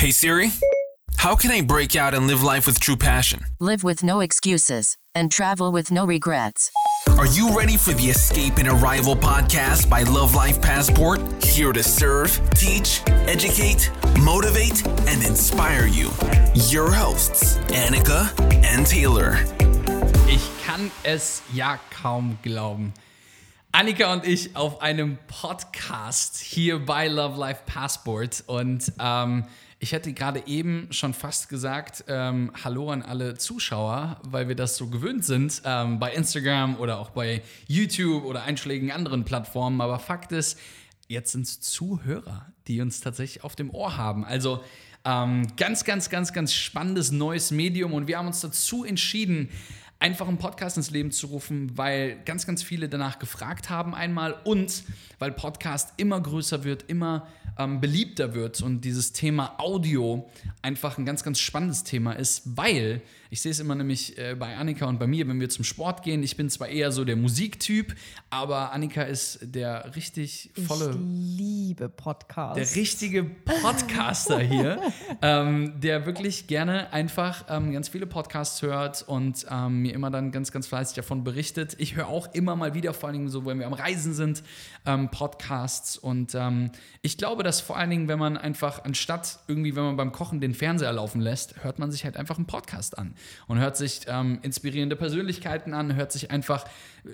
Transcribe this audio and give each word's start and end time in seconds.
Hey 0.00 0.12
Siri, 0.12 0.50
how 1.18 1.36
can 1.36 1.50
I 1.50 1.60
break 1.60 1.94
out 1.94 2.14
and 2.14 2.26
live 2.26 2.42
life 2.42 2.66
with 2.66 2.80
true 2.80 2.96
passion? 2.96 3.44
Live 3.60 3.84
with 3.84 4.02
no 4.02 4.20
excuses 4.20 4.96
and 5.14 5.30
travel 5.30 5.72
with 5.72 5.92
no 5.92 6.06
regrets. 6.06 6.70
Are 7.18 7.26
you 7.26 7.54
ready 7.54 7.76
for 7.76 7.92
the 7.92 8.04
Escape 8.04 8.56
and 8.56 8.66
Arrival 8.66 9.14
podcast 9.14 9.90
by 9.90 10.04
Love 10.04 10.34
Life 10.34 10.58
Passport? 10.62 11.20
Here 11.44 11.74
to 11.74 11.82
serve, 11.82 12.40
teach, 12.54 13.02
educate, 13.28 13.90
motivate, 14.22 14.86
and 15.06 15.22
inspire 15.22 15.86
you. 15.86 16.08
Your 16.54 16.90
hosts, 16.90 17.58
Annika 17.68 18.32
and 18.64 18.86
Taylor. 18.86 19.36
Ich 20.26 20.48
kann 20.64 20.90
es 21.04 21.42
ja 21.52 21.78
kaum 21.90 22.38
glauben. 22.40 22.94
Annika 23.72 24.14
und 24.14 24.26
ich 24.26 24.56
auf 24.56 24.80
einem 24.80 25.18
Podcast 25.28 26.38
hier 26.38 26.84
bei 26.84 27.06
Love 27.06 27.38
Life 27.38 27.64
Passport 27.66 28.42
und 28.46 28.90
ähm, 28.98 29.44
ich 29.82 29.92
hätte 29.92 30.12
gerade 30.12 30.46
eben 30.46 30.88
schon 30.90 31.14
fast 31.14 31.48
gesagt, 31.48 32.04
ähm, 32.06 32.52
Hallo 32.62 32.90
an 32.90 33.00
alle 33.00 33.38
Zuschauer, 33.38 34.20
weil 34.22 34.46
wir 34.46 34.54
das 34.54 34.76
so 34.76 34.88
gewöhnt 34.88 35.24
sind 35.24 35.62
ähm, 35.64 35.98
bei 35.98 36.12
Instagram 36.12 36.76
oder 36.76 36.98
auch 36.98 37.10
bei 37.10 37.42
YouTube 37.66 38.26
oder 38.26 38.42
einschlägigen 38.42 38.92
anderen 38.92 39.24
Plattformen. 39.24 39.80
Aber 39.80 39.98
Fakt 39.98 40.32
ist, 40.32 40.58
jetzt 41.08 41.32
sind 41.32 41.46
es 41.46 41.60
Zuhörer, 41.62 42.52
die 42.68 42.82
uns 42.82 43.00
tatsächlich 43.00 43.42
auf 43.42 43.56
dem 43.56 43.70
Ohr 43.70 43.96
haben. 43.96 44.26
Also 44.26 44.62
ähm, 45.06 45.46
ganz, 45.56 45.84
ganz, 45.84 46.10
ganz, 46.10 46.34
ganz 46.34 46.52
spannendes 46.52 47.10
neues 47.10 47.50
Medium 47.50 47.94
und 47.94 48.06
wir 48.06 48.18
haben 48.18 48.26
uns 48.26 48.42
dazu 48.42 48.84
entschieden, 48.84 49.48
einfach 49.98 50.28
einen 50.28 50.38
Podcast 50.38 50.76
ins 50.76 50.90
Leben 50.90 51.10
zu 51.10 51.28
rufen, 51.28 51.76
weil 51.78 52.18
ganz, 52.26 52.46
ganz 52.46 52.62
viele 52.62 52.90
danach 52.90 53.18
gefragt 53.18 53.70
haben 53.70 53.94
einmal 53.94 54.34
und 54.44 54.82
weil 55.18 55.32
Podcast 55.32 55.94
immer 55.96 56.20
größer 56.20 56.64
wird, 56.64 56.84
immer 56.88 57.26
ähm, 57.60 57.80
beliebter 57.80 58.34
wird 58.34 58.62
und 58.62 58.80
dieses 58.82 59.12
Thema 59.12 59.54
Audio 59.58 60.28
einfach 60.62 60.98
ein 60.98 61.04
ganz, 61.04 61.22
ganz 61.22 61.38
spannendes 61.38 61.84
Thema 61.84 62.12
ist, 62.12 62.56
weil 62.56 63.02
ich 63.32 63.40
sehe 63.40 63.52
es 63.52 63.60
immer 63.60 63.76
nämlich 63.76 64.18
äh, 64.18 64.34
bei 64.34 64.56
Annika 64.56 64.86
und 64.86 64.98
bei 64.98 65.06
mir, 65.06 65.26
wenn 65.28 65.38
wir 65.40 65.48
zum 65.48 65.64
Sport 65.64 66.02
gehen. 66.02 66.24
Ich 66.24 66.36
bin 66.36 66.50
zwar 66.50 66.66
eher 66.66 66.90
so 66.90 67.04
der 67.04 67.14
Musiktyp, 67.14 67.94
aber 68.28 68.72
Annika 68.72 69.02
ist 69.02 69.38
der 69.42 69.94
richtig 69.94 70.50
volle. 70.66 70.90
Ich 70.90 70.96
liebe 70.98 71.88
Podcasts. 71.88 72.72
Der 72.72 72.82
richtige 72.82 73.22
Podcaster 73.22 74.38
hier, 74.40 74.80
ähm, 75.22 75.80
der 75.80 76.06
wirklich 76.06 76.48
gerne 76.48 76.92
einfach 76.92 77.44
ähm, 77.48 77.72
ganz 77.72 77.88
viele 77.88 78.06
Podcasts 78.06 78.62
hört 78.62 79.02
und 79.02 79.46
ähm, 79.48 79.82
mir 79.82 79.94
immer 79.94 80.10
dann 80.10 80.32
ganz, 80.32 80.50
ganz 80.50 80.66
fleißig 80.66 80.96
davon 80.96 81.22
berichtet. 81.22 81.76
Ich 81.78 81.94
höre 81.94 82.08
auch 82.08 82.34
immer 82.34 82.56
mal 82.56 82.74
wieder, 82.74 82.92
vor 82.92 83.08
allen 83.10 83.18
Dingen 83.18 83.28
so, 83.28 83.46
wenn 83.46 83.60
wir 83.60 83.66
am 83.66 83.74
Reisen 83.74 84.12
sind, 84.12 84.42
ähm, 84.86 85.08
Podcasts. 85.08 85.96
Und 85.96 86.34
ähm, 86.34 86.72
ich 87.00 87.16
glaube, 87.16 87.44
dass 87.44 87.60
vor 87.60 87.76
allen 87.76 87.90
Dingen, 87.90 88.08
wenn 88.08 88.18
man 88.18 88.36
einfach 88.36 88.82
anstatt 88.82 89.38
irgendwie, 89.46 89.76
wenn 89.76 89.84
man 89.84 89.96
beim 89.96 90.10
Kochen 90.10 90.40
den 90.40 90.52
Fernseher 90.52 90.92
laufen 90.92 91.20
lässt, 91.20 91.62
hört 91.62 91.78
man 91.78 91.92
sich 91.92 92.04
halt 92.04 92.16
einfach 92.16 92.36
einen 92.36 92.46
Podcast 92.48 92.98
an 92.98 93.14
und 93.46 93.58
hört 93.58 93.76
sich 93.76 94.02
ähm, 94.06 94.38
inspirierende 94.42 94.96
Persönlichkeiten 94.96 95.74
an, 95.74 95.96
hört 95.96 96.12
sich 96.12 96.30
einfach, 96.30 96.64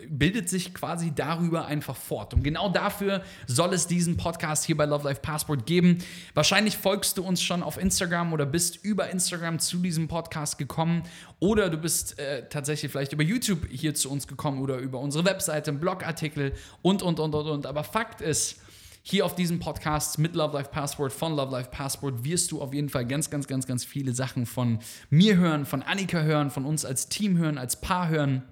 bildet 0.08 0.48
sich 0.48 0.74
quasi 0.74 1.12
darüber 1.14 1.66
einfach 1.66 1.96
fort. 1.96 2.34
Und 2.34 2.42
genau 2.42 2.68
dafür 2.68 3.22
soll 3.46 3.72
es 3.74 3.86
diesen 3.86 4.16
Podcast 4.16 4.64
hier 4.64 4.76
bei 4.76 4.84
Love 4.84 5.04
Life 5.08 5.20
Passport 5.20 5.66
geben. 5.66 5.98
Wahrscheinlich 6.34 6.76
folgst 6.76 7.18
du 7.18 7.24
uns 7.24 7.42
schon 7.42 7.62
auf 7.62 7.78
Instagram 7.78 8.32
oder 8.32 8.46
bist 8.46 8.84
über 8.84 9.10
Instagram 9.10 9.58
zu 9.58 9.78
diesem 9.78 10.08
Podcast 10.08 10.58
gekommen 10.58 11.02
oder 11.38 11.70
du 11.70 11.78
bist 11.78 12.18
äh, 12.18 12.48
tatsächlich 12.48 12.90
vielleicht 12.90 13.12
über 13.12 13.22
YouTube 13.22 13.66
hier 13.70 13.94
zu 13.94 14.10
uns 14.10 14.26
gekommen 14.26 14.60
oder 14.60 14.78
über 14.78 14.98
unsere 15.00 15.24
Webseite, 15.24 15.72
Blogartikel 15.72 16.52
und, 16.82 17.02
und, 17.02 17.20
und, 17.20 17.34
und, 17.34 17.46
und. 17.46 17.66
Aber 17.66 17.84
Fakt 17.84 18.20
ist, 18.20 18.60
hier 19.08 19.24
auf 19.24 19.36
diesem 19.36 19.60
Podcast 19.60 20.18
mit 20.18 20.34
Love 20.34 20.56
Life 20.56 20.70
Passport, 20.70 21.12
von 21.12 21.36
Love 21.36 21.52
Life 21.52 21.70
Passport, 21.70 22.24
wirst 22.24 22.50
du 22.50 22.60
auf 22.60 22.74
jeden 22.74 22.88
Fall 22.88 23.06
ganz, 23.06 23.30
ganz, 23.30 23.46
ganz, 23.46 23.64
ganz 23.64 23.84
viele 23.84 24.12
Sachen 24.12 24.46
von 24.46 24.80
mir 25.10 25.36
hören, 25.36 25.64
von 25.64 25.84
Annika 25.84 26.22
hören, 26.22 26.50
von 26.50 26.64
uns 26.64 26.84
als 26.84 27.08
Team 27.08 27.38
hören, 27.38 27.56
als 27.56 27.80
Paar 27.80 28.08
hören. 28.08 28.42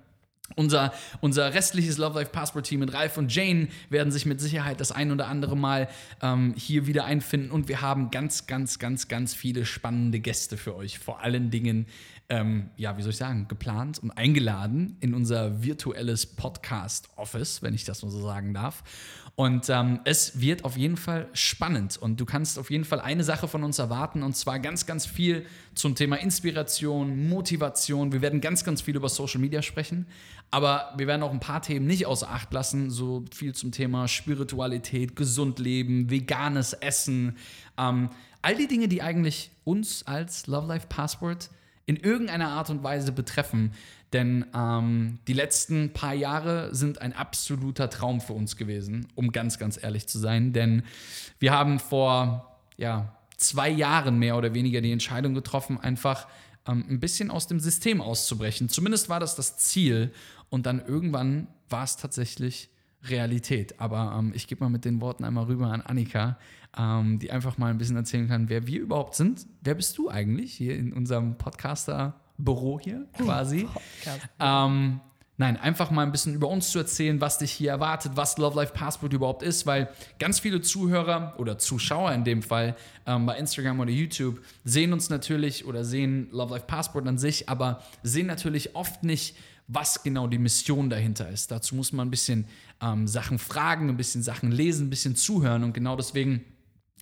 Unser, 0.54 0.92
unser 1.20 1.54
restliches 1.54 1.98
Love 1.98 2.20
Life 2.20 2.30
Passport 2.30 2.66
Team 2.66 2.80
mit 2.80 2.92
Ralf 2.92 3.16
und 3.16 3.34
Jane 3.34 3.66
werden 3.90 4.12
sich 4.12 4.26
mit 4.26 4.40
Sicherheit 4.40 4.78
das 4.78 4.92
ein 4.92 5.10
oder 5.10 5.26
andere 5.26 5.56
Mal 5.56 5.88
ähm, 6.22 6.54
hier 6.56 6.86
wieder 6.86 7.04
einfinden 7.04 7.50
und 7.50 7.66
wir 7.66 7.80
haben 7.80 8.12
ganz, 8.12 8.46
ganz, 8.46 8.78
ganz, 8.78 9.08
ganz 9.08 9.34
viele 9.34 9.66
spannende 9.66 10.20
Gäste 10.20 10.56
für 10.56 10.76
euch. 10.76 11.00
Vor 11.00 11.20
allen 11.20 11.50
Dingen, 11.50 11.86
ähm, 12.28 12.70
ja, 12.76 12.96
wie 12.96 13.02
soll 13.02 13.10
ich 13.10 13.18
sagen, 13.18 13.48
geplant 13.48 13.98
und 13.98 14.10
eingeladen 14.10 14.96
in 15.00 15.14
unser 15.14 15.62
virtuelles 15.62 16.26
Podcast 16.26 17.08
Office, 17.16 17.62
wenn 17.62 17.74
ich 17.74 17.84
das 17.84 18.02
nur 18.02 18.10
so 18.10 18.22
sagen 18.22 18.54
darf. 18.54 18.82
Und 19.36 19.68
ähm, 19.68 20.00
es 20.04 20.40
wird 20.40 20.64
auf 20.64 20.76
jeden 20.76 20.96
Fall 20.96 21.28
spannend 21.32 21.96
und 21.96 22.20
du 22.20 22.24
kannst 22.24 22.56
auf 22.56 22.70
jeden 22.70 22.84
Fall 22.84 23.00
eine 23.00 23.24
Sache 23.24 23.48
von 23.48 23.64
uns 23.64 23.80
erwarten 23.80 24.22
und 24.22 24.36
zwar 24.36 24.60
ganz, 24.60 24.86
ganz 24.86 25.06
viel 25.06 25.44
zum 25.74 25.96
Thema 25.96 26.16
Inspiration, 26.16 27.28
Motivation. 27.28 28.12
Wir 28.12 28.22
werden 28.22 28.40
ganz, 28.40 28.62
ganz 28.62 28.80
viel 28.80 28.94
über 28.94 29.08
Social 29.08 29.40
Media 29.40 29.60
sprechen, 29.60 30.06
aber 30.52 30.94
wir 30.96 31.08
werden 31.08 31.24
auch 31.24 31.32
ein 31.32 31.40
paar 31.40 31.62
Themen 31.62 31.86
nicht 31.86 32.06
außer 32.06 32.30
Acht 32.30 32.52
lassen, 32.52 32.90
so 32.90 33.24
viel 33.34 33.54
zum 33.56 33.72
Thema 33.72 34.06
Spiritualität, 34.06 35.16
gesund 35.16 35.58
leben, 35.58 36.10
veganes 36.10 36.72
Essen, 36.72 37.36
ähm, 37.76 38.10
all 38.40 38.54
die 38.54 38.68
Dinge, 38.68 38.86
die 38.86 39.02
eigentlich 39.02 39.50
uns 39.64 40.06
als 40.06 40.46
Love 40.46 40.68
Life 40.68 40.86
Passport 40.86 41.50
in 41.86 41.96
irgendeiner 41.96 42.48
Art 42.48 42.70
und 42.70 42.82
Weise 42.82 43.12
betreffen. 43.12 43.72
Denn 44.12 44.46
ähm, 44.54 45.18
die 45.26 45.32
letzten 45.32 45.92
paar 45.92 46.14
Jahre 46.14 46.74
sind 46.74 47.00
ein 47.00 47.12
absoluter 47.12 47.90
Traum 47.90 48.20
für 48.20 48.32
uns 48.32 48.56
gewesen, 48.56 49.08
um 49.14 49.32
ganz, 49.32 49.58
ganz 49.58 49.82
ehrlich 49.82 50.06
zu 50.06 50.18
sein. 50.18 50.52
Denn 50.52 50.84
wir 51.40 51.52
haben 51.52 51.80
vor 51.80 52.58
ja, 52.76 53.16
zwei 53.36 53.68
Jahren 53.68 54.18
mehr 54.18 54.36
oder 54.36 54.54
weniger 54.54 54.80
die 54.80 54.92
Entscheidung 54.92 55.34
getroffen, 55.34 55.78
einfach 55.78 56.28
ähm, 56.66 56.84
ein 56.88 57.00
bisschen 57.00 57.30
aus 57.30 57.46
dem 57.46 57.60
System 57.60 58.00
auszubrechen. 58.00 58.68
Zumindest 58.68 59.08
war 59.08 59.20
das 59.20 59.34
das 59.34 59.58
Ziel. 59.58 60.12
Und 60.48 60.66
dann 60.66 60.84
irgendwann 60.84 61.48
war 61.68 61.84
es 61.84 61.96
tatsächlich 61.96 62.70
Realität. 63.08 63.80
Aber 63.80 64.16
ähm, 64.18 64.32
ich 64.34 64.46
gebe 64.46 64.64
mal 64.64 64.70
mit 64.70 64.84
den 64.84 65.00
Worten 65.00 65.24
einmal 65.24 65.44
rüber 65.44 65.66
an 65.66 65.82
Annika, 65.82 66.38
ähm, 66.76 67.18
die 67.18 67.30
einfach 67.30 67.58
mal 67.58 67.70
ein 67.70 67.78
bisschen 67.78 67.96
erzählen 67.96 68.28
kann, 68.28 68.48
wer 68.48 68.66
wir 68.66 68.80
überhaupt 68.80 69.14
sind. 69.14 69.46
Wer 69.62 69.74
bist 69.74 69.98
du 69.98 70.10
eigentlich 70.10 70.52
hier 70.54 70.76
in 70.76 70.92
unserem 70.92 71.36
Podcaster-Büro 71.36 72.80
hier 72.80 73.06
quasi? 73.16 73.68
ähm, 74.40 75.00
nein, 75.36 75.56
einfach 75.56 75.90
mal 75.90 76.02
ein 76.02 76.12
bisschen 76.12 76.34
über 76.34 76.48
uns 76.48 76.70
zu 76.70 76.78
erzählen, 76.78 77.20
was 77.20 77.38
dich 77.38 77.52
hier 77.52 77.70
erwartet, 77.70 78.12
was 78.14 78.38
Love 78.38 78.56
Life 78.56 78.72
Passport 78.72 79.12
überhaupt 79.12 79.42
ist, 79.42 79.66
weil 79.66 79.88
ganz 80.18 80.40
viele 80.40 80.60
Zuhörer 80.60 81.34
oder 81.38 81.58
Zuschauer 81.58 82.12
in 82.12 82.24
dem 82.24 82.42
Fall 82.42 82.76
ähm, 83.06 83.26
bei 83.26 83.36
Instagram 83.36 83.80
oder 83.80 83.90
YouTube 83.90 84.40
sehen 84.64 84.92
uns 84.92 85.10
natürlich 85.10 85.66
oder 85.66 85.84
sehen 85.84 86.28
Love 86.32 86.54
Life 86.54 86.66
Passport 86.66 87.06
an 87.06 87.18
sich, 87.18 87.48
aber 87.48 87.82
sehen 88.02 88.26
natürlich 88.26 88.74
oft 88.74 89.02
nicht, 89.02 89.36
was 89.66 90.02
genau 90.02 90.26
die 90.26 90.38
Mission 90.38 90.90
dahinter 90.90 91.28
ist. 91.28 91.50
Dazu 91.50 91.74
muss 91.74 91.92
man 91.92 92.08
ein 92.08 92.10
bisschen 92.10 92.46
ähm, 92.80 93.06
Sachen 93.06 93.38
fragen, 93.38 93.88
ein 93.88 93.96
bisschen 93.96 94.22
Sachen 94.22 94.52
lesen, 94.52 94.86
ein 94.86 94.90
bisschen 94.90 95.16
zuhören 95.16 95.64
und 95.64 95.72
genau 95.72 95.96
deswegen 95.96 96.44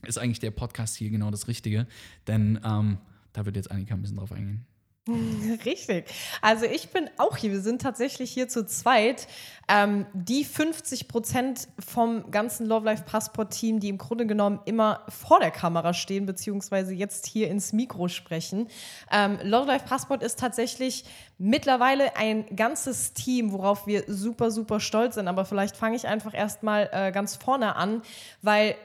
ist 0.07 0.19
eigentlich 0.19 0.41
der 0.41 0.51
Podcast 0.51 0.97
hier 0.97 1.11
genau 1.11 1.31
das 1.31 1.49
Richtige, 1.49 1.87
denn 2.27 2.61
ähm, 2.65 2.99
da 3.33 3.45
wird 3.45 3.57
jetzt 3.57 3.71
Annika 3.71 3.95
ein 3.95 4.03
bisschen 4.03 4.17
drauf 4.17 4.33
eingehen. 4.33 4.67
Richtig. 5.65 6.07
Also 6.43 6.65
ich 6.65 6.91
bin 6.91 7.11
auch 7.19 7.37
hier. 7.37 7.51
Wir 7.51 7.61
sind 7.61 7.83
tatsächlich 7.83 8.31
hier 8.31 8.49
zu 8.49 8.65
zweit. 8.65 9.27
Ähm, 9.69 10.07
die 10.13 10.45
50 10.45 11.09
Prozent 11.09 11.69
vom 11.85 12.31
ganzen 12.31 12.67
Love 12.67 12.85
Life 12.85 13.03
Passport 13.05 13.53
Team, 13.53 13.81
die 13.81 13.89
im 13.89 13.99
Grunde 13.99 14.27
genommen 14.27 14.61
immer 14.65 15.05
vor 15.09 15.41
der 15.41 15.51
Kamera 15.51 15.93
stehen, 15.93 16.25
beziehungsweise 16.25 16.95
jetzt 16.95 17.27
hier 17.27 17.51
ins 17.51 17.73
Mikro 17.73 18.07
sprechen. 18.07 18.69
Ähm, 19.11 19.39
Love 19.43 19.67
Life 19.67 19.87
Passport 19.87 20.23
ist 20.23 20.39
tatsächlich 20.39 21.05
mittlerweile 21.37 22.17
ein 22.17 22.47
ganzes 22.55 23.13
Team, 23.13 23.51
worauf 23.51 23.89
wir 23.89 24.05
super, 24.07 24.53
super 24.53 24.79
stolz 24.79 25.17
sind. 25.17 25.27
Aber 25.27 25.45
vielleicht 25.45 25.77
fange 25.77 25.97
ich 25.97 26.07
einfach 26.07 26.33
erstmal 26.33 26.89
äh, 26.93 27.11
ganz 27.11 27.35
vorne 27.35 27.75
an, 27.75 28.03
weil 28.41 28.77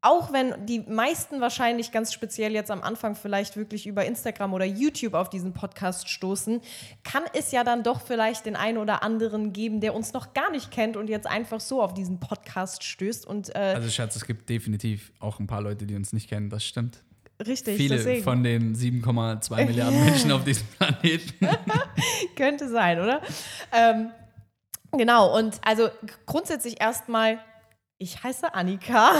auch 0.00 0.32
wenn 0.32 0.66
die 0.66 0.80
meisten 0.80 1.40
wahrscheinlich 1.40 1.90
ganz 1.90 2.12
speziell 2.12 2.52
jetzt 2.52 2.70
am 2.70 2.82
Anfang 2.82 3.16
vielleicht 3.16 3.56
wirklich 3.56 3.86
über 3.86 4.04
Instagram 4.04 4.54
oder 4.54 4.64
YouTube 4.64 5.14
auf 5.14 5.28
diesen 5.28 5.52
Podcast 5.52 6.08
stoßen, 6.08 6.60
kann 7.02 7.24
es 7.34 7.50
ja 7.50 7.64
dann 7.64 7.82
doch 7.82 8.00
vielleicht 8.00 8.46
den 8.46 8.54
einen 8.54 8.78
oder 8.78 9.02
anderen 9.02 9.52
geben, 9.52 9.80
der 9.80 9.94
uns 9.94 10.12
noch 10.12 10.34
gar 10.34 10.50
nicht 10.50 10.70
kennt 10.70 10.96
und 10.96 11.08
jetzt 11.08 11.26
einfach 11.26 11.60
so 11.60 11.82
auf 11.82 11.94
diesen 11.94 12.20
Podcast 12.20 12.84
stößt. 12.84 13.26
Und, 13.26 13.54
äh, 13.54 13.58
also 13.74 13.90
Schatz, 13.90 14.14
es 14.14 14.24
gibt 14.24 14.48
definitiv 14.48 15.12
auch 15.18 15.40
ein 15.40 15.48
paar 15.48 15.62
Leute, 15.62 15.84
die 15.84 15.96
uns 15.96 16.12
nicht 16.12 16.28
kennen, 16.28 16.48
das 16.48 16.64
stimmt. 16.64 17.02
Richtig, 17.44 17.76
Viele 17.76 17.96
deswegen. 17.96 18.24
von 18.24 18.42
den 18.42 18.74
7,2 18.74 19.66
Milliarden 19.66 20.04
Menschen 20.04 20.32
auf 20.32 20.42
diesem 20.42 20.66
Planeten. 20.66 21.48
Könnte 22.36 22.68
sein, 22.68 23.00
oder? 23.00 23.20
Ähm, 23.72 24.10
genau, 24.92 25.36
und 25.36 25.60
also 25.64 25.88
grundsätzlich 26.26 26.80
erstmal 26.80 27.38
ich 27.98 28.22
heiße 28.22 28.54
Annika. 28.54 29.12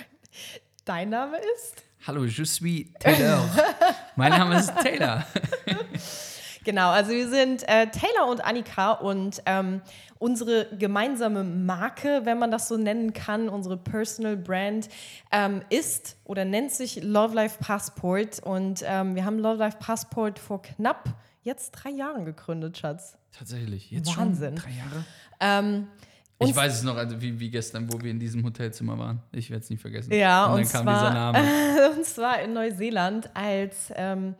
Dein 0.84 1.08
Name 1.08 1.38
ist? 1.56 1.82
Hallo, 2.06 2.24
je 2.26 2.44
suis 2.44 2.92
Taylor. 3.00 3.42
mein 4.14 4.30
Name 4.30 4.58
ist 4.58 4.72
Taylor. 4.80 5.24
Genau, 6.66 6.88
also 6.92 7.10
wir 7.10 7.28
sind 7.28 7.62
äh, 7.68 7.88
Taylor 7.90 8.26
und 8.30 8.42
Annika 8.42 8.92
und 8.92 9.42
ähm, 9.44 9.82
unsere 10.18 10.74
gemeinsame 10.78 11.44
Marke, 11.44 12.22
wenn 12.24 12.38
man 12.38 12.50
das 12.50 12.68
so 12.68 12.78
nennen 12.78 13.12
kann, 13.12 13.50
unsere 13.50 13.76
Personal 13.76 14.38
Brand 14.38 14.88
ähm, 15.30 15.60
ist 15.68 16.16
oder 16.24 16.46
nennt 16.46 16.70
sich 16.70 17.02
Love 17.02 17.34
Life 17.34 17.58
Passport 17.62 18.40
und 18.42 18.82
ähm, 18.82 19.14
wir 19.14 19.26
haben 19.26 19.38
Love 19.40 19.58
Life 19.58 19.76
Passport 19.76 20.38
vor 20.38 20.62
knapp 20.62 21.10
jetzt 21.42 21.72
drei 21.72 21.90
Jahren 21.90 22.24
gegründet, 22.24 22.78
Schatz. 22.78 23.18
Tatsächlich. 23.30 23.90
Jetzt 23.90 24.16
Wahnsinn. 24.16 24.56
schon 24.56 24.64
drei 24.64 25.50
Jahre? 25.50 25.84
Ich 26.40 26.48
uns- 26.48 26.56
weiß 26.56 26.74
es 26.74 26.82
noch, 26.82 26.96
also 26.96 27.20
wie, 27.22 27.38
wie 27.38 27.50
gestern, 27.50 27.92
wo 27.92 28.00
wir 28.02 28.10
in 28.10 28.18
diesem 28.18 28.44
Hotelzimmer 28.44 28.98
waren. 28.98 29.20
Ich 29.32 29.50
werde 29.50 29.62
es 29.62 29.70
nicht 29.70 29.80
vergessen. 29.80 30.12
Ja, 30.12 30.46
und 30.46 30.52
dann 30.56 30.60
und 30.64 30.72
kam 30.72 30.82
zwar- 30.84 31.00
dieser 31.00 31.14
Name. 31.14 31.90
und 31.96 32.04
zwar 32.04 32.42
in 32.42 32.52
Neuseeland, 32.52 33.30
als 33.34 33.92
ähm, 33.94 34.34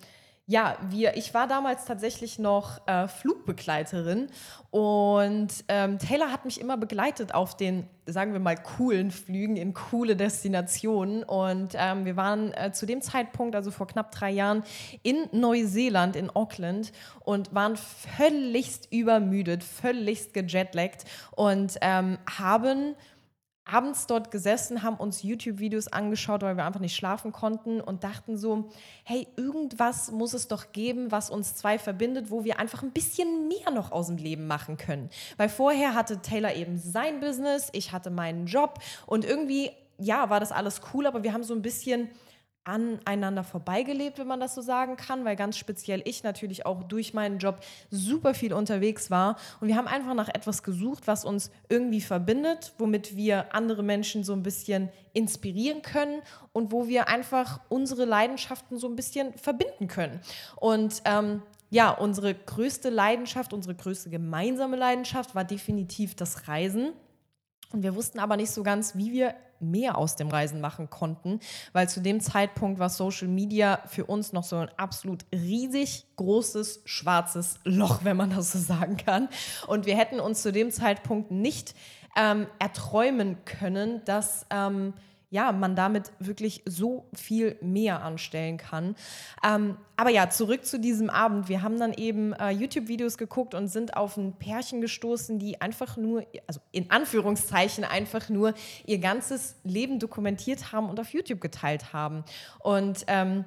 ja, 0.46 0.76
wir, 0.90 1.16
ich 1.16 1.32
war 1.32 1.46
damals 1.46 1.86
tatsächlich 1.86 2.38
noch 2.38 2.86
äh, 2.86 3.08
Flugbegleiterin 3.08 4.28
und 4.74 5.64
ähm, 5.68 6.00
Taylor 6.00 6.32
hat 6.32 6.44
mich 6.44 6.60
immer 6.60 6.76
begleitet 6.76 7.32
auf 7.32 7.56
den, 7.56 7.88
sagen 8.06 8.32
wir 8.32 8.40
mal, 8.40 8.56
coolen 8.56 9.12
Flügen 9.12 9.56
in 9.56 9.72
coole 9.72 10.16
Destinationen. 10.16 11.22
Und 11.22 11.74
ähm, 11.76 12.04
wir 12.04 12.16
waren 12.16 12.52
äh, 12.54 12.72
zu 12.72 12.84
dem 12.84 13.00
Zeitpunkt, 13.00 13.54
also 13.54 13.70
vor 13.70 13.86
knapp 13.86 14.10
drei 14.10 14.32
Jahren, 14.32 14.64
in 15.04 15.28
Neuseeland, 15.30 16.16
in 16.16 16.28
Auckland 16.28 16.90
und 17.20 17.54
waren 17.54 17.76
völligst 17.76 18.92
übermüdet, 18.92 19.62
völligst 19.62 20.34
gejetlaggt 20.34 21.04
und 21.36 21.78
ähm, 21.80 22.18
haben 22.28 22.96
abends 23.64 24.06
dort 24.06 24.30
gesessen, 24.30 24.82
haben 24.82 24.96
uns 24.96 25.22
YouTube-Videos 25.22 25.88
angeschaut, 25.88 26.42
weil 26.42 26.56
wir 26.56 26.64
einfach 26.64 26.80
nicht 26.80 26.96
schlafen 26.96 27.32
konnten 27.32 27.80
und 27.80 28.04
dachten 28.04 28.36
so, 28.36 28.68
hey, 29.04 29.26
irgendwas 29.36 30.10
muss 30.10 30.34
es 30.34 30.48
doch 30.48 30.72
geben, 30.72 31.10
was 31.10 31.30
uns 31.30 31.54
zwei 31.54 31.78
verbindet, 31.78 32.30
wo 32.30 32.44
wir 32.44 32.58
einfach 32.58 32.82
ein 32.82 32.92
bisschen 32.92 33.48
mehr 33.48 33.70
noch 33.70 33.90
aus 33.90 34.08
dem 34.08 34.18
Leben 34.18 34.46
machen 34.46 34.76
können. 34.76 35.08
Weil 35.36 35.48
vorher 35.48 35.94
hatte 35.94 36.20
Taylor 36.20 36.54
eben 36.54 36.78
sein 36.78 37.20
Business, 37.20 37.70
ich 37.72 37.92
hatte 37.92 38.10
meinen 38.10 38.46
Job 38.46 38.80
und 39.06 39.24
irgendwie, 39.24 39.70
ja, 39.98 40.28
war 40.28 40.40
das 40.40 40.52
alles 40.52 40.82
cool, 40.92 41.06
aber 41.06 41.22
wir 41.22 41.32
haben 41.32 41.44
so 41.44 41.54
ein 41.54 41.62
bisschen 41.62 42.10
aneinander 42.64 43.44
vorbeigelebt, 43.44 44.18
wenn 44.18 44.26
man 44.26 44.40
das 44.40 44.54
so 44.54 44.62
sagen 44.62 44.96
kann, 44.96 45.24
weil 45.24 45.36
ganz 45.36 45.56
speziell 45.56 46.02
ich 46.04 46.22
natürlich 46.22 46.66
auch 46.66 46.82
durch 46.84 47.14
meinen 47.14 47.38
Job 47.38 47.60
super 47.90 48.34
viel 48.34 48.52
unterwegs 48.52 49.10
war. 49.10 49.36
Und 49.60 49.68
wir 49.68 49.76
haben 49.76 49.86
einfach 49.86 50.14
nach 50.14 50.28
etwas 50.28 50.62
gesucht, 50.62 51.06
was 51.06 51.24
uns 51.24 51.50
irgendwie 51.68 52.00
verbindet, 52.00 52.72
womit 52.78 53.16
wir 53.16 53.54
andere 53.54 53.82
Menschen 53.82 54.24
so 54.24 54.32
ein 54.32 54.42
bisschen 54.42 54.88
inspirieren 55.12 55.82
können 55.82 56.22
und 56.52 56.72
wo 56.72 56.88
wir 56.88 57.08
einfach 57.08 57.60
unsere 57.68 58.04
Leidenschaften 58.04 58.78
so 58.78 58.88
ein 58.88 58.96
bisschen 58.96 59.34
verbinden 59.34 59.86
können. 59.86 60.20
Und 60.56 61.02
ähm, 61.04 61.42
ja, 61.70 61.90
unsere 61.90 62.34
größte 62.34 62.88
Leidenschaft, 62.88 63.52
unsere 63.52 63.74
größte 63.74 64.08
gemeinsame 64.08 64.76
Leidenschaft 64.76 65.34
war 65.34 65.44
definitiv 65.44 66.14
das 66.14 66.48
Reisen. 66.48 66.92
Und 67.72 67.82
wir 67.82 67.94
wussten 67.96 68.20
aber 68.20 68.36
nicht 68.36 68.50
so 68.50 68.62
ganz, 68.62 68.96
wie 68.96 69.12
wir 69.12 69.34
mehr 69.70 69.98
aus 69.98 70.16
dem 70.16 70.28
Reisen 70.28 70.60
machen 70.60 70.90
konnten, 70.90 71.40
weil 71.72 71.88
zu 71.88 72.00
dem 72.00 72.20
Zeitpunkt 72.20 72.78
war 72.78 72.88
Social 72.88 73.28
Media 73.28 73.80
für 73.86 74.06
uns 74.06 74.32
noch 74.32 74.44
so 74.44 74.56
ein 74.56 74.68
absolut 74.76 75.24
riesig 75.32 76.06
großes 76.16 76.82
schwarzes 76.84 77.58
Loch, 77.64 78.00
wenn 78.04 78.16
man 78.16 78.30
das 78.30 78.52
so 78.52 78.58
sagen 78.58 78.96
kann. 78.96 79.28
Und 79.66 79.86
wir 79.86 79.96
hätten 79.96 80.20
uns 80.20 80.42
zu 80.42 80.52
dem 80.52 80.70
Zeitpunkt 80.70 81.30
nicht 81.30 81.74
ähm, 82.16 82.46
erträumen 82.58 83.44
können, 83.44 84.02
dass 84.04 84.46
ähm, 84.50 84.94
ja, 85.34 85.50
man 85.50 85.74
damit 85.74 86.12
wirklich 86.20 86.62
so 86.64 87.08
viel 87.12 87.56
mehr 87.60 88.04
anstellen 88.04 88.56
kann. 88.56 88.94
Ähm, 89.44 89.76
aber 89.96 90.10
ja, 90.10 90.30
zurück 90.30 90.64
zu 90.64 90.78
diesem 90.78 91.10
Abend. 91.10 91.48
Wir 91.48 91.60
haben 91.60 91.76
dann 91.80 91.92
eben 91.92 92.32
äh, 92.34 92.50
YouTube-Videos 92.50 93.18
geguckt 93.18 93.52
und 93.52 93.66
sind 93.66 93.96
auf 93.96 94.16
ein 94.16 94.34
Pärchen 94.34 94.80
gestoßen, 94.80 95.40
die 95.40 95.60
einfach 95.60 95.96
nur, 95.96 96.24
also 96.46 96.60
in 96.70 96.88
Anführungszeichen 96.92 97.82
einfach 97.82 98.28
nur 98.28 98.54
ihr 98.86 98.98
ganzes 98.98 99.56
Leben 99.64 99.98
dokumentiert 99.98 100.70
haben 100.70 100.88
und 100.88 101.00
auf 101.00 101.12
YouTube 101.12 101.40
geteilt 101.40 101.92
haben. 101.92 102.22
Und 102.60 103.04
ähm, 103.08 103.44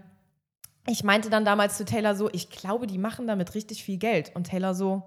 ich 0.87 1.05
meinte 1.05 1.29
dann 1.29 1.45
damals 1.45 1.77
zu 1.77 1.85
Taylor 1.85 2.15
so, 2.15 2.29
ich 2.33 2.49
glaube, 2.49 2.87
die 2.87 2.97
machen 2.97 3.27
damit 3.27 3.55
richtig 3.55 3.81
viel 3.81 3.97
Geld. 3.97 4.35
Und 4.35 4.47
Taylor 4.47 4.75
so, 4.75 5.03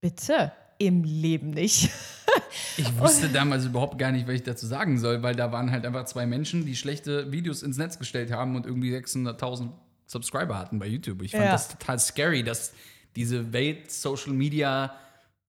bitte, 0.00 0.52
im 0.80 1.04
Leben 1.04 1.50
nicht. 1.50 1.90
Ich 2.76 2.98
wusste 2.98 3.28
damals 3.28 3.66
überhaupt 3.66 3.98
gar 3.98 4.10
nicht, 4.12 4.26
was 4.26 4.34
ich 4.34 4.42
dazu 4.42 4.66
sagen 4.66 4.98
soll, 4.98 5.22
weil 5.22 5.36
da 5.36 5.52
waren 5.52 5.70
halt 5.70 5.84
einfach 5.86 6.06
zwei 6.06 6.26
Menschen, 6.26 6.64
die 6.64 6.74
schlechte 6.74 7.30
Videos 7.30 7.62
ins 7.62 7.76
Netz 7.76 7.98
gestellt 7.98 8.32
haben 8.32 8.56
und 8.56 8.66
irgendwie 8.66 8.92
600.000 8.96 9.68
Subscriber 10.06 10.58
hatten 10.58 10.78
bei 10.78 10.86
YouTube. 10.86 11.22
Ich 11.22 11.32
fand 11.32 11.44
Ja. 11.44 11.52
das 11.52 11.68
total 11.68 11.98
scary, 11.98 12.42
dass 12.42 12.72
diese 13.14 13.52
Welt 13.52 13.90
Social 13.92 14.32
Media 14.32 14.94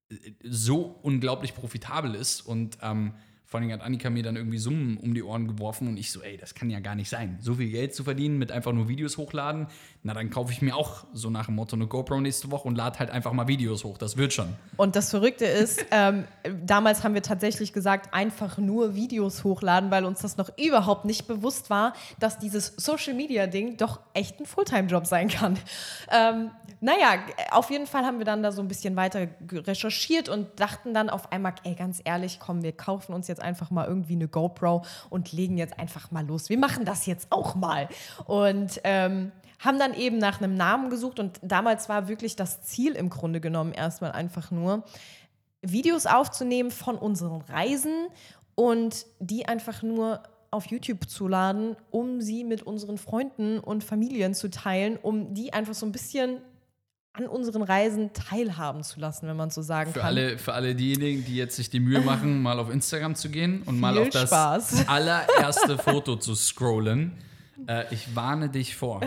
äh, 0.09 0.15
so 0.43 0.99
unglaublich 1.01 1.55
profitabel 1.55 2.13
ist 2.15 2.41
und 2.41 2.77
ähm, 2.81 3.13
vor 3.51 3.59
allem 3.59 3.69
hat 3.73 3.81
Annika 3.81 4.09
mir 4.09 4.23
dann 4.23 4.37
irgendwie 4.37 4.59
Summen 4.59 4.95
um 4.95 5.13
die 5.13 5.21
Ohren 5.21 5.45
geworfen 5.45 5.89
und 5.89 5.97
ich 5.97 6.09
so, 6.09 6.21
ey, 6.21 6.37
das 6.37 6.55
kann 6.55 6.69
ja 6.69 6.79
gar 6.79 6.95
nicht 6.95 7.09
sein. 7.09 7.37
So 7.41 7.55
viel 7.55 7.69
Geld 7.69 7.93
zu 7.93 8.05
verdienen 8.05 8.37
mit 8.37 8.49
einfach 8.49 8.71
nur 8.71 8.87
Videos 8.87 9.17
hochladen, 9.17 9.67
na 10.03 10.13
dann 10.13 10.29
kaufe 10.29 10.53
ich 10.53 10.61
mir 10.61 10.73
auch 10.73 11.03
so 11.11 11.29
nach 11.29 11.47
dem 11.47 11.55
Motto 11.55 11.75
eine 11.75 11.85
GoPro 11.85 12.21
nächste 12.21 12.49
Woche 12.49 12.65
und 12.69 12.77
lade 12.77 12.97
halt 12.99 13.09
einfach 13.09 13.33
mal 13.33 13.49
Videos 13.49 13.83
hoch. 13.83 13.97
Das 13.97 14.15
wird 14.15 14.31
schon. 14.31 14.55
Und 14.77 14.95
das 14.95 15.09
Verrückte 15.09 15.43
ist, 15.43 15.85
ähm, 15.91 16.23
damals 16.65 17.03
haben 17.03 17.13
wir 17.13 17.23
tatsächlich 17.23 17.73
gesagt, 17.73 18.13
einfach 18.13 18.57
nur 18.57 18.95
Videos 18.95 19.43
hochladen, 19.43 19.91
weil 19.91 20.05
uns 20.05 20.21
das 20.21 20.37
noch 20.37 20.49
überhaupt 20.57 21.03
nicht 21.03 21.27
bewusst 21.27 21.69
war, 21.69 21.93
dass 22.19 22.39
dieses 22.39 22.67
Social-Media-Ding 22.77 23.75
doch 23.75 23.99
echt 24.13 24.39
ein 24.39 24.45
Fulltime-Job 24.45 25.05
sein 25.05 25.27
kann. 25.27 25.59
Ähm, 26.09 26.51
naja, 26.79 27.19
auf 27.51 27.69
jeden 27.69 27.85
Fall 27.85 28.05
haben 28.05 28.17
wir 28.17 28.25
dann 28.25 28.41
da 28.41 28.51
so 28.51 28.61
ein 28.61 28.67
bisschen 28.67 28.95
weiter 28.95 29.27
recherchiert 29.51 30.29
und 30.29 30.59
dachten 30.59 30.93
dann 30.93 31.09
auf 31.09 31.31
einmal, 31.33 31.53
ey, 31.63 31.75
ganz 31.75 32.01
ehrlich, 32.03 32.39
komm, 32.39 32.63
wir 32.63 32.71
kaufen 32.71 33.13
uns 33.13 33.27
jetzt 33.27 33.40
einfach 33.41 33.71
mal 33.71 33.87
irgendwie 33.87 34.13
eine 34.13 34.27
GoPro 34.27 34.83
und 35.09 35.31
legen 35.31 35.57
jetzt 35.57 35.79
einfach 35.79 36.11
mal 36.11 36.25
los. 36.25 36.49
Wir 36.49 36.57
machen 36.57 36.85
das 36.85 37.05
jetzt 37.05 37.27
auch 37.31 37.55
mal. 37.55 37.87
Und 38.25 38.81
ähm, 38.83 39.31
haben 39.59 39.77
dann 39.77 39.93
eben 39.93 40.17
nach 40.17 40.41
einem 40.41 40.55
Namen 40.55 40.89
gesucht 40.89 41.19
und 41.19 41.39
damals 41.43 41.87
war 41.87 42.07
wirklich 42.07 42.35
das 42.35 42.63
Ziel 42.63 42.93
im 42.93 43.09
Grunde 43.09 43.39
genommen 43.39 43.73
erstmal 43.73 44.11
einfach 44.11 44.51
nur, 44.51 44.83
Videos 45.61 46.07
aufzunehmen 46.07 46.71
von 46.71 46.97
unseren 46.97 47.41
Reisen 47.41 48.07
und 48.55 49.05
die 49.19 49.47
einfach 49.47 49.83
nur 49.83 50.23
auf 50.49 50.65
YouTube 50.65 51.07
zu 51.07 51.27
laden, 51.27 51.77
um 51.91 52.19
sie 52.19 52.43
mit 52.43 52.63
unseren 52.63 52.97
Freunden 52.97 53.59
und 53.59 53.83
Familien 53.83 54.33
zu 54.33 54.49
teilen, 54.49 54.97
um 55.01 55.33
die 55.33 55.53
einfach 55.53 55.73
so 55.73 55.85
ein 55.85 55.91
bisschen 55.91 56.41
an 57.13 57.27
unseren 57.27 57.61
Reisen 57.61 58.13
teilhaben 58.13 58.83
zu 58.83 58.99
lassen, 58.99 59.27
wenn 59.27 59.35
man 59.35 59.49
so 59.49 59.61
sagen 59.61 59.91
Für 59.91 59.99
kann. 59.99 60.07
alle, 60.07 60.37
für 60.37 60.53
alle 60.53 60.75
diejenigen, 60.75 61.25
die 61.25 61.35
jetzt 61.35 61.57
sich 61.57 61.69
die 61.69 61.79
Mühe 61.81 61.99
machen, 62.01 62.41
mal 62.41 62.57
auf 62.57 62.69
Instagram 62.69 63.15
zu 63.15 63.29
gehen 63.29 63.63
und 63.65 63.79
mal 63.79 63.93
Viel 63.93 64.01
auf 64.03 64.09
das 64.09 64.29
Spaß. 64.29 64.83
allererste 64.87 65.77
Foto 65.77 66.15
zu 66.15 66.35
scrollen. 66.35 67.11
Äh, 67.67 67.83
ich 67.93 68.15
warne 68.15 68.47
dich 68.49 68.75
vor. 68.77 69.01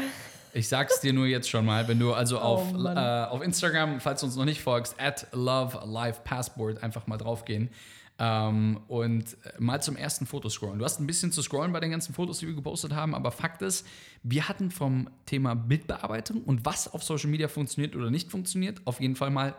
Ich 0.53 0.69
sag's 0.69 1.01
dir 1.01 1.13
nur 1.15 1.27
jetzt 1.27 1.49
schon 1.49 1.65
mal, 1.65 1.89
wenn 1.89 1.99
du 1.99 2.13
also 2.13 2.39
auf, 2.39 2.73
Oh 2.75 2.77
Mann. 2.79 2.97
äh, 2.97 3.27
auf 3.31 3.43
Instagram, 3.43 4.01
falls 4.01 4.21
du 4.21 4.27
uns 4.27 4.37
noch 4.37 4.45
nicht 4.45 4.61
folgst, 4.63 4.95
at 5.01 5.27
Love 5.33 5.81
Life 5.87 6.21
Passport, 6.25 6.83
einfach 6.83 7.07
mal 7.07 7.17
draufgehen 7.17 7.71
ähm, 8.19 8.81
und 8.89 9.37
äh, 9.45 9.53
mal 9.59 9.83
zum 9.83 9.97
ersten 9.97 10.27
Foto 10.27 10.49
scrollen. 10.49 10.79
Du 10.79 10.85
hast 10.85 11.01
ein 11.01 11.07
bisschen 11.07 11.33
zu 11.33 11.43
scrollen 11.43 11.73
bei 11.73 11.81
den 11.81 11.91
ganzen 11.91 12.15
Fotos, 12.15 12.39
die 12.39 12.47
wir 12.47 12.55
gepostet 12.55 12.93
haben, 12.93 13.15
aber 13.15 13.33
Fakt 13.33 13.63
ist, 13.63 13.87
wir 14.23 14.49
hatten 14.49 14.71
vom 14.71 15.11
Thema 15.27 15.55
Bildbearbeitung 15.55 16.43
und 16.43 16.65
was 16.65 16.93
auf 16.93 17.03
Social 17.03 17.31
Media 17.31 17.49
funktioniert 17.49 17.97
oder 17.97 18.11
nicht 18.11 18.31
funktioniert, 18.31 18.81
auf 18.85 19.01
jeden 19.01 19.17
Fall 19.17 19.31
mal 19.31 19.55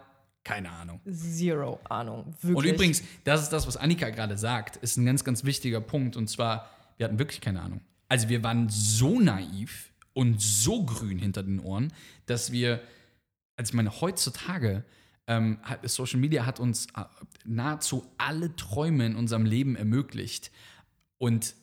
keine 0.46 0.70
Ahnung. 0.72 1.02
Zero 1.12 1.80
Ahnung. 1.90 2.34
Wirklich. 2.42 2.56
Und 2.56 2.66
übrigens, 2.66 3.04
das 3.24 3.42
ist 3.42 3.50
das, 3.50 3.68
was 3.68 3.78
Annika 3.78 4.12
gerade 4.12 4.38
sagt, 4.38 4.78
ist 4.78 4.96
ein 4.96 5.06
ganz, 5.06 5.24
ganz 5.24 5.44
wichtiger 5.44 5.82
Punkt. 5.82 6.16
Und 6.16 6.30
zwar, 6.30 6.70
wir 6.98 7.06
hatten 7.06 7.18
wirklich 7.18 7.42
keine 7.42 7.62
Ahnung. 7.62 7.82
Also 8.08 8.30
wir 8.30 8.44
waren 8.44 8.70
so 8.70 9.20
naiv 9.20 9.92
und 10.14 10.40
so 10.40 10.86
grün 10.86 11.18
hinter 11.18 11.42
den 11.42 11.60
Ohren, 11.60 11.92
dass 12.28 12.52
wir, 12.52 12.80
also 13.58 13.72
ich 13.72 13.74
meine, 13.74 14.00
heutzutage, 14.02 14.86
ähm, 15.28 15.60
Social 15.84 16.20
Media 16.20 16.46
hat 16.46 16.60
uns 16.60 16.88
äh, 16.96 17.04
nahezu 17.46 18.06
alle 18.18 18.56
Träume 18.56 19.06
in 19.06 19.16
unserem 19.16 19.46
Leben 19.46 19.76
ermöglicht. 19.76 20.52
Und 21.18 21.56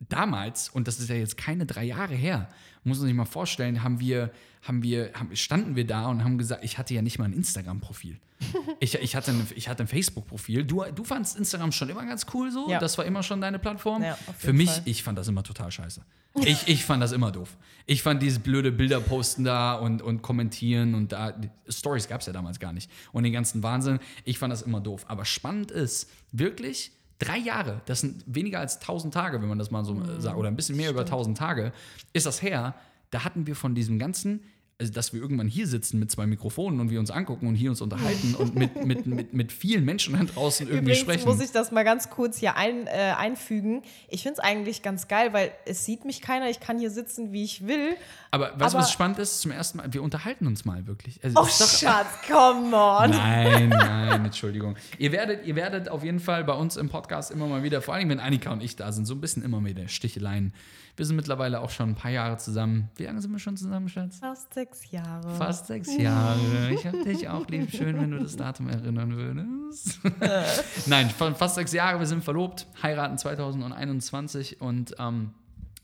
damals, 0.00 0.68
und 0.68 0.88
das 0.88 0.98
ist 0.98 1.08
ja 1.08 1.16
jetzt 1.16 1.36
keine 1.36 1.66
drei 1.66 1.84
Jahre 1.84 2.14
her, 2.14 2.48
muss 2.82 2.98
man 2.98 3.06
sich 3.06 3.16
mal 3.16 3.24
vorstellen, 3.24 3.82
haben 3.82 4.00
wir, 4.00 4.30
haben 4.64 4.82
wir, 4.82 5.12
haben, 5.14 5.34
standen 5.36 5.76
wir 5.76 5.86
da 5.86 6.06
und 6.08 6.24
haben 6.24 6.38
gesagt, 6.38 6.64
ich 6.64 6.78
hatte 6.78 6.94
ja 6.94 7.02
nicht 7.02 7.18
mal 7.18 7.26
ein 7.26 7.32
Instagram-Profil. 7.32 8.18
Ich, 8.80 8.94
ich, 8.96 9.16
hatte 9.16 9.30
ein, 9.30 9.46
ich 9.54 9.68
hatte 9.68 9.84
ein 9.84 9.86
Facebook-Profil. 9.86 10.64
Du, 10.64 10.84
du 10.94 11.04
fandst 11.04 11.38
Instagram 11.38 11.72
schon 11.72 11.88
immer 11.88 12.04
ganz 12.04 12.26
cool 12.34 12.50
so? 12.50 12.68
Ja. 12.68 12.78
Das 12.78 12.98
war 12.98 13.04
immer 13.06 13.22
schon 13.22 13.40
deine 13.40 13.58
Plattform? 13.58 14.02
Ja, 14.02 14.18
Für 14.36 14.52
mich, 14.52 14.70
Fall. 14.70 14.82
ich 14.84 15.02
fand 15.02 15.16
das 15.16 15.28
immer 15.28 15.42
total 15.42 15.70
scheiße. 15.70 16.02
Ich, 16.44 16.66
ich 16.66 16.84
fand 16.84 17.00
das 17.00 17.12
immer 17.12 17.30
doof. 17.30 17.56
Ich 17.86 18.02
fand 18.02 18.20
dieses 18.20 18.40
blöde 18.40 18.72
Bilder 18.72 19.00
posten 19.00 19.44
da 19.44 19.74
und, 19.76 20.02
und 20.02 20.20
kommentieren 20.22 20.94
und 20.96 21.12
da. 21.12 21.32
Stories 21.68 22.08
gab 22.08 22.20
es 22.22 22.26
ja 22.26 22.32
damals 22.32 22.58
gar 22.58 22.72
nicht. 22.72 22.90
Und 23.12 23.22
den 23.22 23.32
ganzen 23.32 23.62
Wahnsinn. 23.62 24.00
Ich 24.24 24.40
fand 24.40 24.52
das 24.52 24.62
immer 24.62 24.80
doof. 24.80 25.04
Aber 25.06 25.24
spannend 25.24 25.70
ist, 25.70 26.10
wirklich 26.32 26.90
drei 27.20 27.38
Jahre, 27.38 27.82
das 27.86 28.00
sind 28.00 28.24
weniger 28.26 28.58
als 28.58 28.80
1000 28.80 29.14
Tage, 29.14 29.40
wenn 29.40 29.48
man 29.48 29.58
das 29.60 29.70
mal 29.70 29.84
so 29.84 29.94
Mhm. 29.94 30.20
sagt, 30.20 30.36
oder 30.36 30.48
ein 30.48 30.56
bisschen 30.56 30.76
mehr 30.76 30.90
über 30.90 31.02
1000 31.06 31.38
Tage, 31.38 31.72
ist 32.12 32.26
das 32.26 32.42
her. 32.42 32.74
Da 33.10 33.24
hatten 33.24 33.46
wir 33.46 33.54
von 33.54 33.76
diesem 33.76 34.00
ganzen 34.00 34.42
also 34.80 34.92
dass 34.92 35.12
wir 35.12 35.20
irgendwann 35.20 35.46
hier 35.46 35.66
sitzen 35.68 36.00
mit 36.00 36.10
zwei 36.10 36.26
Mikrofonen 36.26 36.80
und 36.80 36.90
wir 36.90 36.98
uns 36.98 37.10
angucken 37.10 37.46
und 37.46 37.54
hier 37.54 37.70
uns 37.70 37.80
unterhalten 37.80 38.34
und 38.34 38.56
mit, 38.56 38.84
mit, 38.84 39.06
mit, 39.06 39.32
mit 39.32 39.52
vielen 39.52 39.84
Menschen 39.84 40.14
da 40.18 40.24
draußen 40.24 40.66
irgendwie 40.66 40.82
Übrigens 40.92 41.00
sprechen. 41.00 41.28
muss 41.28 41.40
ich 41.40 41.52
das 41.52 41.70
mal 41.70 41.84
ganz 41.84 42.10
kurz 42.10 42.38
hier 42.38 42.56
ein, 42.56 42.86
äh, 42.88 43.14
einfügen. 43.16 43.82
Ich 44.08 44.22
finde 44.24 44.34
es 44.34 44.38
eigentlich 44.40 44.82
ganz 44.82 45.06
geil, 45.06 45.32
weil 45.32 45.52
es 45.64 45.84
sieht 45.84 46.04
mich 46.04 46.20
keiner. 46.20 46.50
Ich 46.50 46.58
kann 46.58 46.78
hier 46.78 46.90
sitzen, 46.90 47.32
wie 47.32 47.44
ich 47.44 47.66
will. 47.68 47.94
aber 48.32 48.58
weißt 48.58 48.74
du, 48.74 48.78
was 48.78 48.90
spannend 48.90 49.18
ist? 49.20 49.40
Zum 49.40 49.52
ersten 49.52 49.78
Mal, 49.78 49.92
wir 49.92 50.02
unterhalten 50.02 50.46
uns 50.46 50.64
mal 50.64 50.86
wirklich. 50.88 51.22
Also, 51.22 51.38
Oh, 51.38 51.44
doch- 51.44 51.50
Schatz, 51.78 52.08
come 52.26 52.74
on. 52.76 53.10
Nein, 53.10 53.68
nein, 53.70 54.24
Entschuldigung. 54.24 54.76
Ihr 54.98 55.12
werdet, 55.12 55.46
ihr 55.46 55.54
werdet 55.54 55.88
auf 55.88 56.02
jeden 56.02 56.20
Fall 56.20 56.42
bei 56.44 56.54
uns 56.54 56.76
im 56.76 56.88
Podcast 56.88 57.30
immer 57.30 57.46
mal 57.46 57.62
wieder, 57.62 57.80
vor 57.80 57.94
allem 57.94 58.08
wenn 58.08 58.18
Annika 58.20 58.50
und 58.52 58.62
ich 58.62 58.74
da 58.74 58.90
sind, 58.90 59.06
so 59.06 59.14
ein 59.14 59.20
bisschen 59.20 59.42
immer 59.44 59.64
wieder 59.64 59.86
Sticheleien. 59.86 60.52
Wir 60.96 61.04
sind 61.06 61.16
mittlerweile 61.16 61.60
auch 61.60 61.70
schon 61.70 61.90
ein 61.90 61.94
paar 61.96 62.12
Jahre 62.12 62.36
zusammen. 62.36 62.88
Wie 62.94 63.02
lange 63.02 63.20
sind 63.20 63.32
wir 63.32 63.40
schon 63.40 63.56
zusammen, 63.56 63.88
Schatz? 63.88 64.18
Fast 64.20 64.54
sechs 64.64 64.90
Jahre. 64.90 65.34
Fast 65.36 65.66
sechs 65.66 65.94
Jahre. 65.96 66.72
Ich 66.72 66.86
hab 66.86 67.02
dich 67.04 67.28
auch 67.28 67.46
lieb. 67.48 67.70
Schön, 67.70 68.00
wenn 68.00 68.10
du 68.12 68.18
das 68.18 68.36
Datum 68.36 68.68
erinnern 68.70 69.14
würdest. 69.14 69.98
Nein, 70.86 71.10
fa- 71.10 71.34
fast 71.34 71.56
sechs 71.56 71.72
Jahre. 71.72 71.98
Wir 71.98 72.06
sind 72.06 72.24
verlobt, 72.24 72.66
heiraten 72.82 73.18
2021 73.18 74.60
und 74.62 74.94
ähm, 74.98 75.32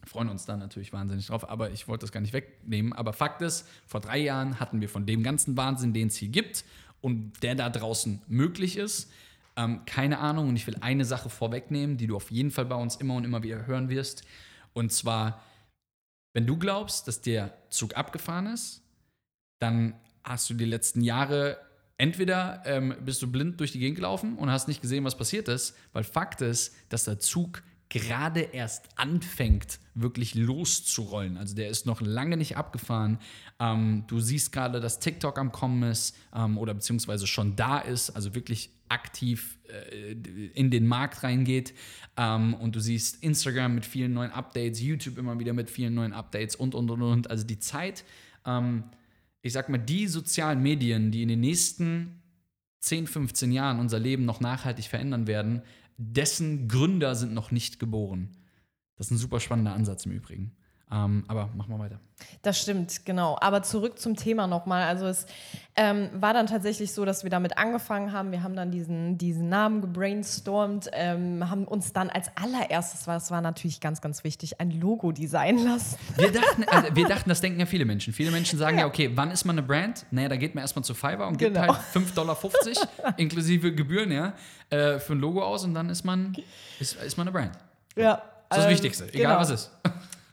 freuen 0.07 0.29
uns 0.31 0.47
dann 0.47 0.61
natürlich 0.61 0.93
wahnsinnig 0.95 1.27
drauf. 1.27 1.49
Aber 1.51 1.71
ich 1.71 1.89
wollte 1.89 2.03
das 2.05 2.13
gar 2.13 2.21
nicht 2.21 2.33
wegnehmen. 2.33 2.93
Aber 2.95 3.13
Fakt 3.13 3.43
ist, 3.43 3.69
vor 3.87 4.01
drei 4.01 4.19
Jahren 4.19 4.59
hatten 4.61 4.81
wir 4.81 4.89
von 4.89 5.05
dem 5.05 5.23
ganzen 5.23 5.57
Wahnsinn, 5.59 5.93
den 5.93 6.09
es 6.09 6.17
hier 6.17 6.29
gibt 6.31 6.65
und 7.03 7.33
der 7.43 7.55
da 7.55 7.69
draußen 7.69 8.23
möglich 8.29 8.79
ist, 8.79 9.11
ähm, 9.57 9.81
keine 9.85 10.19
Ahnung. 10.21 10.49
Und 10.49 10.57
ich 10.57 10.67
will 10.67 10.77
eine 10.81 11.05
Sache 11.05 11.29
vorwegnehmen, 11.29 11.99
die 11.99 12.07
du 12.07 12.17
auf 12.17 12.31
jeden 12.31 12.51
Fall 12.51 12.65
bei 12.65 12.77
uns 12.77 12.97
immer 12.97 13.15
und 13.15 13.25
immer 13.25 13.43
wieder 13.43 13.67
hören 13.67 13.91
wirst. 13.91 14.23
Und 14.73 14.91
zwar, 14.93 15.43
wenn 16.33 16.47
du 16.47 16.57
glaubst, 16.57 17.09
dass 17.09 17.21
der 17.21 17.53
Zug 17.71 17.97
abgefahren 17.97 18.47
ist, 18.47 18.83
dann 19.59 19.95
hast 20.25 20.49
du 20.51 20.55
die 20.55 20.65
letzten 20.65 21.01
Jahre 21.01 21.59
entweder 21.99 22.63
ähm, 22.65 22.95
bist 23.05 23.21
du 23.21 23.31
blind 23.31 23.61
durch 23.61 23.73
die 23.73 23.79
Gegend 23.79 23.97
gelaufen 23.97 24.39
und 24.39 24.51
hast 24.51 24.69
nicht 24.69 24.81
gesehen, 24.81 25.05
was 25.05 25.17
passiert 25.17 25.49
ist, 25.49 25.77
weil 25.93 26.05
Fakt 26.05 26.41
ist, 26.41 26.75
dass 26.89 27.05
der 27.05 27.19
Zug 27.19 27.63
gerade 27.91 28.41
erst 28.41 28.89
anfängt, 28.97 29.81
wirklich 29.95 30.35
loszurollen. 30.35 31.37
Also 31.37 31.55
der 31.55 31.69
ist 31.69 31.87
noch 31.87 32.01
lange 32.01 32.37
nicht 32.37 32.57
abgefahren. 32.57 33.19
Ähm, 33.59 34.05
du 34.07 34.21
siehst 34.21 34.53
gerade, 34.53 34.81
dass 34.81 35.01
TikTok 35.01 35.39
am 35.39 35.53
Kommen 35.53 35.83
ist 35.83 36.17
ähm, 36.35 36.57
oder 36.57 36.73
beziehungsweise 36.73 37.27
schon 37.27 37.57
da 37.57 37.79
ist, 37.79 38.11
also 38.11 38.35
wirklich 38.35 38.71
aktiv 38.89 39.59
äh, 39.69 40.13
in 40.55 40.71
den 40.71 40.87
Markt 40.87 41.25
reingeht. 41.25 41.75
Ähm, 42.17 42.55
und 42.55 42.77
du 42.77 42.81
siehst 42.81 43.23
Instagram 43.25 43.75
mit 43.75 43.85
vielen 43.85 44.15
neuen 44.15 44.31
Updates, 44.31 44.81
YouTube 44.81 45.19
immer 45.19 45.39
wieder 45.41 45.53
mit 45.53 45.69
vielen 45.69 45.95
neuen 45.95 46.13
Updates 46.13 46.55
und, 46.55 46.77
und, 46.77 46.91
und, 46.91 47.03
und. 47.03 47.29
Also 47.29 47.45
die 47.45 47.59
Zeit, 47.59 48.05
ähm, 48.47 48.85
ich 49.43 49.53
sag 49.53 49.69
mal, 49.69 49.79
die 49.79 50.07
sozialen 50.07 50.63
Medien, 50.63 51.11
die 51.11 51.23
in 51.23 51.29
den 51.29 51.41
nächsten 51.41 52.23
10, 52.81 53.09
15 53.09 53.51
Jahren 53.51 53.81
unser 53.81 53.99
Leben 53.99 54.25
noch 54.25 54.41
nachhaltig 54.41 54.87
verändern 54.87 55.27
werden, 55.27 55.63
dessen 56.01 56.67
Gründer 56.67 57.15
sind 57.15 57.35
noch 57.35 57.51
nicht 57.51 57.79
geboren. 57.79 58.31
Das 58.97 59.09
ist 59.09 59.11
ein 59.13 59.19
super 59.19 59.39
spannender 59.39 59.75
Ansatz 59.75 60.07
im 60.07 60.13
Übrigen. 60.13 60.57
Ähm, 60.93 61.25
aber 61.29 61.49
machen 61.55 61.71
wir 61.71 61.79
weiter. 61.79 62.01
Das 62.43 62.61
stimmt, 62.61 63.05
genau. 63.07 63.39
Aber 63.41 63.63
zurück 63.63 63.99
zum 63.99 64.17
Thema 64.17 64.47
nochmal. 64.47 64.85
Also 64.85 65.07
es 65.07 65.27
ähm, 65.77 66.11
war 66.15 66.35
dann 66.35 66.47
tatsächlich 66.47 66.93
so, 66.93 67.05
dass 67.05 67.23
wir 67.23 67.31
damit 67.31 67.57
angefangen 67.57 68.13
haben. 68.13 68.33
Wir 68.33 68.43
haben 68.43 68.57
dann 68.57 68.71
diesen, 68.71 69.17
diesen 69.19 69.49
Namen 69.49 69.81
gebrainstormt, 69.81 70.91
ähm, 70.93 71.49
haben 71.49 71.65
uns 71.65 71.93
dann 71.93 72.11
als 72.11 72.31
allererstes, 72.37 73.07
war, 73.07 73.15
das 73.15 73.31
war 73.31 73.41
natürlich 73.41 73.81
ganz, 73.81 74.01
ganz 74.01 74.25
wichtig, 74.25 74.61
ein 74.61 74.71
Logo 74.71 75.13
designen 75.13 75.65
lassen. 75.65 75.97
Wir 76.17 76.33
dachten, 76.33 76.65
also 76.65 76.95
wir 76.95 77.09
dachten, 77.09 77.29
das 77.29 77.41
denken 77.41 77.61
ja 77.61 77.67
viele 77.67 77.85
Menschen. 77.85 78.13
Viele 78.13 78.31
Menschen 78.31 78.59
sagen 78.59 78.79
ja, 78.79 78.87
okay, 78.87 79.11
wann 79.15 79.31
ist 79.31 79.45
man 79.45 79.59
eine 79.59 79.67
Brand? 79.67 80.07
Naja, 80.11 80.29
da 80.29 80.37
geht 80.37 80.55
man 80.55 80.63
erstmal 80.63 80.85
zu 80.85 80.95
Fiverr 80.95 81.29
und 81.29 81.39
gibt 81.39 81.55
Genau. 81.55 81.75
halt 81.75 81.81
5,50 81.95 82.15
Dollar 82.15 82.37
inklusive 83.17 83.75
Gebühren, 83.75 84.13
ja, 84.13 84.35
äh, 84.71 84.99
für 84.99 85.15
ein 85.15 85.21
Logo 85.21 85.43
aus 85.43 85.65
und 85.65 85.75
dann 85.75 85.89
ist 85.89 86.05
man, 86.05 86.37
ist, 86.79 86.95
ist 87.03 87.17
man 87.17 87.29
eine 87.29 87.33
Brand. 87.33 87.53
Ja. 87.97 88.23
Das 88.49 88.59
ist 88.59 88.65
das 88.65 88.65
ähm, 88.65 88.71
Wichtigste, 88.71 89.05
egal 89.15 89.23
genau. 89.23 89.41
was 89.41 89.51
ist. 89.51 89.71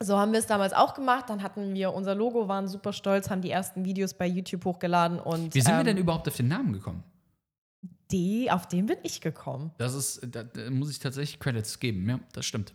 So 0.00 0.18
haben 0.18 0.32
wir 0.32 0.38
es 0.38 0.46
damals 0.46 0.72
auch 0.72 0.94
gemacht. 0.94 1.24
Dann 1.28 1.42
hatten 1.42 1.74
wir 1.74 1.92
unser 1.92 2.14
Logo, 2.14 2.48
waren 2.48 2.68
super 2.68 2.92
stolz, 2.92 3.30
haben 3.30 3.42
die 3.42 3.50
ersten 3.50 3.84
Videos 3.84 4.14
bei 4.14 4.26
YouTube 4.26 4.64
hochgeladen 4.64 5.18
und 5.18 5.54
Wie 5.54 5.60
sind 5.60 5.72
wir 5.72 5.80
ähm, 5.80 5.86
denn 5.86 5.96
überhaupt 5.96 6.28
auf 6.28 6.36
den 6.36 6.48
Namen 6.48 6.72
gekommen? 6.72 7.02
die, 8.10 8.50
auf 8.50 8.66
den 8.66 8.86
bin 8.86 8.98
ich 9.02 9.20
gekommen. 9.20 9.70
Das 9.78 9.94
ist, 9.94 10.20
da, 10.30 10.42
da 10.42 10.70
muss 10.70 10.90
ich 10.90 10.98
tatsächlich 10.98 11.38
Credits 11.40 11.78
geben, 11.78 12.08
ja, 12.08 12.18
das 12.32 12.46
stimmt. 12.46 12.72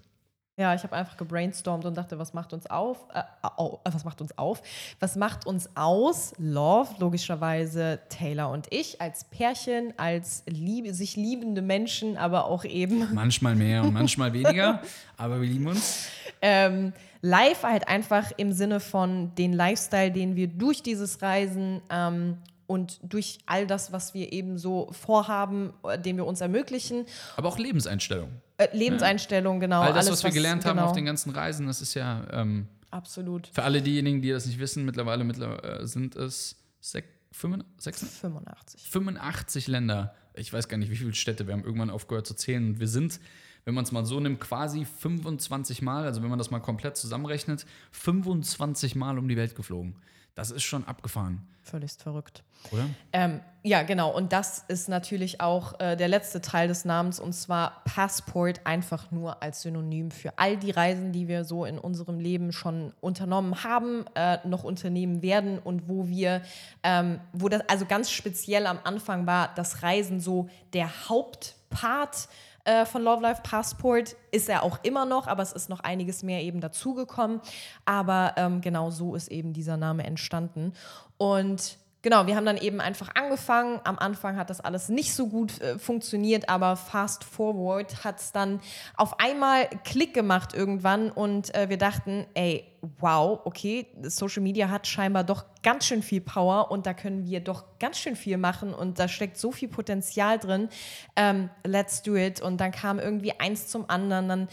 Ja, 0.56 0.76
ich 0.76 0.84
habe 0.84 0.96
einfach 0.96 1.18
gebrainstormt 1.18 1.84
und 1.86 1.98
dachte, 1.98 2.20
was 2.20 2.36
macht 2.36 2.54
uns 2.54 2.68
auf? 2.68 3.08
Äh, 3.12 3.22
äh, 3.22 3.78
was 3.86 4.06
macht 4.06 4.22
uns 4.22 4.38
auf? 4.38 4.62
Was 5.00 5.16
macht 5.16 5.48
uns 5.48 5.68
aus? 5.74 6.34
Love, 6.38 6.92
logischerweise 7.00 8.02
Taylor 8.10 8.52
und 8.52 8.68
ich 8.70 9.02
als 9.02 9.24
Pärchen, 9.24 9.98
als 9.98 10.44
liebe, 10.46 10.94
sich 10.94 11.16
liebende 11.16 11.64
Menschen, 11.64 12.18
aber 12.18 12.46
auch 12.46 12.66
eben 12.66 13.12
Manchmal 13.16 13.56
mehr 13.56 13.82
und 13.82 13.94
manchmal 13.94 14.32
weniger, 14.34 14.84
aber 15.18 15.42
wir 15.42 15.50
lieben 15.50 15.66
uns. 15.66 16.08
ähm, 16.40 16.94
live 17.24 17.64
halt 17.64 17.88
einfach 17.88 18.32
im 18.38 18.52
Sinne 18.52 18.80
von 18.80 19.34
den 19.36 19.54
Lifestyle, 19.54 20.12
den 20.12 20.36
wir 20.36 20.48
durch 20.48 20.84
dieses 20.84 21.22
Reisen 21.22 21.82
ähm, 21.90 22.38
und 22.68 23.00
durch 23.02 23.40
all 23.46 23.66
das, 23.66 23.92
was 23.94 24.14
wir 24.14 24.32
eben 24.34 24.58
so 24.58 24.90
vorhaben, 24.92 25.74
äh, 25.88 25.98
den 25.98 26.18
wir 26.18 26.26
uns 26.26 26.42
ermöglichen, 26.42 27.06
Aber 27.38 27.48
auch 27.48 27.58
Lebenseinstellung. 27.58 28.30
äh, 28.58 28.68
Lebenseinstellung, 28.78 29.60
genau. 29.62 29.82
All 29.82 29.94
das, 29.94 30.08
alles, 30.08 30.20
was 30.20 30.24
wir 30.26 30.32
gelernt 30.32 30.66
haben 30.66 30.76
genau, 30.78 30.88
auf 30.90 30.94
den 30.96 31.06
ganzen 31.06 31.32
Reisen, 31.32 31.66
das 31.66 31.82
ist 31.82 31.94
ja 31.94 32.26
ähm, 32.32 32.68
Absolut. 32.92 33.48
für 33.48 33.64
alle 33.64 33.82
diejenigen, 33.82 34.22
die 34.22 34.30
das 34.32 34.46
nicht 34.46 34.60
wissen, 34.60 34.84
mittlerweile 34.86 35.24
mittler- 35.24 35.82
äh, 35.82 35.88
sind 35.88 36.16
es 36.18 36.58
sech, 36.82 37.06
85, 37.32 38.10
85. 38.10 38.90
85 38.92 39.68
Länder. 39.68 40.14
Ich 40.36 40.52
weiß 40.52 40.68
gar 40.68 40.78
nicht, 40.78 40.92
wie 40.92 40.96
viele 40.98 41.14
Städte. 41.14 41.48
Wir 41.48 41.54
haben 41.54 41.64
irgendwann 41.64 41.90
aufgehört 41.90 42.28
zu 42.28 42.34
zählen. 42.36 42.80
Wir 42.80 42.88
sind, 42.88 43.20
wenn 43.66 43.74
man 43.74 43.84
es 43.84 43.92
mal 43.92 44.06
so 44.06 44.20
nimmt, 44.20 44.40
quasi 44.40 44.86
25 44.86 45.82
Mal, 45.82 46.06
also 46.06 46.22
wenn 46.22 46.30
man 46.30 46.40
das 46.40 46.52
mal 46.52 46.60
komplett 46.60 46.98
zusammenrechnet, 46.98 47.66
25 47.92 48.96
Mal 48.96 49.18
um 49.18 49.28
die 49.28 49.38
Welt 49.38 49.56
geflogen. 49.56 49.96
Das 50.36 50.50
ist 50.50 50.64
schon 50.64 50.84
abgefahren, 50.86 51.48
Völligst 51.62 52.02
verrückt. 52.02 52.44
oder? 52.72 52.90
Ähm, 53.14 53.40
ja, 53.62 53.84
genau. 53.84 54.10
Und 54.10 54.34
das 54.34 54.66
ist 54.68 54.90
natürlich 54.90 55.40
auch 55.42 55.80
äh, 55.80 55.96
der 55.96 56.08
letzte 56.08 56.42
Teil 56.42 56.68
des 56.68 56.86
Namens 56.86 57.20
und 57.20 57.34
zwar 57.34 57.84
Passport 57.86 58.62
einfach 58.66 59.12
nur 59.12 59.44
als 59.44 59.62
Synonym 59.62 60.10
für 60.10 60.38
all 60.40 60.58
die 60.58 60.72
Reisen, 60.72 61.12
die 61.12 61.28
wir 61.28 61.46
so 61.46 61.66
in 61.66 61.78
unserem 61.78 62.20
Leben 62.20 62.52
schon 62.52 62.94
unternommen 63.00 63.64
haben, 63.64 64.06
äh, 64.16 64.40
noch 64.46 64.64
unternehmen 64.64 65.22
werden 65.22 65.60
und 65.60 65.88
wo 65.88 66.08
wir, 66.10 66.42
ähm, 66.82 67.20
wo 67.32 67.48
das 67.48 67.62
also 67.70 67.86
ganz 67.86 68.10
speziell 68.10 68.66
am 68.66 68.80
Anfang 68.84 69.28
war, 69.28 69.54
das 69.54 69.84
Reisen 69.84 70.20
so 70.20 70.50
der 70.74 71.08
Hauptpart 71.10 72.28
äh, 72.66 72.86
von 72.86 73.04
Love 73.04 73.22
Life 73.22 73.42
Passport 73.44 74.16
ist 74.32 74.50
er 74.50 74.64
auch 74.64 74.80
immer 74.84 75.06
noch, 75.06 75.28
aber 75.28 75.44
es 75.44 75.52
ist 75.52 75.70
noch 75.70 75.82
einiges 75.82 76.24
mehr 76.24 76.42
eben 76.42 76.62
dazugekommen. 76.62 77.42
Aber 77.86 78.34
ähm, 78.38 78.62
genau 78.62 78.90
so 78.90 79.16
ist 79.16 79.30
eben 79.30 79.54
dieser 79.54 79.78
Name 79.78 80.04
entstanden. 80.04 80.74
Und 81.18 81.78
genau, 82.04 82.28
wir 82.28 82.36
haben 82.36 82.46
dann 82.46 82.58
eben 82.58 82.80
einfach 82.80 83.10
angefangen. 83.16 83.80
Am 83.84 83.98
Anfang 83.98 84.38
hat 84.38 84.52
das 84.52 84.62
alles 84.62 84.90
nicht 84.90 85.16
so 85.16 85.28
gut 85.28 85.60
äh, 85.62 85.80
funktioniert, 85.80 86.50
aber 86.50 86.76
fast 86.76 87.24
forward 87.24 88.04
hat 88.04 88.20
es 88.20 88.32
dann 88.32 88.60
auf 88.96 89.20
einmal 89.20 89.68
Klick 89.84 90.14
gemacht 90.14 90.54
irgendwann 90.54 91.10
und 91.10 91.56
äh, 91.56 91.70
wir 91.70 91.80
dachten, 91.80 92.28
ey, 92.36 92.68
wow, 93.00 93.40
okay, 93.46 93.88
Social 94.04 94.44
Media 94.44 94.70
hat 94.70 94.86
scheinbar 94.86 95.24
doch 95.24 95.46
ganz 95.64 95.86
schön 95.86 96.04
viel 96.04 96.22
Power 96.22 96.70
und 96.70 96.86
da 96.86 96.94
können 96.94 97.26
wir 97.26 97.40
doch 97.40 97.64
ganz 97.80 97.98
schön 97.98 98.16
viel 98.16 98.38
machen 98.38 98.74
und 98.74 99.00
da 99.00 99.08
steckt 99.08 99.38
so 99.38 99.52
viel 99.52 99.70
Potenzial 99.70 100.38
drin. 100.38 100.68
Ähm, 101.16 101.50
let's 101.66 102.04
do 102.04 102.16
it. 102.16 102.42
Und 102.42 102.60
dann 102.60 102.72
kam 102.72 103.00
irgendwie 103.00 103.40
eins 103.40 103.68
zum 103.68 103.90
anderen. 103.90 104.28
Dann 104.28 104.48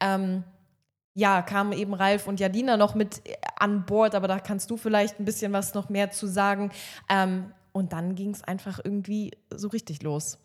ähm, 0.00 0.44
ja, 1.18 1.40
kamen 1.40 1.72
eben 1.72 1.94
Ralf 1.94 2.28
und 2.28 2.38
Jadina 2.38 2.76
noch 2.76 2.94
mit 2.94 3.26
äh, 3.26 3.34
an 3.58 3.86
Bord, 3.86 4.14
aber 4.14 4.28
da 4.28 4.38
kannst 4.38 4.70
du 4.70 4.76
vielleicht 4.76 5.18
ein 5.18 5.24
bisschen 5.24 5.50
was 5.52 5.72
noch 5.74 5.88
mehr 5.88 6.10
zu 6.10 6.26
sagen. 6.26 6.70
Ähm, 7.08 7.46
und 7.72 7.92
dann 7.94 8.14
ging 8.14 8.30
es 8.30 8.44
einfach 8.44 8.78
irgendwie 8.84 9.32
so 9.54 9.68
richtig 9.68 10.02
los. 10.02 10.38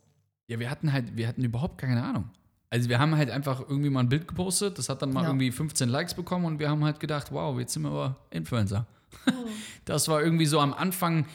Ja, 0.47 0.59
wir 0.59 0.69
hatten 0.71 0.91
halt, 0.93 1.15
wir 1.17 1.27
hatten 1.27 1.43
überhaupt 1.43 1.77
keine 1.77 2.01
Ahnung. 2.03 2.29
Also 2.69 2.87
wir 2.87 2.99
haben 2.99 3.17
halt 3.17 3.29
einfach 3.29 3.59
irgendwie 3.59 3.89
mal 3.89 3.99
ein 3.99 4.07
Bild 4.09 4.29
gepostet, 4.29 4.77
das 4.77 4.87
hat 4.87 5.01
dann 5.01 5.11
mal 5.11 5.23
Ja. 5.23 5.27
irgendwie 5.29 5.51
15 5.51 5.89
Likes 5.89 6.13
bekommen 6.13 6.45
und 6.45 6.59
wir 6.59 6.69
haben 6.69 6.83
halt 6.85 7.01
gedacht, 7.01 7.33
wow, 7.33 7.59
jetzt 7.59 7.73
sind 7.73 7.83
wir 7.83 7.89
aber 7.91 8.15
Influencer. 8.31 8.87
Das 9.85 10.07
war 10.07 10.21
irgendwie 10.21 10.45
so 10.45 10.59
am 10.61 10.73
Anfang, 10.73 11.25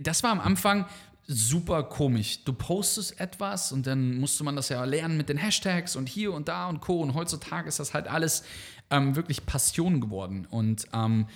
das 0.00 0.22
war 0.24 0.32
am 0.32 0.40
Anfang 0.40 0.86
super 1.26 1.84
komisch. 1.84 2.44
Du 2.44 2.52
postest 2.52 3.18
etwas 3.20 3.72
und 3.72 3.86
dann 3.86 4.18
musste 4.18 4.44
man 4.44 4.56
das 4.56 4.68
ja 4.68 4.84
lernen 4.84 5.16
mit 5.16 5.28
den 5.28 5.36
Hashtags 5.36 5.96
und 5.96 6.08
hier 6.08 6.32
und 6.32 6.48
da 6.48 6.68
und 6.68 6.80
Co. 6.80 7.00
Und 7.00 7.14
heutzutage 7.14 7.68
ist 7.68 7.78
das 7.78 7.94
halt 7.94 8.08
alles 8.08 8.42
ähm, 8.90 9.16
wirklich 9.16 9.46
Passion 9.46 10.00
geworden. 10.00 10.46
Und 10.50 10.86
ähm, 10.92 11.26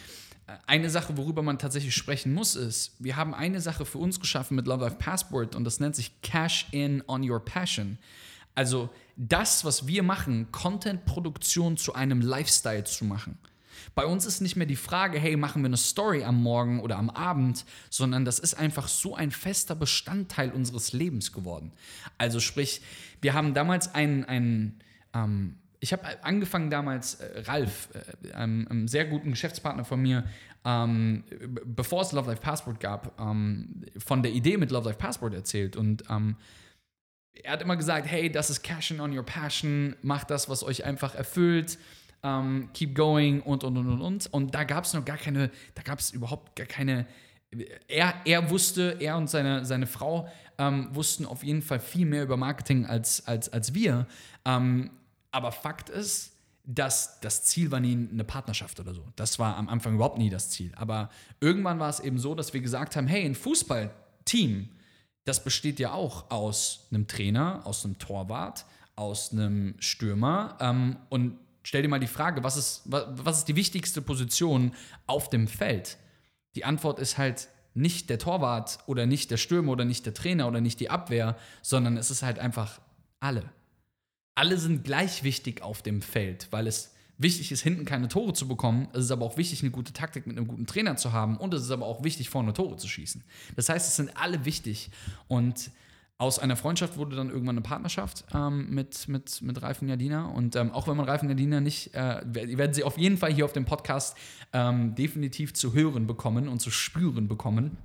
eine 0.66 0.90
Sache, 0.90 1.16
worüber 1.16 1.42
man 1.42 1.58
tatsächlich 1.58 1.94
sprechen 1.94 2.32
muss, 2.32 2.54
ist, 2.54 2.92
wir 2.98 3.16
haben 3.16 3.34
eine 3.34 3.60
Sache 3.60 3.84
für 3.84 3.98
uns 3.98 4.20
geschaffen 4.20 4.54
mit 4.54 4.66
Love 4.66 4.84
Life 4.84 4.96
Passport 4.96 5.56
und 5.56 5.64
das 5.64 5.80
nennt 5.80 5.96
sich 5.96 6.20
Cash 6.22 6.68
in 6.70 7.02
on 7.08 7.28
your 7.28 7.44
passion. 7.44 7.98
Also 8.54 8.90
das, 9.16 9.64
was 9.64 9.86
wir 9.86 10.02
machen, 10.02 10.50
Content-Produktion 10.52 11.76
zu 11.76 11.94
einem 11.94 12.20
Lifestyle 12.20 12.84
zu 12.84 13.04
machen. 13.04 13.38
Bei 13.94 14.06
uns 14.06 14.26
ist 14.26 14.40
nicht 14.40 14.56
mehr 14.56 14.66
die 14.66 14.76
Frage, 14.76 15.18
hey, 15.18 15.36
machen 15.36 15.62
wir 15.62 15.66
eine 15.66 15.76
Story 15.76 16.24
am 16.24 16.42
Morgen 16.42 16.80
oder 16.80 16.96
am 16.96 17.10
Abend, 17.10 17.64
sondern 17.90 18.24
das 18.24 18.38
ist 18.38 18.54
einfach 18.54 18.88
so 18.88 19.14
ein 19.14 19.30
fester 19.30 19.74
Bestandteil 19.74 20.50
unseres 20.50 20.92
Lebens 20.92 21.32
geworden. 21.32 21.72
Also 22.18 22.40
sprich, 22.40 22.80
wir 23.20 23.34
haben 23.34 23.54
damals 23.54 23.94
einen, 23.94 24.24
einen 24.24 24.80
ähm, 25.14 25.56
ich 25.80 25.92
habe 25.92 26.24
angefangen 26.24 26.70
damals, 26.70 27.16
äh, 27.16 27.42
Ralf, 27.46 27.88
äh, 27.92 28.32
einem, 28.32 28.66
einem, 28.68 28.88
sehr 28.88 29.04
guten 29.04 29.30
Geschäftspartner 29.30 29.84
von 29.84 30.00
mir, 30.00 30.24
ähm, 30.64 31.24
bevor 31.64 32.02
es 32.02 32.12
Love 32.12 32.30
Life 32.30 32.42
Passport 32.42 32.80
gab, 32.80 33.20
ähm, 33.20 33.84
von 33.98 34.22
der 34.22 34.32
Idee 34.32 34.56
mit 34.56 34.70
Love 34.70 34.86
Life 34.86 34.98
Passport 34.98 35.34
erzählt 35.34 35.76
und 35.76 36.04
ähm, 36.10 36.36
er 37.42 37.52
hat 37.52 37.62
immer 37.62 37.76
gesagt, 37.76 38.06
hey, 38.06 38.30
das 38.30 38.50
ist 38.50 38.62
Cashing 38.62 39.00
on 39.00 39.16
your 39.16 39.24
passion, 39.24 39.94
macht 40.02 40.30
das, 40.30 40.48
was 40.48 40.64
euch 40.64 40.84
einfach 40.84 41.14
erfüllt, 41.14 41.78
um, 42.26 42.70
keep 42.72 42.94
going 42.94 43.40
und, 43.40 43.62
und, 43.62 43.76
und, 43.76 43.88
und, 43.88 44.00
und. 44.00 44.26
Und 44.32 44.54
da 44.54 44.64
gab 44.64 44.84
es 44.84 44.94
noch 44.94 45.04
gar 45.04 45.16
keine, 45.16 45.50
da 45.74 45.82
gab 45.82 45.98
es 46.00 46.10
überhaupt 46.10 46.56
gar 46.56 46.66
keine, 46.66 47.06
er, 47.86 48.14
er 48.24 48.50
wusste, 48.50 48.96
er 49.00 49.16
und 49.16 49.30
seine, 49.30 49.64
seine 49.64 49.86
Frau 49.86 50.28
ähm, 50.58 50.88
wussten 50.92 51.24
auf 51.24 51.44
jeden 51.44 51.62
Fall 51.62 51.80
viel 51.80 52.06
mehr 52.06 52.24
über 52.24 52.36
Marketing 52.36 52.86
als, 52.86 53.26
als, 53.26 53.48
als 53.48 53.74
wir. 53.74 54.06
Ähm, 54.44 54.90
aber 55.30 55.52
Fakt 55.52 55.88
ist, 55.88 56.32
dass 56.64 57.20
das 57.20 57.44
Ziel 57.44 57.70
war 57.70 57.78
nie 57.78 58.08
eine 58.10 58.24
Partnerschaft 58.24 58.80
oder 58.80 58.92
so. 58.92 59.04
Das 59.14 59.38
war 59.38 59.56
am 59.56 59.68
Anfang 59.68 59.94
überhaupt 59.94 60.18
nie 60.18 60.30
das 60.30 60.50
Ziel. 60.50 60.72
Aber 60.76 61.10
irgendwann 61.40 61.78
war 61.78 61.88
es 61.88 62.00
eben 62.00 62.18
so, 62.18 62.34
dass 62.34 62.52
wir 62.52 62.60
gesagt 62.60 62.96
haben, 62.96 63.06
hey, 63.06 63.24
ein 63.24 63.36
Fußballteam, 63.36 64.68
das 65.24 65.44
besteht 65.44 65.78
ja 65.78 65.92
auch 65.92 66.30
aus 66.30 66.88
einem 66.90 67.06
Trainer, 67.06 67.60
aus 67.64 67.84
einem 67.84 67.98
Torwart, 67.98 68.64
aus 68.96 69.32
einem 69.32 69.74
Stürmer. 69.78 70.56
Ähm, 70.60 70.96
und 71.08 71.38
stell 71.66 71.82
dir 71.82 71.88
mal 71.88 71.98
die 71.98 72.06
Frage, 72.06 72.44
was 72.44 72.56
ist, 72.56 72.82
was, 72.84 73.38
ist 73.38 73.48
die 73.48 73.56
wichtigste 73.56 74.00
Position 74.00 74.72
auf 75.08 75.28
dem 75.30 75.48
Feld? 75.48 75.98
Die 76.54 76.64
Antwort 76.64 77.00
ist 77.00 77.18
halt 77.18 77.48
nicht 77.74 78.08
der 78.08 78.20
Torwart 78.20 78.78
oder 78.86 79.04
nicht 79.04 79.32
der 79.32 79.36
Stürmer 79.36 79.72
oder 79.72 79.84
nicht 79.84 80.06
der 80.06 80.14
Trainer 80.14 80.46
oder 80.46 80.60
nicht 80.60 80.78
die 80.78 80.90
Abwehr, 80.90 81.36
sondern 81.62 81.96
es 81.96 82.12
ist 82.12 82.22
halt 82.22 82.38
einfach 82.38 82.80
alle. 83.18 83.50
Alle 84.36 84.58
sind 84.58 84.84
gleich 84.84 85.24
wichtig 85.24 85.60
auf 85.60 85.82
dem 85.82 86.02
Feld, 86.02 86.46
weil 86.52 86.68
es 86.68 86.94
wichtig 87.18 87.50
ist, 87.50 87.62
hinten 87.62 87.84
keine 87.84 88.06
Tore 88.06 88.32
zu 88.32 88.46
bekommen. 88.46 88.86
Es 88.92 89.06
ist 89.06 89.10
aber 89.10 89.24
auch 89.24 89.36
wichtig, 89.36 89.62
eine 89.62 89.72
gute 89.72 89.92
Taktik 89.92 90.28
mit 90.28 90.36
einem 90.36 90.46
guten 90.46 90.66
Trainer 90.66 90.96
zu 90.96 91.12
haben. 91.12 91.36
Und 91.36 91.52
es 91.52 91.62
ist 91.62 91.70
aber 91.72 91.86
auch 91.86 92.04
wichtig, 92.04 92.30
vorne 92.30 92.52
Tore 92.52 92.76
zu 92.76 92.86
schießen. 92.86 93.24
Das 93.56 93.68
heißt, 93.68 93.88
es 93.88 93.96
sind 93.96 94.16
alle 94.16 94.44
wichtig. 94.44 94.90
Und 95.26 95.72
aus 96.18 96.38
einer 96.38 96.56
Freundschaft 96.56 96.96
wurde 96.96 97.14
dann 97.14 97.28
irgendwann 97.28 97.56
eine 97.56 97.62
Partnerschaft 97.62 98.24
ähm, 98.34 98.70
mit, 98.70 99.06
mit, 99.08 99.42
mit 99.42 99.60
Ralf 99.60 99.82
und 99.82 99.88
Jadina. 99.88 100.26
Und 100.26 100.56
ähm, 100.56 100.72
auch 100.72 100.88
wenn 100.88 100.96
man 100.96 101.06
Ralf 101.06 101.22
und 101.22 101.28
Jadina 101.28 101.60
nicht, 101.60 101.94
äh, 101.94 102.20
werden 102.24 102.72
sie 102.72 102.84
auf 102.84 102.96
jeden 102.96 103.18
Fall 103.18 103.32
hier 103.32 103.44
auf 103.44 103.52
dem 103.52 103.66
Podcast 103.66 104.16
ähm, 104.52 104.94
definitiv 104.94 105.52
zu 105.52 105.74
hören 105.74 106.06
bekommen 106.06 106.48
und 106.48 106.60
zu 106.60 106.70
spüren 106.70 107.28
bekommen. 107.28 107.76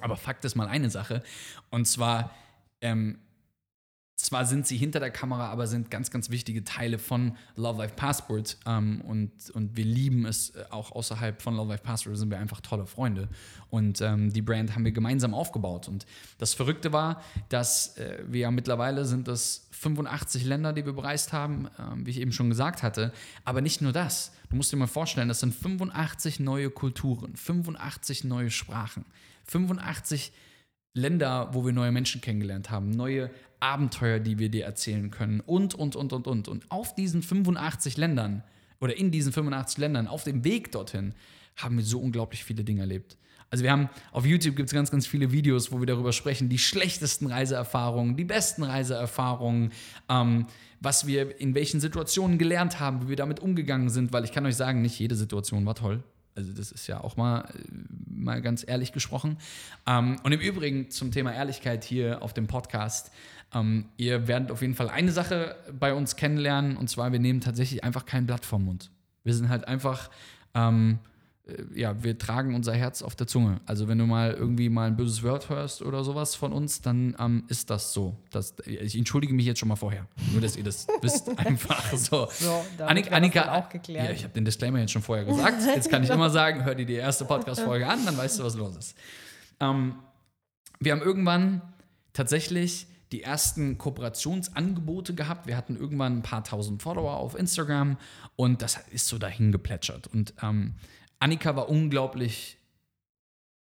Aber 0.00 0.16
Fakt 0.16 0.44
ist 0.44 0.56
mal 0.56 0.66
eine 0.66 0.90
Sache. 0.90 1.22
Und 1.70 1.86
zwar, 1.86 2.32
ähm, 2.80 3.18
zwar 4.18 4.44
sind 4.46 4.66
sie 4.66 4.76
hinter 4.76 4.98
der 4.98 5.12
Kamera, 5.12 5.48
aber 5.48 5.68
sind 5.68 5.92
ganz, 5.92 6.10
ganz 6.10 6.28
wichtige 6.28 6.64
Teile 6.64 6.98
von 6.98 7.36
Love 7.54 7.78
Life 7.78 7.94
Passport. 7.94 8.58
Ähm, 8.66 9.00
und, 9.02 9.30
und 9.54 9.76
wir 9.76 9.84
lieben 9.84 10.26
es 10.26 10.50
äh, 10.50 10.64
auch 10.70 10.90
außerhalb 10.90 11.40
von 11.40 11.54
Love 11.54 11.70
Life 11.70 11.84
Passport, 11.84 12.18
sind 12.18 12.28
wir 12.28 12.38
einfach 12.38 12.60
tolle 12.60 12.86
Freunde. 12.86 13.28
Und 13.70 14.00
ähm, 14.00 14.32
die 14.32 14.42
Brand 14.42 14.74
haben 14.74 14.84
wir 14.84 14.90
gemeinsam 14.90 15.34
aufgebaut. 15.34 15.86
Und 15.86 16.04
das 16.38 16.52
Verrückte 16.52 16.92
war, 16.92 17.22
dass 17.48 17.96
äh, 17.96 18.24
wir 18.26 18.40
ja 18.40 18.50
mittlerweile 18.50 19.04
sind 19.04 19.28
das 19.28 19.68
85 19.70 20.44
Länder, 20.44 20.72
die 20.72 20.84
wir 20.84 20.94
bereist 20.94 21.32
haben, 21.32 21.66
äh, 21.66 22.04
wie 22.04 22.10
ich 22.10 22.20
eben 22.20 22.32
schon 22.32 22.48
gesagt 22.48 22.82
hatte. 22.82 23.12
Aber 23.44 23.60
nicht 23.60 23.80
nur 23.82 23.92
das. 23.92 24.32
Du 24.50 24.56
musst 24.56 24.72
dir 24.72 24.76
mal 24.78 24.88
vorstellen, 24.88 25.28
das 25.28 25.40
sind 25.40 25.54
85 25.54 26.40
neue 26.40 26.70
Kulturen, 26.70 27.36
85 27.36 28.24
neue 28.24 28.50
Sprachen, 28.50 29.04
85 29.44 30.32
Länder, 30.94 31.50
wo 31.52 31.64
wir 31.64 31.72
neue 31.72 31.92
Menschen 31.92 32.20
kennengelernt 32.20 32.70
haben, 32.70 32.90
neue 32.90 33.30
Abenteuer, 33.60 34.18
die 34.18 34.38
wir 34.38 34.48
dir 34.48 34.64
erzählen 34.64 35.10
können 35.10 35.40
und, 35.40 35.74
und, 35.74 35.96
und, 35.96 36.12
und, 36.12 36.26
und. 36.26 36.48
Und 36.48 36.70
auf 36.70 36.94
diesen 36.94 37.22
85 37.22 37.96
Ländern 37.96 38.42
oder 38.80 38.96
in 38.96 39.10
diesen 39.10 39.32
85 39.32 39.78
Ländern, 39.78 40.06
auf 40.06 40.24
dem 40.24 40.44
Weg 40.44 40.72
dorthin, 40.72 41.14
haben 41.56 41.76
wir 41.76 41.84
so 41.84 41.98
unglaublich 41.98 42.44
viele 42.44 42.64
Dinge 42.64 42.82
erlebt. 42.82 43.16
Also 43.50 43.64
wir 43.64 43.72
haben 43.72 43.88
auf 44.12 44.26
YouTube 44.26 44.56
gibt 44.56 44.68
es 44.68 44.74
ganz, 44.74 44.90
ganz 44.90 45.06
viele 45.06 45.32
Videos, 45.32 45.72
wo 45.72 45.80
wir 45.80 45.86
darüber 45.86 46.12
sprechen, 46.12 46.48
die 46.48 46.58
schlechtesten 46.58 47.26
Reiseerfahrungen, 47.26 48.16
die 48.16 48.24
besten 48.24 48.62
Reiseerfahrungen, 48.62 49.72
ähm, 50.08 50.46
was 50.80 51.06
wir 51.06 51.40
in 51.40 51.54
welchen 51.54 51.80
Situationen 51.80 52.38
gelernt 52.38 52.78
haben, 52.78 53.02
wie 53.02 53.08
wir 53.08 53.16
damit 53.16 53.40
umgegangen 53.40 53.88
sind, 53.88 54.12
weil 54.12 54.24
ich 54.24 54.32
kann 54.32 54.44
euch 54.44 54.56
sagen, 54.56 54.82
nicht 54.82 54.98
jede 54.98 55.16
Situation 55.16 55.64
war 55.64 55.74
toll. 55.74 56.04
Also 56.38 56.52
das 56.52 56.70
ist 56.70 56.86
ja 56.86 57.00
auch 57.02 57.16
mal, 57.16 57.40
äh, 57.40 57.52
mal 58.08 58.40
ganz 58.40 58.64
ehrlich 58.66 58.92
gesprochen. 58.92 59.38
Ähm, 59.88 60.20
und 60.22 60.30
im 60.30 60.38
Übrigen 60.38 60.88
zum 60.88 61.10
Thema 61.10 61.34
Ehrlichkeit 61.34 61.82
hier 61.82 62.22
auf 62.22 62.32
dem 62.32 62.46
Podcast. 62.46 63.10
Ähm, 63.52 63.86
ihr 63.96 64.28
werdet 64.28 64.52
auf 64.52 64.62
jeden 64.62 64.76
Fall 64.76 64.88
eine 64.88 65.10
Sache 65.10 65.56
bei 65.80 65.92
uns 65.92 66.14
kennenlernen, 66.14 66.76
und 66.76 66.88
zwar, 66.88 67.10
wir 67.10 67.18
nehmen 67.18 67.40
tatsächlich 67.40 67.82
einfach 67.82 68.06
kein 68.06 68.24
Blatt 68.24 68.44
vom 68.44 68.64
Mund. 68.66 68.90
Wir 69.24 69.34
sind 69.34 69.48
halt 69.48 69.66
einfach, 69.66 70.10
ähm, 70.54 71.00
äh, 71.02 71.17
ja, 71.74 72.02
wir 72.02 72.18
tragen 72.18 72.54
unser 72.54 72.74
Herz 72.74 73.02
auf 73.02 73.16
der 73.16 73.26
Zunge. 73.26 73.60
Also 73.66 73.88
wenn 73.88 73.98
du 73.98 74.06
mal 74.06 74.32
irgendwie 74.32 74.68
mal 74.68 74.86
ein 74.86 74.96
böses 74.96 75.22
Wort 75.22 75.48
hörst 75.48 75.82
oder 75.82 76.04
sowas 76.04 76.34
von 76.34 76.52
uns, 76.52 76.82
dann 76.82 77.16
ähm, 77.18 77.44
ist 77.48 77.70
das 77.70 77.92
so. 77.92 78.16
Das, 78.30 78.54
ich 78.66 78.96
entschuldige 78.96 79.32
mich 79.32 79.46
jetzt 79.46 79.58
schon 79.58 79.68
mal 79.68 79.76
vorher. 79.76 80.06
Nur, 80.32 80.40
dass 80.40 80.56
ihr 80.56 80.64
das 80.64 80.86
wisst. 81.00 81.28
Einfach 81.38 81.92
so. 81.94 82.28
so 82.30 82.64
Annika, 82.84 83.14
Annika 83.14 83.58
auch 83.58 83.68
geklärt. 83.68 84.06
Ja, 84.06 84.12
ich 84.12 84.24
habe 84.24 84.34
den 84.34 84.44
Disclaimer 84.44 84.80
jetzt 84.80 84.92
schon 84.92 85.02
vorher 85.02 85.24
gesagt. 85.26 85.62
Jetzt 85.74 85.90
kann 85.90 86.04
ich 86.04 86.10
immer 86.10 86.30
sagen, 86.30 86.64
hör 86.64 86.74
dir 86.74 86.86
die 86.86 86.94
erste 86.94 87.24
Podcast-Folge 87.24 87.86
an, 87.86 88.04
dann 88.04 88.16
weißt 88.16 88.38
du, 88.38 88.44
was 88.44 88.54
los 88.54 88.76
ist. 88.76 88.96
Ähm, 89.60 89.94
wir 90.80 90.92
haben 90.92 91.02
irgendwann 91.02 91.62
tatsächlich 92.12 92.86
die 93.12 93.22
ersten 93.22 93.78
Kooperationsangebote 93.78 95.14
gehabt. 95.14 95.46
Wir 95.46 95.56
hatten 95.56 95.76
irgendwann 95.76 96.18
ein 96.18 96.22
paar 96.22 96.44
tausend 96.44 96.82
Follower 96.82 97.16
auf 97.16 97.34
Instagram 97.34 97.96
und 98.36 98.60
das 98.60 98.78
ist 98.90 99.08
so 99.08 99.18
dahin 99.18 99.50
geplätschert. 99.50 100.08
Und 100.08 100.34
ähm, 100.42 100.74
Annika 101.20 101.56
war 101.56 101.68
unglaublich 101.68 102.58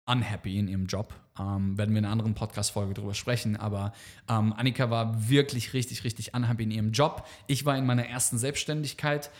unhappy 0.06 0.58
in 0.58 0.68
ihrem 0.68 0.86
Job. 0.86 1.14
Ähm, 1.38 1.76
werden 1.76 1.90
wir 1.92 1.98
in 1.98 2.04
einer 2.04 2.12
anderen 2.12 2.34
Podcast-Folge 2.34 2.94
drüber 2.94 3.14
sprechen. 3.14 3.56
Aber 3.56 3.92
ähm, 4.28 4.52
Annika 4.52 4.90
war 4.90 5.28
wirklich 5.28 5.72
richtig, 5.72 6.04
richtig 6.04 6.34
unhappy 6.34 6.64
in 6.64 6.70
ihrem 6.70 6.92
Job. 6.92 7.26
Ich 7.46 7.64
war 7.64 7.76
in 7.76 7.86
meiner 7.86 8.06
ersten 8.06 8.38
Selbstständigkeit 8.38 9.30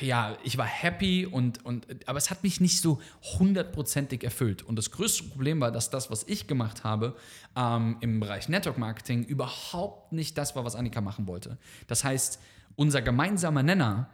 ja, 0.00 0.36
ich 0.42 0.56
war 0.58 0.66
happy 0.66 1.26
und, 1.26 1.64
und 1.64 1.86
aber 2.08 2.18
es 2.18 2.30
hat 2.30 2.42
mich 2.42 2.60
nicht 2.60 2.80
so 2.80 3.00
hundertprozentig 3.38 4.24
erfüllt. 4.24 4.62
Und 4.62 4.76
das 4.76 4.90
größte 4.90 5.24
Problem 5.24 5.60
war, 5.60 5.72
dass 5.72 5.90
das, 5.90 6.10
was 6.10 6.24
ich 6.24 6.46
gemacht 6.46 6.84
habe 6.84 7.16
ähm, 7.56 7.96
im 8.00 8.20
Bereich 8.20 8.48
Network 8.48 8.78
Marketing, 8.78 9.24
überhaupt 9.24 10.12
nicht 10.12 10.38
das 10.38 10.56
war, 10.56 10.64
was 10.64 10.76
Annika 10.76 11.00
machen 11.00 11.26
wollte. 11.26 11.58
Das 11.86 12.04
heißt, 12.04 12.40
unser 12.76 13.02
gemeinsamer 13.02 13.62
Nenner, 13.62 14.10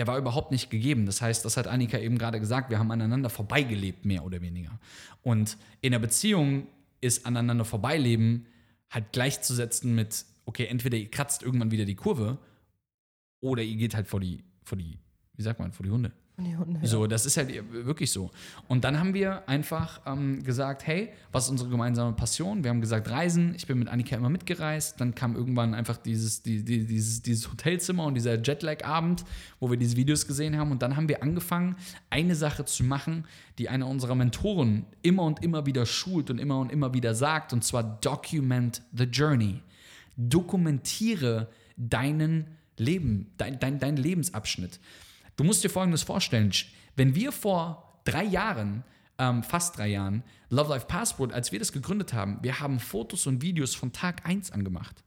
der 0.00 0.06
war 0.06 0.16
überhaupt 0.16 0.50
nicht 0.50 0.70
gegeben. 0.70 1.04
Das 1.04 1.20
heißt, 1.20 1.44
das 1.44 1.58
hat 1.58 1.66
Annika 1.66 1.98
eben 1.98 2.16
gerade 2.16 2.40
gesagt, 2.40 2.70
wir 2.70 2.78
haben 2.78 2.90
aneinander 2.90 3.28
vorbeigelebt, 3.28 4.06
mehr 4.06 4.24
oder 4.24 4.40
weniger. 4.40 4.80
Und 5.20 5.58
in 5.82 5.92
der 5.92 5.98
Beziehung 5.98 6.68
ist 7.02 7.26
aneinander 7.26 7.66
vorbeileben 7.66 8.46
halt 8.88 9.12
gleichzusetzen 9.12 9.94
mit, 9.94 10.24
okay, 10.46 10.64
entweder 10.64 10.96
ihr 10.96 11.10
kratzt 11.10 11.42
irgendwann 11.42 11.70
wieder 11.70 11.84
die 11.84 11.96
Kurve 11.96 12.38
oder 13.40 13.62
ihr 13.62 13.76
geht 13.76 13.94
halt 13.94 14.08
vor 14.08 14.20
die 14.20 14.42
vor 14.64 14.78
die, 14.78 14.98
wie 15.34 15.42
sagt 15.42 15.60
man, 15.60 15.70
vor 15.70 15.84
die 15.84 15.90
Hunde. 15.90 16.12
So, 16.86 17.06
das 17.06 17.26
ist 17.26 17.36
halt 17.36 17.52
wirklich 17.72 18.10
so. 18.10 18.30
Und 18.68 18.84
dann 18.84 18.98
haben 18.98 19.14
wir 19.14 19.48
einfach 19.48 20.00
ähm, 20.06 20.42
gesagt, 20.42 20.86
hey, 20.86 21.10
was 21.32 21.44
ist 21.44 21.50
unsere 21.50 21.70
gemeinsame 21.70 22.12
Passion? 22.12 22.64
Wir 22.64 22.70
haben 22.70 22.80
gesagt, 22.80 23.10
Reisen. 23.10 23.54
Ich 23.54 23.66
bin 23.66 23.78
mit 23.78 23.88
Annika 23.88 24.16
immer 24.16 24.28
mitgereist. 24.28 25.00
Dann 25.00 25.14
kam 25.14 25.36
irgendwann 25.36 25.74
einfach 25.74 25.96
dieses, 25.96 26.42
die, 26.42 26.64
die, 26.64 26.86
dieses, 26.86 27.22
dieses 27.22 27.50
Hotelzimmer 27.50 28.04
und 28.04 28.14
dieser 28.14 28.40
Jetlag-Abend, 28.40 29.24
wo 29.58 29.70
wir 29.70 29.76
diese 29.76 29.96
Videos 29.96 30.26
gesehen 30.26 30.56
haben. 30.56 30.70
Und 30.70 30.82
dann 30.82 30.96
haben 30.96 31.08
wir 31.08 31.22
angefangen, 31.22 31.76
eine 32.08 32.34
Sache 32.34 32.64
zu 32.64 32.84
machen, 32.84 33.24
die 33.58 33.68
einer 33.68 33.86
unserer 33.86 34.14
Mentoren 34.14 34.86
immer 35.02 35.24
und 35.24 35.42
immer 35.42 35.66
wieder 35.66 35.86
schult 35.86 36.30
und 36.30 36.38
immer 36.38 36.58
und 36.58 36.72
immer 36.72 36.94
wieder 36.94 37.14
sagt. 37.14 37.52
Und 37.52 37.64
zwar 37.64 37.82
document 37.82 38.82
the 38.92 39.04
journey. 39.04 39.60
Dokumentiere 40.16 41.48
deinen 41.76 42.46
Leben, 42.76 43.30
dein, 43.36 43.58
dein, 43.58 43.78
dein 43.78 43.96
Lebensabschnitt. 43.96 44.80
Du 45.40 45.44
musst 45.44 45.64
dir 45.64 45.70
Folgendes 45.70 46.02
vorstellen, 46.02 46.52
wenn 46.96 47.14
wir 47.14 47.32
vor 47.32 47.98
drei 48.04 48.24
Jahren, 48.24 48.84
ähm, 49.16 49.42
fast 49.42 49.78
drei 49.78 49.88
Jahren, 49.88 50.22
Love 50.50 50.68
Life 50.68 50.84
Passport, 50.84 51.32
als 51.32 51.50
wir 51.50 51.58
das 51.58 51.72
gegründet 51.72 52.12
haben, 52.12 52.38
wir 52.42 52.60
haben 52.60 52.78
Fotos 52.78 53.26
und 53.26 53.40
Videos 53.40 53.74
von 53.74 53.90
Tag 53.90 54.26
1 54.28 54.50
angemacht. 54.50 55.02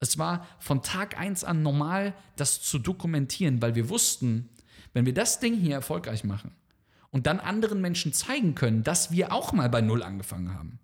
Es 0.00 0.16
war 0.16 0.46
von 0.58 0.80
Tag 0.80 1.20
1 1.20 1.44
an 1.44 1.62
normal, 1.62 2.14
das 2.36 2.62
zu 2.62 2.78
dokumentieren, 2.78 3.60
weil 3.60 3.74
wir 3.74 3.90
wussten, 3.90 4.48
wenn 4.94 5.04
wir 5.04 5.12
das 5.12 5.38
Ding 5.38 5.52
hier 5.54 5.74
erfolgreich 5.74 6.24
machen 6.24 6.52
und 7.10 7.26
dann 7.26 7.38
anderen 7.38 7.82
Menschen 7.82 8.14
zeigen 8.14 8.54
können, 8.54 8.84
dass 8.84 9.10
wir 9.10 9.34
auch 9.34 9.52
mal 9.52 9.68
bei 9.68 9.82
Null 9.82 10.02
angefangen 10.02 10.54
haben, 10.54 10.78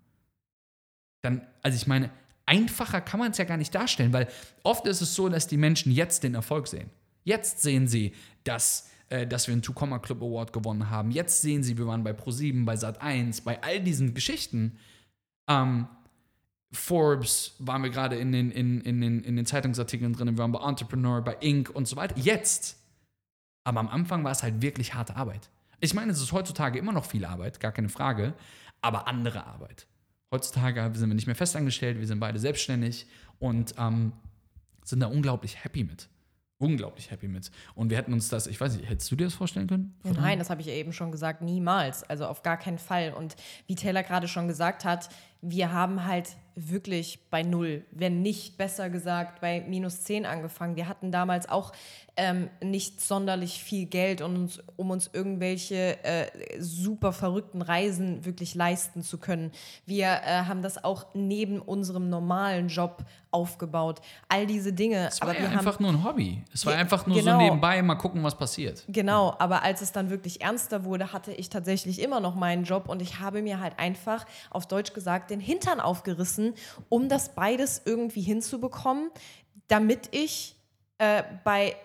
dann, 1.23 1.41
also 1.63 1.75
ich 1.75 1.87
meine, 1.87 2.11
einfacher 2.45 3.01
kann 3.01 3.19
man 3.19 3.31
es 3.31 3.39
ja 3.39 3.45
gar 3.45 3.57
nicht 3.57 3.73
darstellen, 3.73 4.13
weil 4.13 4.27
oft 4.61 4.85
ist 4.85 5.01
es 5.01 5.15
so, 5.15 5.27
dass 5.27 5.47
die 5.47 5.57
Menschen 5.57 5.91
jetzt 5.91 6.21
den 6.21 6.35
Erfolg 6.35 6.67
sehen. 6.67 6.91
Jetzt 7.23 7.63
sehen 7.63 7.87
sie, 7.87 8.13
dass 8.43 8.90
äh, 9.11 9.27
dass 9.27 9.47
wir 9.47 9.51
einen 9.51 9.61
Two 9.61 9.73
Comma 9.73 9.99
Club 9.99 10.21
Award 10.21 10.53
gewonnen 10.53 10.89
haben. 10.89 11.11
Jetzt 11.11 11.41
sehen 11.41 11.63
Sie, 11.63 11.77
wir 11.77 11.85
waren 11.85 12.03
bei 12.03 12.11
Pro7, 12.11 12.63
bei 12.63 12.75
Sat1, 12.75 13.43
bei 13.43 13.61
all 13.61 13.81
diesen 13.81 14.13
Geschichten. 14.13 14.77
Ähm, 15.49 15.87
Forbes 16.71 17.55
waren 17.59 17.83
wir 17.83 17.89
gerade 17.89 18.15
in 18.15 18.31
den, 18.31 18.51
in, 18.51 18.79
in, 18.79 19.01
den, 19.01 19.21
in 19.23 19.35
den 19.35 19.45
Zeitungsartikeln 19.45 20.13
drin, 20.13 20.29
wir 20.29 20.37
waren 20.37 20.53
bei 20.53 20.65
Entrepreneur, 20.65 21.21
bei 21.21 21.35
Inc. 21.41 21.69
und 21.69 21.89
so 21.89 21.97
weiter. 21.97 22.17
Jetzt. 22.17 22.77
Aber 23.65 23.81
am 23.81 23.89
Anfang 23.89 24.23
war 24.23 24.31
es 24.31 24.43
halt 24.43 24.61
wirklich 24.61 24.93
harte 24.93 25.17
Arbeit. 25.17 25.49
Ich 25.81 25.93
meine, 25.93 26.13
es 26.13 26.21
ist 26.21 26.31
heutzutage 26.31 26.79
immer 26.79 26.93
noch 26.93 27.05
viel 27.05 27.25
Arbeit, 27.25 27.59
gar 27.59 27.73
keine 27.73 27.89
Frage, 27.89 28.33
aber 28.79 29.07
andere 29.07 29.45
Arbeit. 29.45 29.87
Heutzutage 30.31 30.89
sind 30.97 31.09
wir 31.09 31.15
nicht 31.15 31.27
mehr 31.27 31.35
festangestellt, 31.35 31.99
wir 31.99 32.07
sind 32.07 32.21
beide 32.21 32.39
selbstständig 32.39 33.07
und 33.39 33.75
ähm, 33.77 34.13
sind 34.85 35.01
da 35.01 35.07
unglaublich 35.07 35.61
happy 35.63 35.83
mit. 35.83 36.07
Unglaublich 36.61 37.09
happy 37.09 37.27
mit. 37.27 37.49
Und 37.73 37.89
wir 37.89 37.97
hätten 37.97 38.13
uns 38.13 38.29
das, 38.29 38.45
ich 38.45 38.61
weiß 38.61 38.77
nicht, 38.77 38.87
hättest 38.87 39.11
du 39.11 39.15
dir 39.15 39.23
das 39.23 39.33
vorstellen 39.33 39.65
können? 39.65 39.95
Ja, 40.03 40.11
nein, 40.11 40.37
das 40.37 40.51
habe 40.51 40.61
ich 40.61 40.67
ja 40.67 40.73
eben 40.73 40.93
schon 40.93 41.11
gesagt, 41.11 41.41
niemals. 41.41 42.03
Also 42.03 42.27
auf 42.27 42.43
gar 42.43 42.57
keinen 42.57 42.77
Fall. 42.77 43.13
Und 43.13 43.35
wie 43.65 43.73
Taylor 43.73 44.03
gerade 44.03 44.27
schon 44.27 44.47
gesagt 44.47 44.85
hat, 44.85 45.09
wir 45.41 45.71
haben 45.71 46.05
halt 46.05 46.37
wirklich 46.55 47.19
bei 47.29 47.43
null, 47.43 47.85
wenn 47.91 48.21
nicht 48.21 48.57
besser 48.57 48.89
gesagt, 48.89 49.41
bei 49.41 49.61
minus 49.61 50.01
zehn 50.01 50.25
angefangen. 50.25 50.75
Wir 50.75 50.87
hatten 50.87 51.11
damals 51.11 51.47
auch 51.47 51.71
ähm, 52.17 52.49
nicht 52.61 53.01
sonderlich 53.01 53.63
viel 53.63 53.85
Geld, 53.85 54.21
um 54.21 54.35
uns, 54.35 54.61
um 54.75 54.91
uns 54.91 55.09
irgendwelche 55.13 56.03
äh, 56.03 56.27
super 56.59 57.13
verrückten 57.13 57.61
Reisen 57.61 58.25
wirklich 58.25 58.53
leisten 58.53 59.01
zu 59.01 59.17
können. 59.17 59.51
Wir 59.85 60.07
äh, 60.07 60.43
haben 60.43 60.61
das 60.61 60.83
auch 60.83 61.05
neben 61.13 61.59
unserem 61.59 62.09
normalen 62.09 62.67
Job 62.67 63.05
aufgebaut. 63.31 64.01
All 64.27 64.45
diese 64.45 64.73
Dinge. 64.73 65.07
Es 65.07 65.21
war 65.21 65.29
aber 65.29 65.39
ja 65.39 65.49
einfach 65.49 65.75
haben, 65.75 65.83
nur 65.83 65.93
ein 65.93 66.03
Hobby. 66.03 66.43
Es 66.53 66.65
war 66.65 66.75
einfach 66.75 67.07
nur 67.07 67.17
genau. 67.17 67.31
so 67.31 67.37
nebenbei, 67.37 67.81
mal 67.81 67.95
gucken, 67.95 68.21
was 68.23 68.37
passiert. 68.37 68.83
Genau, 68.89 69.33
aber 69.39 69.63
als 69.63 69.81
es 69.81 69.93
dann 69.93 70.09
wirklich 70.09 70.41
ernster 70.41 70.83
wurde, 70.83 71.13
hatte 71.13 71.31
ich 71.31 71.49
tatsächlich 71.49 72.01
immer 72.01 72.19
noch 72.19 72.35
meinen 72.35 72.65
Job 72.65 72.89
und 72.89 73.01
ich 73.01 73.19
habe 73.19 73.41
mir 73.41 73.61
halt 73.61 73.79
einfach 73.79 74.25
auf 74.49 74.67
Deutsch 74.67 74.93
gesagt 74.93 75.29
den 75.31 75.39
Hintern 75.39 75.79
aufgerissen, 75.79 76.40
um 76.89 77.09
das 77.09 77.35
beides 77.35 77.81
irgendwie 77.85 78.21
hinzubekommen, 78.21 79.09
damit 79.67 80.09
ich 80.11 80.55
äh, 80.97 81.23
bei 81.43 81.75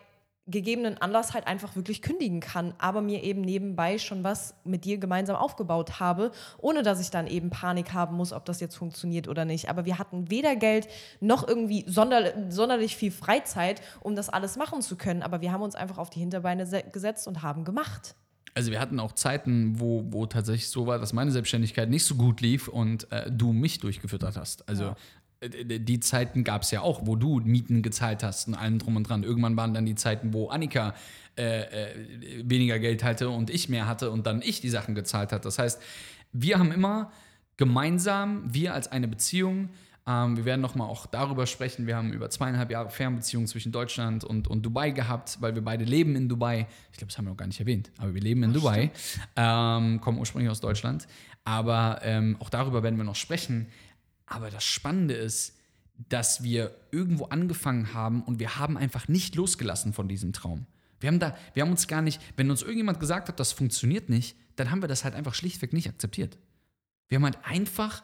gegebenen 0.49 0.97
Anlass 0.99 1.35
halt 1.35 1.49
einfach 1.49 1.75
wirklich 1.75 2.03
kündigen 2.03 2.39
kann, 2.39 2.73
aber 2.79 3.01
mir 3.01 3.25
eben 3.25 3.41
nebenbei 3.41 3.99
schon 3.99 4.23
was 4.23 4.55
mit 4.63 4.85
dir 4.85 4.97
gemeinsam 4.99 5.35
aufgebaut 5.35 5.99
habe, 5.99 6.31
ohne 6.59 6.85
dass 6.85 7.01
ich 7.01 7.11
dann 7.11 7.27
eben 7.27 7.51
Panik 7.51 7.93
haben 7.93 8.17
muss, 8.17 8.33
ob 8.33 8.45
das 8.45 8.61
jetzt 8.61 8.77
funktioniert 8.77 9.27
oder 9.27 9.45
nicht. 9.45 9.69
Aber 9.69 9.85
wir 9.87 9.99
hatten 9.99 10.31
weder 10.31 10.55
Geld 10.55 10.87
noch 11.19 11.47
irgendwie 11.49 11.85
sonder 11.89 12.33
sonderlich 12.49 12.95
viel 12.97 13.11
Freizeit, 13.11 13.83
um 14.01 14.15
das 14.15 14.29
alles 14.29 14.57
machen 14.57 14.83
zu 14.83 14.97
können. 14.97 15.25
Aber 15.25 15.41
wir 15.41 15.51
haben 15.51 15.63
uns 15.63 15.75
einfach 15.75 15.99
auf 15.99 16.11
die 16.11 16.21
Hinterbeine 16.21 16.65
se- 16.65 16.85
gesetzt 16.93 17.27
und 17.27 17.43
haben 17.43 17.65
gemacht. 17.65 18.15
Also 18.57 18.71
wir 18.71 18.81
hatten 18.81 18.99
auch 19.01 19.13
Zeiten, 19.13 19.79
wo, 19.79 20.07
wo 20.09 20.25
tatsächlich 20.25 20.71
so 20.71 20.87
war, 20.87 20.99
dass 20.99 21.13
meine 21.13 21.31
Selbstständigkeit 21.31 21.91
nicht 21.91 22.05
so 22.05 22.15
gut 22.15 22.41
lief 22.41 22.69
und 22.69 23.13
äh, 23.13 23.31
du 23.31 23.53
mich 23.53 23.81
durchgefüttert 23.81 24.39
hast. 24.39 24.67
Also 24.67 24.97
äh, 25.41 25.79
die 25.79 26.01
Zeiten 26.01 26.43
gab 26.43 26.63
es 26.63 26.71
ja 26.71 26.81
auch, 26.81 27.03
wo 27.05 27.17
du 27.17 27.41
Mieten 27.41 27.83
gezahlt 27.83 28.23
hast 28.23 28.49
und 28.49 28.55
allem 28.55 28.79
drum 28.79 28.97
und 28.97 29.03
dran. 29.07 29.25
Irgendwann 29.25 29.59
waren 29.59 29.75
dann 29.75 29.85
die 29.85 29.95
Zeiten, 29.95 30.33
wo 30.33 30.49
Annika 30.49 30.95
äh, 31.37 31.65
äh, 31.65 32.49
weniger 32.49 32.79
Geld 32.79 33.05
hatte 33.05 33.29
und 33.29 33.51
ich 33.51 33.69
mehr 33.69 33.87
hatte 33.87 34.11
und 34.11 34.27
dann 34.27 34.41
ich 34.41 34.63
die 34.63 34.71
Sachen 34.71 34.95
gezahlt 34.95 35.33
hat. 35.33 35.45
Das 35.45 35.59
heißt, 35.59 35.83
wir 36.33 36.59
haben 36.59 36.73
immer 36.73 37.13
gemeinsam, 37.59 38.43
wir 38.47 38.73
als 38.73 38.89
eine 38.91 39.07
Beziehung, 39.07 39.69
ähm, 40.07 40.37
wir 40.37 40.45
werden 40.45 40.61
nochmal 40.61 40.89
auch 40.89 41.07
darüber 41.07 41.47
sprechen. 41.47 41.87
Wir 41.87 41.97
haben 41.97 42.13
über 42.13 42.31
zweieinhalb 42.31 42.71
Jahre 42.71 42.91
Fernbeziehung 42.91 43.47
zwischen 43.47 43.73
Deutschland 43.73 44.23
und, 44.23 44.47
und 44.47 44.63
Dubai 44.65 44.91
gehabt, 44.91 45.39
weil 45.41 45.55
wir 45.55 45.63
beide 45.63 45.85
leben 45.85 46.15
in 46.15 46.29
Dubai. 46.29 46.69
Ich 46.93 46.99
glaube, 46.99 47.09
das 47.11 47.19
haben 47.19 47.25
wir 47.25 47.31
noch 47.31 47.37
gar 47.37 47.49
nicht 47.49 47.59
erwähnt, 47.59 47.91
aber 47.99 48.15
wir 48.15 48.21
leben 48.21 48.45
in 48.45 48.53
Dubai, 48.53 48.93
ähm, 49.35 50.01
kommen 50.01 50.19
ursprünglich 50.19 50.51
aus 50.51 50.61
Deutschland. 50.61 51.09
Aber 51.45 52.01
ähm, 52.03 52.37
auch 52.39 52.51
darüber 52.51 52.83
werden 52.83 52.97
wir 52.97 53.05
noch 53.05 53.17
sprechen. 53.17 53.67
Aber 54.27 54.51
das 54.51 54.65
Spannende 54.65 55.15
ist, 55.15 55.57
dass 56.09 56.43
wir 56.43 56.75
irgendwo 56.93 57.27
angefangen 57.27 57.93
haben 57.95 58.23
und 58.23 58.39
wir 58.39 58.59
haben 58.59 58.77
einfach 58.77 59.09
nicht 59.09 59.35
losgelassen 59.35 59.93
von 59.93 60.09
diesem 60.09 60.33
Traum. 60.33 60.67
Wir 61.01 61.09
haben, 61.09 61.19
da, 61.19 61.37
wir 61.55 61.63
haben 61.63 61.71
uns 61.71 61.89
gar 61.89 62.03
nicht, 62.03 62.21
wenn 62.37 62.51
uns 62.51 62.63
irgendjemand 62.63 63.01
gesagt 63.01 63.29
hat, 63.29 63.41
das 63.41 63.53
funktioniert 63.53 64.09
nicht, 64.09 64.37
dann 64.57 64.71
haben 64.71 64.83
wir 64.83 64.89
das 64.89 65.05
halt 65.05 65.15
einfach 65.15 65.35
schlichtweg 65.35 65.73
nicht 65.73 65.89
akzeptiert. 65.89 66.39
Wir 67.09 67.17
haben 67.17 67.25
halt 67.25 67.39
einfach, 67.45 68.03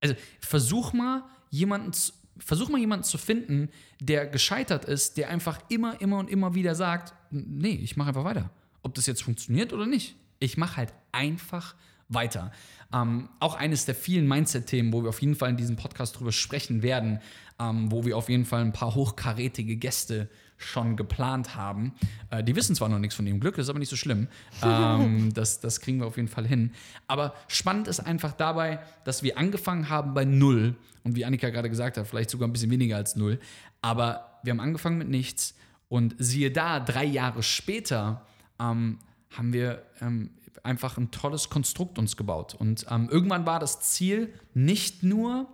also 0.00 0.14
versuch 0.40 0.92
mal 0.92 1.24
jemanden, 1.50 1.92
zu- 1.92 2.12
versuch 2.38 2.68
mal 2.68 2.78
jemanden 2.78 3.04
zu 3.04 3.18
finden, 3.18 3.68
der 4.00 4.26
gescheitert 4.26 4.84
ist, 4.84 5.16
der 5.16 5.30
einfach 5.30 5.60
immer, 5.68 6.00
immer 6.00 6.18
und 6.18 6.30
immer 6.30 6.54
wieder 6.54 6.74
sagt, 6.74 7.14
nee, 7.30 7.74
ich 7.82 7.96
mache 7.96 8.08
einfach 8.08 8.24
weiter. 8.24 8.50
Ob 8.82 8.94
das 8.94 9.06
jetzt 9.06 9.22
funktioniert 9.22 9.72
oder 9.72 9.86
nicht. 9.86 10.14
Ich 10.38 10.56
mache 10.56 10.76
halt 10.76 10.94
einfach 11.12 11.74
weiter. 12.08 12.52
Ähm, 12.92 13.28
auch 13.40 13.54
eines 13.54 13.84
der 13.84 13.94
vielen 13.94 14.26
Mindset-Themen, 14.28 14.92
wo 14.92 15.02
wir 15.02 15.10
auf 15.10 15.20
jeden 15.20 15.34
Fall 15.34 15.50
in 15.50 15.56
diesem 15.56 15.76
Podcast 15.76 16.18
drüber 16.18 16.32
sprechen 16.32 16.82
werden, 16.82 17.20
ähm, 17.58 17.90
wo 17.90 18.04
wir 18.04 18.16
auf 18.16 18.28
jeden 18.28 18.44
Fall 18.44 18.62
ein 18.62 18.72
paar 18.72 18.94
hochkarätige 18.94 19.76
Gäste 19.76 20.30
schon 20.58 20.96
geplant 20.96 21.56
haben. 21.56 21.94
Äh, 22.30 22.44
die 22.44 22.54
wissen 22.56 22.76
zwar 22.76 22.88
noch 22.88 22.98
nichts 22.98 23.14
von 23.14 23.26
ihrem 23.26 23.40
Glück, 23.40 23.56
das 23.56 23.66
ist 23.66 23.70
aber 23.70 23.78
nicht 23.78 23.88
so 23.88 23.96
schlimm. 23.96 24.28
Ähm, 24.60 25.32
das, 25.32 25.60
das 25.60 25.80
kriegen 25.80 26.00
wir 26.00 26.06
auf 26.06 26.16
jeden 26.16 26.28
Fall 26.28 26.46
hin. 26.46 26.72
Aber 27.06 27.34
spannend 27.46 27.86
ist 27.86 28.00
einfach 28.00 28.32
dabei, 28.32 28.80
dass 29.04 29.22
wir 29.22 29.38
angefangen 29.38 29.88
haben 29.88 30.14
bei 30.14 30.24
Null 30.24 30.74
und 31.04 31.14
wie 31.14 31.24
Annika 31.24 31.50
gerade 31.50 31.70
gesagt 31.70 31.96
hat, 31.96 32.06
vielleicht 32.06 32.28
sogar 32.28 32.48
ein 32.48 32.52
bisschen 32.52 32.70
weniger 32.70 32.96
als 32.96 33.14
Null. 33.14 33.38
Aber 33.80 34.40
wir 34.42 34.50
haben 34.50 34.60
angefangen 34.60 34.98
mit 34.98 35.08
nichts 35.08 35.54
und 35.88 36.16
siehe 36.18 36.50
da, 36.50 36.80
drei 36.80 37.04
Jahre 37.04 37.42
später 37.42 38.26
ähm, 38.58 38.98
haben 39.30 39.52
wir 39.52 39.84
ähm, 40.00 40.30
einfach 40.64 40.96
ein 40.98 41.10
tolles 41.10 41.50
Konstrukt 41.50 41.98
uns 41.98 42.16
gebaut. 42.16 42.54
Und 42.54 42.86
ähm, 42.90 43.08
irgendwann 43.10 43.46
war 43.46 43.60
das 43.60 43.80
Ziel 43.80 44.34
nicht 44.54 45.02
nur, 45.02 45.46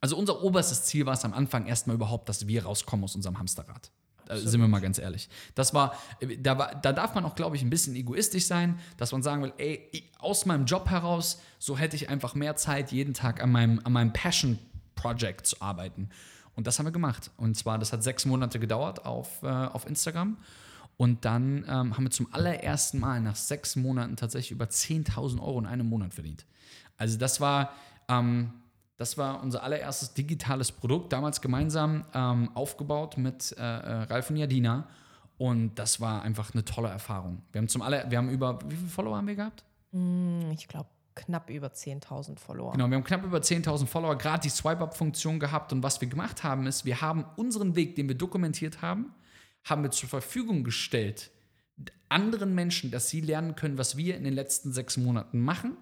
also 0.00 0.16
unser 0.16 0.42
oberstes 0.42 0.84
Ziel 0.84 1.06
war 1.06 1.14
es 1.14 1.24
am 1.24 1.32
Anfang 1.32 1.66
erstmal 1.66 1.96
überhaupt, 1.96 2.28
dass 2.28 2.46
wir 2.46 2.64
rauskommen 2.64 3.04
aus 3.04 3.14
unserem 3.14 3.38
Hamsterrad. 3.38 3.90
Da 4.26 4.36
sind 4.36 4.60
wir 4.60 4.68
mal 4.68 4.80
ganz 4.80 4.98
ehrlich. 4.98 5.28
Das 5.54 5.74
war, 5.74 5.94
da, 6.38 6.58
war, 6.58 6.74
da 6.74 6.92
darf 6.92 7.14
man 7.14 7.24
auch, 7.24 7.34
glaube 7.34 7.56
ich, 7.56 7.62
ein 7.62 7.70
bisschen 7.70 7.94
egoistisch 7.94 8.46
sein, 8.46 8.78
dass 8.96 9.12
man 9.12 9.22
sagen 9.22 9.42
will, 9.42 9.52
ey, 9.58 10.10
aus 10.18 10.46
meinem 10.46 10.64
Job 10.64 10.90
heraus, 10.90 11.40
so 11.58 11.76
hätte 11.76 11.96
ich 11.96 12.08
einfach 12.08 12.34
mehr 12.34 12.56
Zeit, 12.56 12.92
jeden 12.92 13.14
Tag 13.14 13.42
an 13.42 13.52
meinem, 13.52 13.80
an 13.84 13.92
meinem 13.92 14.12
Passion 14.12 14.58
Project 14.94 15.46
zu 15.46 15.60
arbeiten. 15.60 16.08
Und 16.56 16.66
das 16.66 16.78
haben 16.78 16.86
wir 16.86 16.92
gemacht. 16.92 17.30
Und 17.36 17.56
zwar, 17.56 17.78
das 17.78 17.92
hat 17.92 18.02
sechs 18.02 18.24
Monate 18.24 18.58
gedauert 18.58 19.04
auf, 19.04 19.42
äh, 19.42 19.46
auf 19.46 19.86
Instagram. 19.86 20.36
Und 20.96 21.24
dann 21.24 21.64
ähm, 21.68 21.96
haben 21.96 22.04
wir 22.04 22.10
zum 22.10 22.32
allerersten 22.32 23.00
Mal 23.00 23.20
nach 23.20 23.36
sechs 23.36 23.74
Monaten 23.74 24.16
tatsächlich 24.16 24.52
über 24.52 24.66
10.000 24.66 25.40
Euro 25.40 25.58
in 25.58 25.66
einem 25.66 25.88
Monat 25.88 26.14
verdient. 26.14 26.46
Also 26.96 27.18
das 27.18 27.40
war, 27.40 27.72
ähm, 28.08 28.52
das 28.96 29.18
war 29.18 29.42
unser 29.42 29.62
allererstes 29.62 30.14
digitales 30.14 30.70
Produkt, 30.72 31.12
damals 31.12 31.40
gemeinsam 31.40 32.04
ähm, 32.14 32.50
aufgebaut 32.54 33.18
mit 33.18 33.54
äh, 33.58 33.60
äh, 33.60 34.02
Ralf 34.04 34.30
und 34.30 34.36
Jadina. 34.36 34.88
Und 35.36 35.74
das 35.74 36.00
war 36.00 36.22
einfach 36.22 36.54
eine 36.54 36.64
tolle 36.64 36.88
Erfahrung. 36.88 37.42
Wir 37.50 37.60
haben 37.60 37.68
zum 37.68 37.82
aller, 37.82 38.08
wir 38.08 38.18
haben 38.18 38.30
über, 38.30 38.58
wie 38.68 38.76
viele 38.76 38.88
Follower 38.88 39.16
haben 39.16 39.26
wir 39.26 39.34
gehabt? 39.34 39.64
Ich 40.52 40.68
glaube, 40.68 40.88
knapp 41.16 41.50
über 41.50 41.68
10.000 41.68 42.38
Follower. 42.38 42.72
Genau, 42.72 42.88
wir 42.88 42.96
haben 42.96 43.04
knapp 43.04 43.24
über 43.24 43.38
10.000 43.38 43.86
Follower, 43.86 44.16
gerade 44.16 44.42
die 44.42 44.48
Swipe-Up-Funktion 44.48 45.40
gehabt. 45.40 45.72
Und 45.72 45.82
was 45.82 46.00
wir 46.00 46.08
gemacht 46.08 46.44
haben, 46.44 46.66
ist, 46.66 46.84
wir 46.84 47.00
haben 47.00 47.24
unseren 47.36 47.74
Weg, 47.74 47.96
den 47.96 48.06
wir 48.08 48.16
dokumentiert 48.16 48.80
haben, 48.80 49.12
haben 49.64 49.82
wir 49.82 49.90
zur 49.90 50.08
Verfügung 50.08 50.62
gestellt 50.62 51.32
anderen 52.08 52.54
Menschen, 52.54 52.90
dass 52.90 53.08
sie 53.08 53.20
lernen 53.20 53.56
können, 53.56 53.76
was 53.76 53.96
wir 53.96 54.16
in 54.16 54.24
den 54.24 54.34
letzten 54.34 54.72
sechs 54.72 54.96
Monaten 54.96 55.40
machen 55.40 55.76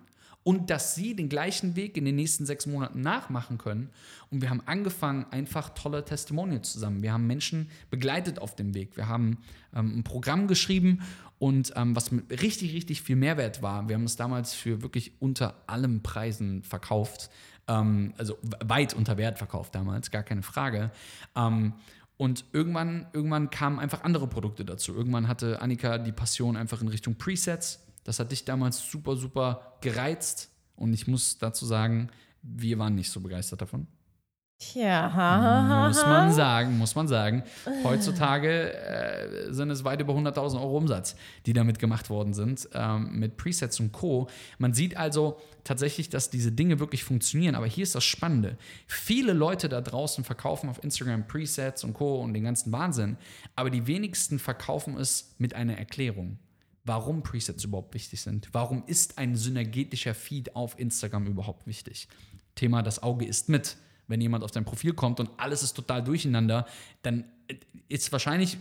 und 0.44 0.70
dass 0.70 0.94
sie 0.94 1.14
den 1.14 1.28
gleichen 1.28 1.76
Weg 1.76 1.96
in 1.96 2.04
den 2.04 2.16
nächsten 2.16 2.46
sechs 2.46 2.66
Monaten 2.66 3.00
nachmachen 3.00 3.58
können. 3.58 3.90
Und 4.30 4.42
wir 4.42 4.50
haben 4.50 4.62
angefangen, 4.66 5.26
einfach 5.30 5.70
tolle 5.70 6.04
Testimonials 6.04 6.72
zusammen. 6.72 7.02
Wir 7.02 7.12
haben 7.12 7.26
Menschen 7.26 7.68
begleitet 7.90 8.38
auf 8.40 8.56
dem 8.56 8.74
Weg. 8.74 8.96
Wir 8.96 9.08
haben 9.08 9.38
ähm, 9.74 9.98
ein 9.98 10.04
Programm 10.04 10.48
geschrieben 10.48 11.02
und 11.38 11.72
ähm, 11.76 11.94
was 11.94 12.10
mit 12.10 12.30
richtig, 12.42 12.74
richtig 12.74 13.02
viel 13.02 13.16
Mehrwert 13.16 13.62
war. 13.62 13.88
Wir 13.88 13.96
haben 13.96 14.04
es 14.04 14.16
damals 14.16 14.54
für 14.54 14.82
wirklich 14.82 15.12
unter 15.20 15.62
allem 15.66 16.02
Preisen 16.02 16.62
verkauft. 16.62 17.30
Ähm, 17.68 18.14
also 18.16 18.38
weit 18.64 18.94
unter 18.94 19.16
Wert 19.16 19.38
verkauft 19.38 19.74
damals, 19.74 20.10
gar 20.10 20.22
keine 20.22 20.42
Frage. 20.42 20.90
Ähm, 21.36 21.74
und 22.16 22.44
irgendwann, 22.52 23.06
irgendwann 23.12 23.50
kamen 23.50 23.80
einfach 23.80 24.04
andere 24.04 24.28
Produkte 24.28 24.64
dazu. 24.64 24.94
Irgendwann 24.94 25.26
hatte 25.26 25.60
Annika 25.60 25.98
die 25.98 26.12
Passion 26.12 26.56
einfach 26.56 26.80
in 26.80 26.88
Richtung 26.88 27.16
Presets. 27.16 27.84
Das 28.04 28.18
hat 28.18 28.32
dich 28.32 28.44
damals 28.44 28.90
super, 28.90 29.16
super 29.16 29.76
gereizt. 29.80 30.50
Und 30.76 30.92
ich 30.94 31.06
muss 31.06 31.38
dazu 31.38 31.66
sagen, 31.66 32.10
wir 32.42 32.78
waren 32.78 32.94
nicht 32.94 33.10
so 33.10 33.20
begeistert 33.20 33.62
davon. 33.62 33.86
Tja, 34.58 35.12
ha, 35.12 35.88
Muss 35.88 36.02
man 36.06 36.32
sagen, 36.32 36.78
muss 36.78 36.94
man 36.94 37.08
sagen. 37.08 37.42
Heutzutage 37.82 38.72
äh, 38.72 39.52
sind 39.52 39.70
es 39.70 39.82
weit 39.82 40.00
über 40.00 40.14
100.000 40.14 40.54
Euro 40.60 40.76
Umsatz, 40.76 41.16
die 41.46 41.52
damit 41.52 41.80
gemacht 41.80 42.10
worden 42.10 42.32
sind, 42.32 42.68
ähm, 42.72 43.18
mit 43.18 43.36
Presets 43.36 43.80
und 43.80 43.90
Co. 43.90 44.28
Man 44.58 44.72
sieht 44.72 44.96
also 44.96 45.40
tatsächlich, 45.64 46.10
dass 46.10 46.30
diese 46.30 46.52
Dinge 46.52 46.78
wirklich 46.78 47.02
funktionieren. 47.02 47.56
Aber 47.56 47.66
hier 47.66 47.82
ist 47.82 47.96
das 47.96 48.04
Spannende. 48.04 48.56
Viele 48.86 49.32
Leute 49.32 49.68
da 49.68 49.80
draußen 49.80 50.22
verkaufen 50.22 50.70
auf 50.70 50.82
Instagram 50.84 51.26
Presets 51.26 51.82
und 51.82 51.94
Co. 51.94 52.20
und 52.20 52.32
den 52.32 52.44
ganzen 52.44 52.70
Wahnsinn. 52.70 53.16
Aber 53.56 53.68
die 53.68 53.88
wenigsten 53.88 54.38
verkaufen 54.38 54.96
es 54.96 55.34
mit 55.38 55.54
einer 55.54 55.76
Erklärung 55.76 56.38
warum 56.84 57.22
Presets 57.22 57.64
überhaupt 57.64 57.94
wichtig 57.94 58.20
sind. 58.20 58.48
Warum 58.52 58.84
ist 58.86 59.18
ein 59.18 59.36
synergetischer 59.36 60.14
Feed 60.14 60.56
auf 60.56 60.78
Instagram 60.78 61.26
überhaupt 61.26 61.66
wichtig? 61.66 62.08
Thema, 62.54 62.82
das 62.82 63.02
Auge 63.02 63.24
ist 63.24 63.48
mit. 63.48 63.76
Wenn 64.08 64.20
jemand 64.20 64.44
auf 64.44 64.50
dein 64.50 64.64
Profil 64.64 64.92
kommt 64.92 65.20
und 65.20 65.30
alles 65.36 65.62
ist 65.62 65.74
total 65.74 66.02
durcheinander, 66.02 66.66
dann 67.02 67.24
ist 67.88 68.10
wahrscheinlich, 68.12 68.58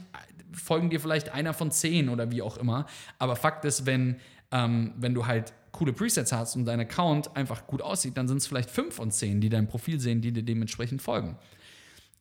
folgen 0.53 0.89
dir 0.89 0.99
vielleicht 0.99 1.29
einer 1.29 1.53
von 1.53 1.71
zehn 1.71 2.09
oder 2.09 2.31
wie 2.31 2.41
auch 2.41 2.57
immer. 2.57 2.85
Aber 3.17 3.35
Fakt 3.35 3.65
ist, 3.65 3.85
wenn, 3.85 4.17
ähm, 4.51 4.93
wenn 4.97 5.13
du 5.13 5.25
halt 5.25 5.53
coole 5.71 5.93
Presets 5.93 6.31
hast 6.31 6.55
und 6.55 6.65
dein 6.65 6.79
Account 6.79 7.35
einfach 7.35 7.65
gut 7.65 7.81
aussieht, 7.81 8.17
dann 8.17 8.27
sind 8.27 8.37
es 8.37 8.47
vielleicht 8.47 8.69
fünf 8.69 8.95
von 8.95 9.11
zehn, 9.11 9.41
die 9.41 9.49
dein 9.49 9.67
Profil 9.67 9.99
sehen, 9.99 10.21
die 10.21 10.31
dir 10.31 10.43
dementsprechend 10.43 11.01
folgen. 11.01 11.37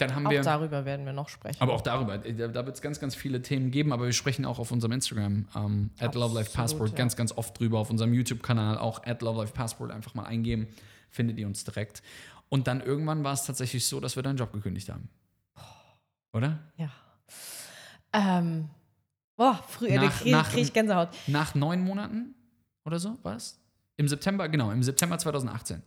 Dann 0.01 0.15
haben 0.15 0.27
Auch 0.27 0.31
wir. 0.31 0.43
darüber 0.43 0.85
werden 0.87 1.05
wir 1.05 1.13
noch 1.13 1.29
sprechen. 1.29 1.61
Aber 1.61 1.75
auch 1.75 1.83
darüber, 1.83 2.17
da, 2.17 2.49
da 2.49 2.65
wird 2.67 2.75
es 2.77 2.81
ganz, 2.83 3.01
ganz 3.01 3.15
viele 3.15 3.43
Themen 3.43 3.71
geben, 3.71 3.93
aber 3.93 4.07
wir 4.07 4.13
sprechen 4.15 4.47
auch 4.47 4.59
auf 4.59 4.71
unserem 4.71 4.93
Instagram, 4.93 5.47
ähm, 5.55 5.91
at 5.99 6.15
Love 6.15 6.35
Life 6.35 6.53
Passport, 6.53 6.91
ja. 6.91 6.97
ganz, 6.97 7.17
ganz 7.17 7.33
oft 7.37 7.59
drüber, 7.59 7.79
auf 7.79 7.91
unserem 7.91 8.15
YouTube-Kanal, 8.15 8.79
auch 8.79 9.05
at 9.05 9.21
Love 9.21 9.41
Life 9.41 9.53
Passport, 9.53 9.91
einfach 9.91 10.15
mal 10.15 10.25
eingeben, 10.25 10.69
findet 11.11 11.39
ihr 11.39 11.47
uns 11.47 11.65
direkt. 11.65 12.03
Und 12.49 12.67
dann 12.67 12.81
irgendwann 12.81 13.23
war 13.25 13.35
es 13.35 13.45
tatsächlich 13.45 13.87
so, 13.87 14.01
dass 14.01 14.17
wir 14.17 14.23
deinen 14.23 14.39
Job 14.39 14.53
gekündigt 14.53 14.89
haben. 14.89 15.09
Oder? 16.33 16.59
ja. 16.77 16.91
Ähm, 18.13 18.69
boah, 19.37 19.63
früher 19.69 19.97
Nach- 19.97 20.03
da 20.05 20.09
krieg, 20.11 20.33
nach- 20.33 20.51
krieg 20.51 20.63
ich 20.63 20.73
Gänsehaut. 20.73 21.11
Nach 21.27 21.55
neun 21.55 21.83
Monaten 21.83 22.35
oder 22.85 22.99
so, 22.99 23.19
war 23.23 23.37
es? 23.37 23.59
Im 23.99 24.09
September, 24.09 24.49
genau, 24.49 24.71
im 24.71 24.83
September 24.83 25.19
2018. 25.19 25.83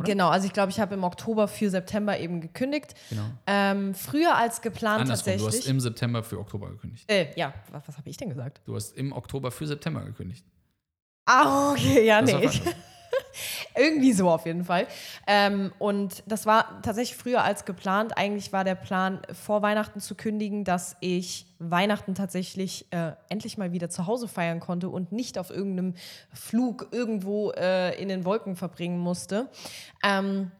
Oder? 0.00 0.06
Genau, 0.06 0.28
also 0.28 0.46
ich 0.46 0.52
glaube, 0.52 0.70
ich 0.70 0.80
habe 0.80 0.94
im 0.94 1.04
Oktober 1.04 1.48
für 1.48 1.70
September 1.70 2.18
eben 2.18 2.40
gekündigt. 2.40 2.94
Genau. 3.10 3.22
Ähm, 3.46 3.94
früher 3.94 4.36
als 4.36 4.60
geplant 4.62 5.02
Andersrum, 5.02 5.32
du 5.32 5.38
hast 5.38 5.44
tatsächlich. 5.44 5.70
im 5.70 5.80
September 5.80 6.22
für 6.22 6.38
Oktober 6.38 6.70
gekündigt. 6.70 7.10
äh, 7.10 7.26
ja, 7.36 7.52
was, 7.70 7.86
was 7.88 7.96
habe 7.98 8.08
ich 8.08 8.16
denn 8.16 8.28
gesagt? 8.28 8.60
Du 8.64 8.74
hast 8.74 8.96
im 8.96 9.12
Oktober 9.12 9.50
für 9.50 9.66
September 9.66 10.04
gekündigt. 10.04 10.44
Ah, 11.26 11.72
okay, 11.72 12.06
ja, 12.06 12.20
Das 12.22 12.32
nee. 12.32 12.48
Irgendwie 13.78 14.12
so 14.12 14.28
auf 14.28 14.44
jeden 14.44 14.64
Fall. 14.64 14.86
Ähm, 15.26 15.72
und 15.78 16.22
das 16.26 16.46
war 16.46 16.82
tatsächlich 16.82 17.16
früher 17.16 17.44
als 17.44 17.64
geplant. 17.64 18.18
Eigentlich 18.18 18.52
war 18.52 18.64
der 18.64 18.74
Plan, 18.74 19.20
vor 19.32 19.62
Weihnachten 19.62 20.00
zu 20.00 20.14
kündigen, 20.14 20.64
dass 20.64 20.96
ich 21.00 21.46
Weihnachten 21.58 22.14
tatsächlich 22.14 22.86
äh, 22.90 23.12
endlich 23.28 23.56
mal 23.56 23.72
wieder 23.72 23.88
zu 23.88 24.06
Hause 24.06 24.28
feiern 24.28 24.60
konnte 24.60 24.88
und 24.88 25.12
nicht 25.12 25.38
auf 25.38 25.50
irgendeinem 25.50 25.94
Flug 26.32 26.88
irgendwo 26.92 27.52
äh, 27.52 28.00
in 28.00 28.08
den 28.08 28.24
Wolken 28.24 28.56
verbringen 28.56 28.98
musste. 28.98 29.48
Ähm, 30.02 30.50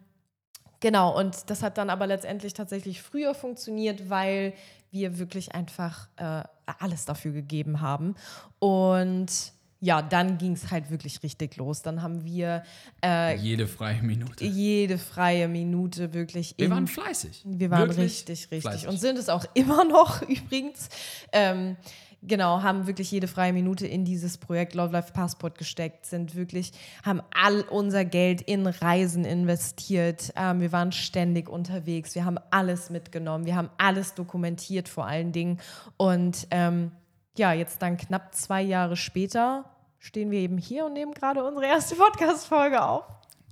Genau, 0.80 1.18
und 1.18 1.50
das 1.50 1.62
hat 1.62 1.76
dann 1.76 1.90
aber 1.90 2.06
letztendlich 2.06 2.54
tatsächlich 2.54 3.02
früher 3.02 3.34
funktioniert, 3.34 4.10
weil 4.10 4.54
wir 4.90 5.18
wirklich 5.18 5.54
einfach 5.54 6.08
äh, 6.16 6.44
alles 6.78 7.04
dafür 7.04 7.32
gegeben 7.32 7.80
haben. 7.80 8.14
Und 8.58 9.52
ja, 9.80 10.02
dann 10.02 10.38
ging 10.38 10.52
es 10.52 10.70
halt 10.70 10.90
wirklich 10.90 11.22
richtig 11.22 11.56
los. 11.56 11.82
Dann 11.82 12.02
haben 12.02 12.24
wir 12.24 12.62
äh, 13.04 13.36
Jede 13.36 13.66
freie 13.68 14.02
Minute. 14.02 14.44
jede 14.44 14.98
freie 14.98 15.46
Minute 15.48 16.12
wirklich 16.14 16.54
Wir 16.58 16.66
in- 16.66 16.70
waren 16.72 16.86
fleißig. 16.88 17.42
wir 17.44 17.70
waren 17.70 17.88
Wirklich 17.88 18.06
richtig, 18.06 18.40
richtig. 18.50 18.60
fleißig. 18.62 18.88
Und 18.88 18.98
sind 18.98 19.18
es 19.18 19.28
auch 19.28 19.44
immer 19.54 19.84
noch 19.84 20.22
übrigens. 20.22 20.88
Ähm, 21.32 21.76
genau, 22.22 22.62
haben 22.62 22.88
wirklich 22.88 23.08
jede 23.12 23.28
freie 23.28 23.52
Minute 23.52 23.86
in 23.86 24.04
dieses 24.04 24.36
Projekt 24.38 24.74
Love 24.74 24.92
Life 24.92 25.12
Passport 25.12 25.56
gesteckt, 25.56 26.06
sind 26.06 26.34
wirklich, 26.34 26.72
haben 27.04 27.22
all 27.32 27.60
unser 27.70 28.04
Geld 28.04 28.40
in 28.42 28.66
Reisen 28.66 29.24
investiert. 29.24 30.32
Ähm, 30.34 30.60
wir 30.60 30.72
waren 30.72 30.90
ständig 30.90 31.48
unterwegs, 31.48 32.16
wir 32.16 32.24
haben 32.24 32.38
alles 32.50 32.90
mitgenommen, 32.90 33.46
wir 33.46 33.54
haben 33.54 33.70
alles 33.78 34.14
dokumentiert 34.14 34.88
vor 34.88 35.06
allen 35.06 35.30
Dingen. 35.30 35.60
Und 35.96 36.48
ähm, 36.50 36.90
ja, 37.38 37.52
jetzt 37.52 37.80
dann 37.82 37.96
knapp 37.96 38.34
zwei 38.34 38.62
Jahre 38.62 38.96
später 38.96 39.64
stehen 39.98 40.30
wir 40.30 40.40
eben 40.40 40.58
hier 40.58 40.86
und 40.86 40.92
nehmen 40.92 41.14
gerade 41.14 41.44
unsere 41.44 41.66
erste 41.66 41.96
Podcast-Folge 41.96 42.82
auf. 42.82 43.04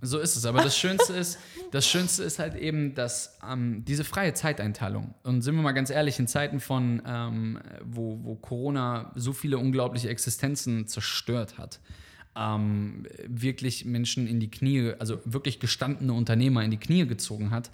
So 0.03 0.19
ist 0.19 0.37
es. 0.37 0.45
Aber 0.45 0.63
das 0.63 0.77
Schönste 0.77 1.15
ist, 1.15 1.39
das 1.71 1.89
Schönste 1.89 2.23
ist 2.23 2.39
halt 2.39 2.55
eben, 2.55 2.95
dass 2.95 3.39
ähm, 3.51 3.85
diese 3.87 4.05
freie 4.05 4.35
Zeiteinteilung, 4.35 5.15
und 5.23 5.43
sind 5.43 5.57
wir 5.57 5.63
mal 5.63 5.73
ganz 5.73 5.91
ehrlich, 5.91 6.19
in 6.19 6.27
Zeiten 6.27 6.61
von, 6.61 7.03
ähm, 7.07 7.59
wo, 7.83 8.19
wo 8.23 8.35
Corona 8.35 9.11
so 9.15 9.33
viele 9.33 9.59
unglaubliche 9.59 10.11
Existenzen 10.11 10.87
zerstört 10.87 11.57
hat, 11.57 11.81
ähm, 12.37 13.07
wirklich 13.27 13.87
Menschen 13.87 14.27
in 14.27 14.39
die 14.39 14.51
Knie, 14.51 14.93
also 14.99 15.19
wirklich 15.25 15.61
gestandene 15.61 16.13
Unternehmer 16.13 16.63
in 16.63 16.71
die 16.71 16.77
Knie 16.77 17.07
gezogen 17.07 17.51
hat, 17.51 17.71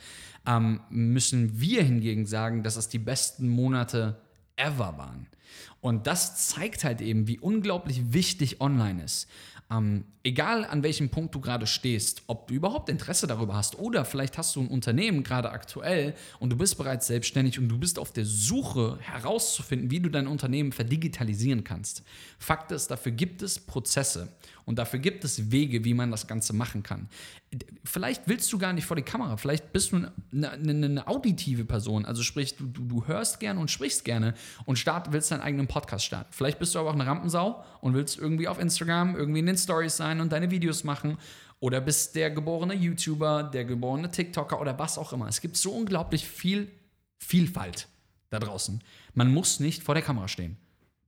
ähm, 0.46 0.81
müssen 0.90 1.61
wir 1.61 1.83
hingegen 1.83 2.27
sagen, 2.27 2.62
dass 2.62 2.77
es 2.77 2.88
die 2.88 2.98
besten 2.98 3.48
Monate 3.48 4.16
ever 4.57 4.97
waren. 4.99 5.27
Und 5.81 6.07
das 6.07 6.49
zeigt 6.49 6.85
halt 6.85 7.01
eben, 7.01 7.27
wie 7.27 7.38
unglaublich 7.38 8.12
wichtig 8.12 8.61
online 8.61 9.03
ist. 9.03 9.29
Ähm, 9.73 10.05
egal 10.23 10.65
an 10.65 10.83
welchem 10.83 11.09
Punkt 11.09 11.35
du 11.35 11.41
gerade 11.41 11.67
stehst, 11.67 12.23
ob 12.27 12.47
du 12.47 12.55
überhaupt 12.55 12.88
Interesse 12.88 13.27
darüber 13.27 13.55
hast 13.55 13.79
oder 13.79 14.05
vielleicht 14.05 14.37
hast 14.37 14.55
du 14.55 14.61
ein 14.61 14.69
Unternehmen 14.69 15.23
gerade 15.23 15.51
aktuell 15.51 16.15
und 16.41 16.51
du 16.51 16.57
bist 16.57 16.77
bereits 16.77 17.07
selbstständig 17.07 17.59
und 17.59 17.69
du 17.69 17.79
bist 17.79 17.99
auf 17.99 18.12
der 18.12 18.25
Suche 18.25 18.99
herauszufinden, 19.01 19.91
wie 19.91 20.01
du 20.01 20.11
dein 20.11 20.27
Unternehmen 20.27 20.73
verdigitalisieren 20.73 21.65
kannst. 21.65 22.03
Fakt 22.38 22.71
ist, 22.71 22.91
dafür 22.91 23.12
gibt 23.12 23.43
es 23.43 23.59
Prozesse 23.59 24.29
und 24.64 24.79
dafür 24.79 24.98
gibt 24.98 25.25
es 25.25 25.51
Wege, 25.51 25.85
wie 25.85 25.94
man 25.94 26.11
das 26.11 26.27
Ganze 26.27 26.53
machen 26.53 26.83
kann. 26.83 27.09
Vielleicht 27.85 28.29
willst 28.29 28.53
du 28.53 28.59
gar 28.59 28.72
nicht 28.72 28.87
vor 28.87 28.96
die 28.96 29.03
Kamera, 29.03 29.37
vielleicht 29.37 29.72
bist 29.72 29.92
du 29.92 29.96
eine, 29.96 30.51
eine, 30.51 30.87
eine 30.87 31.07
auditive 31.07 31.64
Person, 31.64 32.05
also 32.05 32.22
sprich, 32.22 32.57
du, 32.57 32.66
du, 32.66 33.07
hörst 33.07 33.40
gerne 33.40 33.61
und 33.61 33.70
sprichst 33.70 34.05
gerne 34.05 34.35
und 34.64 34.79
start, 34.79 35.12
willst 35.12 35.31
deinen 35.31 35.40
eigenen 35.40 35.66
Podcast 35.66 36.05
starten. 36.05 36.31
Vielleicht 36.33 36.59
bist 36.59 36.75
du 36.75 36.79
aber 36.79 36.90
auch 36.90 36.94
eine 36.94 37.07
Rampensau 37.07 37.64
und 37.81 37.94
willst 37.94 38.18
irgendwie 38.18 38.48
auf 38.48 38.59
Instagram, 38.59 39.16
irgendwie 39.16 39.40
in 39.40 39.46
den 39.46 39.59
Stories 39.59 39.96
sein 39.96 40.20
und 40.20 40.33
deine 40.33 40.51
Videos 40.51 40.85
machen 40.85 41.18
oder 41.61 41.81
bist 41.81 42.16
der 42.16 42.31
geborene 42.31 42.75
YouTuber, 42.75 43.44
der 43.44 43.64
geborene 43.64 44.11
TikToker 44.11 44.61
oder 44.61 44.79
was 44.79 44.98
auch 44.98 45.12
immer. 45.12 45.29
Es 45.29 45.40
gibt 45.40 45.57
so 45.57 45.72
unglaublich 45.72 46.27
viel 46.27 46.70
Vielfalt 47.18 47.87
da 48.31 48.40
draußen. 48.40 48.83
Man 49.14 49.33
muss 49.33 49.61
nicht 49.61 49.83
vor 49.83 49.94
der 49.94 50.03
Kamera 50.03 50.27
stehen. 50.27 50.57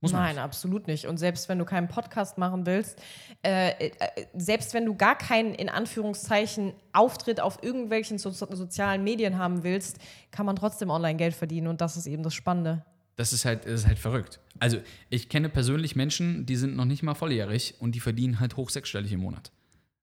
Muss 0.05 0.13
man 0.13 0.23
Nein, 0.23 0.37
absolut 0.37 0.87
nicht. 0.87 1.05
Und 1.05 1.17
selbst 1.17 1.49
wenn 1.49 1.59
du 1.59 1.65
keinen 1.65 1.87
Podcast 1.87 2.37
machen 2.37 2.65
willst, 2.65 3.01
äh, 3.43 3.87
äh, 3.87 3.91
selbst 4.35 4.73
wenn 4.73 4.85
du 4.85 4.95
gar 4.95 5.17
keinen, 5.17 5.53
in 5.53 5.69
Anführungszeichen, 5.69 6.73
Auftritt 6.93 7.39
auf 7.39 7.63
irgendwelchen 7.63 8.17
so 8.17 8.31
sozialen 8.31 9.03
Medien 9.03 9.37
haben 9.37 9.63
willst, 9.63 9.97
kann 10.31 10.45
man 10.45 10.55
trotzdem 10.55 10.89
online 10.89 11.17
Geld 11.17 11.33
verdienen. 11.33 11.67
Und 11.67 11.81
das 11.81 11.97
ist 11.97 12.07
eben 12.07 12.23
das 12.23 12.33
Spannende. 12.33 12.85
Das 13.15 13.33
ist 13.33 13.45
halt, 13.45 13.65
das 13.65 13.81
ist 13.81 13.87
halt 13.87 13.99
verrückt. 13.99 14.39
Also, 14.59 14.77
ich 15.09 15.29
kenne 15.29 15.49
persönlich 15.49 15.95
Menschen, 15.95 16.45
die 16.45 16.55
sind 16.55 16.75
noch 16.75 16.85
nicht 16.85 17.01
mal 17.01 17.13
volljährig 17.13 17.75
und 17.79 17.95
die 17.95 17.99
verdienen 17.99 18.39
halt 18.39 18.57
hoch 18.57 18.69
sechsstellig 18.69 19.11
im 19.11 19.21
Monat. 19.21 19.51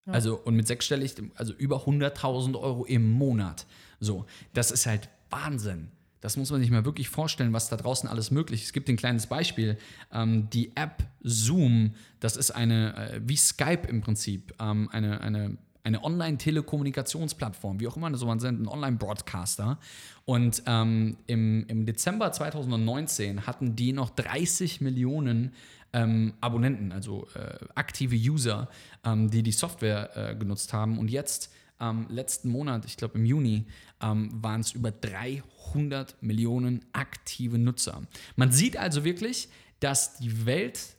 Also, 0.07 0.37
und 0.37 0.57
mit 0.57 0.67
sechsstellig, 0.67 1.15
also 1.37 1.53
über 1.53 1.85
100.000 1.85 2.59
Euro 2.59 2.85
im 2.85 3.13
Monat. 3.13 3.67
So, 4.01 4.27
das 4.53 4.73
ist 4.73 4.87
halt 4.87 5.09
Wahnsinn. 5.31 5.93
Das 6.23 6.39
muss 6.39 6.51
man 6.51 6.63
sich 6.63 6.71
mal 6.71 6.87
wirklich 6.87 7.11
vorstellen, 7.11 7.53
was 7.53 7.69
da 7.69 7.77
draußen 7.77 8.09
alles 8.09 8.31
möglich 8.31 8.61
ist. 8.61 8.67
Es 8.69 8.73
gibt 8.73 8.89
ein 8.89 8.97
kleines 8.97 9.27
Beispiel. 9.27 9.77
Ähm, 10.11 10.49
die 10.51 10.75
App 10.77 11.05
Zoom, 11.23 11.93
das 12.21 12.37
ist 12.37 12.53
eine, 12.53 12.97
äh, 12.97 13.21
wie 13.23 13.37
Skype 13.37 13.87
im 13.89 14.01
Prinzip, 14.01 14.55
ähm, 14.59 14.89
eine, 14.91 15.21
eine 15.21 15.59
eine 15.85 16.05
Online-Telekommunikationsplattform, 16.05 17.81
wie 17.81 17.89
auch 17.89 17.97
immer 17.97 18.15
so 18.17 18.27
man 18.27 18.39
sind, 18.39 18.61
ein 18.61 18.69
Online-Broadcaster. 18.69 19.79
Und 20.25 20.63
ähm, 20.67 21.17
im, 21.27 21.67
im 21.67 21.87
Dezember 21.87 22.31
2019 22.31 23.47
hatten 23.47 23.75
die 23.75 23.93
noch 23.93 24.11
30 24.11 24.81
Millionen 24.81 25.53
ähm, 25.93 26.35
Abonnenten, 26.41 26.93
also 26.93 27.27
äh, 27.35 27.59
aktive 27.75 28.15
User, 28.15 28.69
ähm, 29.05 29.31
die 29.31 29.43
die 29.43 29.53
Software 29.53 30.17
äh, 30.17 30.37
genutzt 30.37 30.73
haben. 30.73 30.99
Und 30.99 31.11
jetzt, 31.11 31.53
ähm, 31.83 32.07
letzten 32.09 32.49
Monat, 32.49 32.87
ich 32.87 32.97
glaube 32.97 33.19
im 33.19 33.27
Juni, 33.27 33.67
ähm, 34.01 34.31
waren 34.43 34.61
es 34.61 34.73
über 34.73 34.93
300 34.93 36.23
Millionen 36.23 36.85
aktive 36.93 37.59
Nutzer. 37.59 38.03
Man 38.37 38.53
sieht 38.53 38.77
also 38.77 39.05
wirklich, 39.05 39.49
dass 39.81 40.17
die 40.19 40.47
Welt 40.47 40.97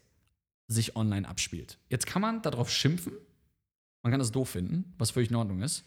sich 0.68 0.96
online 0.96 1.28
abspielt. 1.28 1.80
Jetzt 1.90 2.06
kann 2.06 2.22
man 2.22 2.42
darauf 2.42 2.70
schimpfen, 2.70 3.14
man 4.04 4.12
kann 4.12 4.20
das 4.20 4.32
doof 4.32 4.50
finden, 4.50 4.94
was 4.98 5.12
völlig 5.12 5.30
in 5.30 5.38
Ordnung 5.38 5.62
ist. 5.62 5.86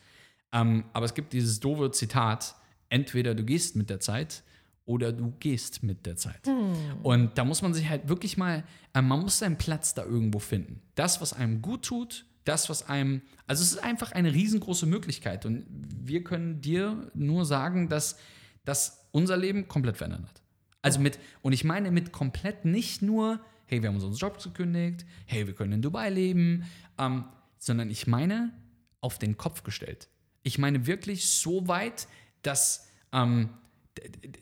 Ähm, 0.53 0.85
aber 0.95 1.05
es 1.05 1.15
gibt 1.15 1.35
dieses 1.35 1.61
doofe 1.61 1.91
Zitat: 1.91 2.55
entweder 2.89 3.35
du 3.35 3.45
gehst 3.45 3.77
mit 3.77 3.91
der 3.91 4.01
Zeit 4.01 4.43
oder 4.87 5.13
du 5.13 5.35
gehst 5.41 5.83
mit 5.83 6.07
der 6.07 6.17
Zeit. 6.17 6.47
Und 7.03 7.37
da 7.37 7.45
muss 7.45 7.61
man 7.61 7.75
sich 7.75 7.89
halt 7.89 8.09
wirklich 8.09 8.39
mal, 8.39 8.65
äh, 8.95 9.03
man 9.03 9.21
muss 9.21 9.41
seinen 9.41 9.59
Platz 9.59 9.93
da 9.93 10.05
irgendwo 10.05 10.39
finden. 10.39 10.81
Das, 10.95 11.21
was 11.21 11.33
einem 11.35 11.61
gut 11.61 11.85
tut, 11.85 12.25
das, 12.47 12.71
was 12.71 12.89
einem, 12.89 13.23
also 13.47 13.63
es 13.63 13.73
ist 13.73 13.79
einfach 13.79 14.13
eine 14.13 14.33
riesengroße 14.33 14.87
Möglichkeit 14.87 15.45
und 15.45 15.67
wir 15.69 16.25
können 16.25 16.61
dir 16.61 17.11
nur 17.15 17.45
sagen, 17.45 17.89
dass 17.89 18.19
das 18.65 19.09
unser 19.13 19.37
Leben 19.37 19.69
komplett 19.69 19.97
verändert 19.97 20.23
hat. 20.29 20.43
Also 20.83 21.01
mit, 21.01 21.19
und 21.43 21.53
ich 21.53 21.65
meine 21.65 21.91
mit 21.91 22.13
komplett 22.13 22.65
nicht 22.65 23.03
nur, 23.03 23.41
hey, 23.67 23.83
wir 23.83 23.89
haben 23.89 23.97
unseren 23.97 24.15
Job 24.15 24.43
gekündigt, 24.43 25.05
hey, 25.27 25.47
wir 25.47 25.55
können 25.55 25.73
in 25.73 25.83
Dubai 25.83 26.11
leben, 26.11 26.65
ähm, 26.99 27.25
sondern 27.59 27.91
ich 27.91 28.07
meine 28.07 28.53
auf 29.01 29.19
den 29.19 29.37
Kopf 29.37 29.63
gestellt. 29.63 30.09
Ich 30.43 30.59
meine 30.59 30.87
wirklich 30.87 31.29
so 31.29 31.67
weit, 31.67 32.07
dass, 32.43 32.89
ähm, 33.13 33.51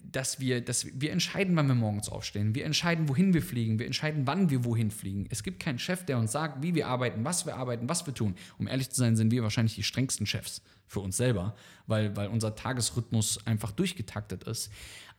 dass, 0.03 0.41
wir, 0.41 0.61
dass 0.61 0.87
wir 1.01 1.13
entscheiden, 1.13 1.57
wann 1.57 1.67
wir 1.67 1.75
morgens 1.75 2.09
aufstehen. 2.09 2.55
Wir 2.55 2.65
entscheiden, 2.65 3.09
wohin 3.09 3.35
wir 3.35 3.43
fliegen. 3.43 3.79
Wir 3.79 3.87
entscheiden, 3.87 4.27
wann 4.27 4.51
wir 4.51 4.65
wohin 4.65 4.91
fliegen. 4.91 5.27
Es 5.31 5.43
gibt 5.43 5.61
keinen 5.61 5.79
Chef, 5.79 6.05
der 6.05 6.19
uns 6.19 6.33
sagt, 6.33 6.63
wie 6.63 6.75
wir 6.75 6.89
arbeiten, 6.89 7.25
was 7.25 7.47
wir 7.47 7.57
arbeiten, 7.57 7.89
was 7.89 8.07
wir 8.07 8.15
tun. 8.15 8.35
Um 8.59 8.67
ehrlich 8.67 8.91
zu 8.91 8.97
sein, 8.97 9.17
sind 9.17 9.31
wir 9.31 9.43
wahrscheinlich 9.43 9.75
die 9.75 9.83
strengsten 9.83 10.27
Chefs 10.27 10.63
für 10.87 11.01
uns 11.01 11.17
selber, 11.17 11.55
weil, 11.87 12.17
weil 12.17 12.29
unser 12.29 12.55
Tagesrhythmus 12.55 13.47
einfach 13.47 13.73
durchgetaktet 13.73 14.45
ist. 14.45 14.71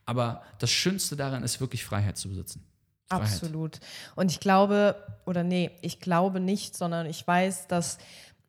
Aber 0.04 0.42
das 0.58 0.70
Schönste 0.70 1.16
daran 1.16 1.42
ist 1.42 1.60
wirklich 1.60 1.84
Freiheit 1.84 2.16
zu 2.16 2.28
besitzen. 2.28 2.64
Freiheit. 3.08 3.24
Absolut. 3.24 3.80
Und 4.14 4.30
ich 4.30 4.40
glaube, 4.40 4.96
oder 5.26 5.42
nee, 5.42 5.70
ich 5.82 6.00
glaube 6.00 6.40
nicht, 6.40 6.76
sondern 6.76 7.06
ich 7.06 7.26
weiß, 7.26 7.66
dass 7.68 7.98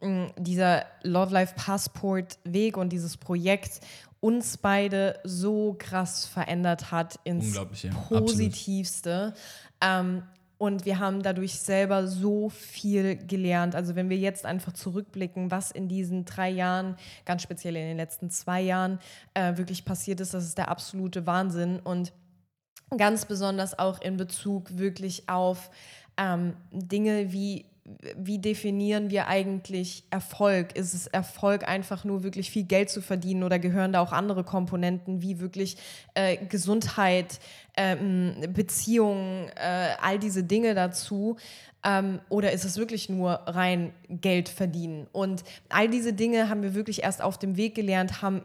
mh, 0.02 0.34
dieser 0.38 0.86
Love 1.04 1.34
Life 1.34 1.56
Passport 1.56 2.40
Weg 2.44 2.78
und 2.78 2.90
dieses 2.90 3.18
Projekt 3.18 3.82
uns 4.20 4.58
beide 4.58 5.20
so 5.24 5.76
krass 5.78 6.26
verändert 6.26 6.92
hat 6.92 7.20
ins 7.24 7.56
ja. 7.56 7.66
Positivste. 8.08 9.34
Ähm, 9.82 10.24
und 10.58 10.86
wir 10.86 10.98
haben 10.98 11.22
dadurch 11.22 11.60
selber 11.60 12.08
so 12.08 12.50
viel 12.50 13.16
gelernt. 13.16 13.76
Also 13.76 13.96
wenn 13.96 14.10
wir 14.10 14.18
jetzt 14.18 14.44
einfach 14.44 14.74
zurückblicken, 14.74 15.52
was 15.52 15.70
in 15.70 15.88
diesen 15.88 16.26
drei 16.26 16.50
Jahren, 16.50 16.96
ganz 17.26 17.44
speziell 17.44 17.76
in 17.76 17.88
den 17.88 17.98
letzten 17.98 18.32
zwei 18.32 18.62
Jahren, 18.62 19.00
äh, 19.36 19.56
wirklich 19.58 19.86
passiert 19.86 20.20
ist, 20.20 20.34
das 20.34 20.46
ist 20.46 20.58
der 20.58 20.70
absolute 20.70 21.28
Wahnsinn. 21.28 21.80
Und 21.80 22.12
ganz 22.98 23.26
besonders 23.26 23.78
auch 23.78 24.02
in 24.02 24.18
Bezug 24.18 24.78
wirklich 24.78 25.30
auf 25.30 25.70
ähm, 26.18 26.56
Dinge 26.72 27.32
wie, 27.32 27.66
wie 28.18 28.40
definieren 28.40 29.10
wir 29.10 29.28
eigentlich 29.28 30.04
Erfolg? 30.10 30.76
Ist 30.76 30.94
es 30.94 31.08
Erfolg 31.08 31.68
einfach 31.68 32.04
nur 32.04 32.24
wirklich 32.24 32.52
viel 32.52 32.64
Geld 32.64 32.90
zu 32.90 33.02
verdienen 33.02 33.44
oder 33.44 33.60
gehören 33.60 33.94
da 33.94 34.02
auch 34.02 34.12
andere 34.12 34.44
Komponenten 34.44 35.22
wie 35.22 35.40
wirklich 35.40 35.78
äh, 36.14 36.38
Gesundheit, 36.38 37.40
ähm, 37.78 38.36
Beziehungen, 38.54 39.50
äh, 39.56 39.96
all 40.02 40.20
diese 40.20 40.44
Dinge 40.44 40.76
dazu? 40.76 41.38
Ähm, 41.86 42.20
oder 42.28 42.52
ist 42.52 42.66
es 42.66 42.78
wirklich 42.78 43.08
nur 43.08 43.32
rein 43.46 43.94
Geld 44.10 44.50
verdienen? 44.50 45.08
Und 45.14 45.44
all 45.70 45.88
diese 45.88 46.12
Dinge 46.12 46.50
haben 46.50 46.64
wir 46.64 46.74
wirklich 46.74 47.04
erst 47.04 47.22
auf 47.22 47.40
dem 47.40 47.56
Weg 47.56 47.76
gelernt, 47.76 48.22
haben 48.22 48.42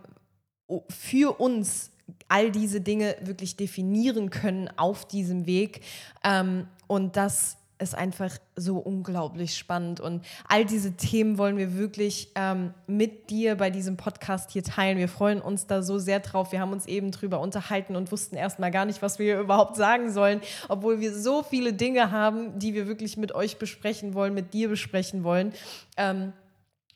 für 0.89 1.41
uns 1.41 1.91
all 2.29 2.51
diese 2.53 2.81
Dinge 2.81 3.17
wirklich 3.23 3.57
definieren 3.57 4.31
können 4.31 4.71
auf 4.77 5.07
diesem 5.07 5.47
Weg. 5.47 5.81
Ähm, 6.23 6.69
und 6.87 7.17
das 7.17 7.57
ist 7.83 7.95
einfach 7.95 8.39
so 8.57 8.79
unglaublich 8.79 9.57
spannend. 9.57 10.01
Und 10.01 10.25
all 10.49 10.65
diese 10.65 10.97
Themen 10.97 11.37
wollen 11.37 11.57
wir 11.57 11.77
wirklich 11.77 12.31
ähm, 12.35 12.73
mit 12.87 13.29
dir 13.31 13.57
bei 13.57 13.71
diesem 13.71 13.97
Podcast 13.97 14.51
hier 14.51 14.63
teilen. 14.63 14.99
Wir 14.99 15.09
freuen 15.09 15.41
uns 15.41 15.67
da 15.67 15.83
so 15.83 15.99
sehr 15.99 16.21
drauf. 16.21 16.53
Wir 16.53 16.61
haben 16.61 16.73
uns 16.73 16.87
eben 16.87 17.11
drüber 17.11 17.41
unterhalten 17.41 17.97
und 17.97 18.13
wussten 18.13 18.37
erstmal 18.37 18.71
gar 18.71 18.85
nicht, 18.85 19.03
was 19.03 19.19
wir 19.19 19.41
überhaupt 19.41 19.77
sagen 19.77 20.11
sollen, 20.13 20.41
obwohl 20.69 21.01
wir 21.01 21.15
so 21.15 21.43
viele 21.43 21.73
Dinge 21.73 22.11
haben, 22.11 22.59
die 22.59 22.75
wir 22.75 22.87
wirklich 22.87 23.17
mit 23.17 23.35
euch 23.35 23.59
besprechen 23.59 24.15
wollen, 24.15 24.33
mit 24.33 24.55
dir 24.55 24.69
besprechen 24.69 25.25
wollen. 25.25 25.53
Ähm, 25.97 26.33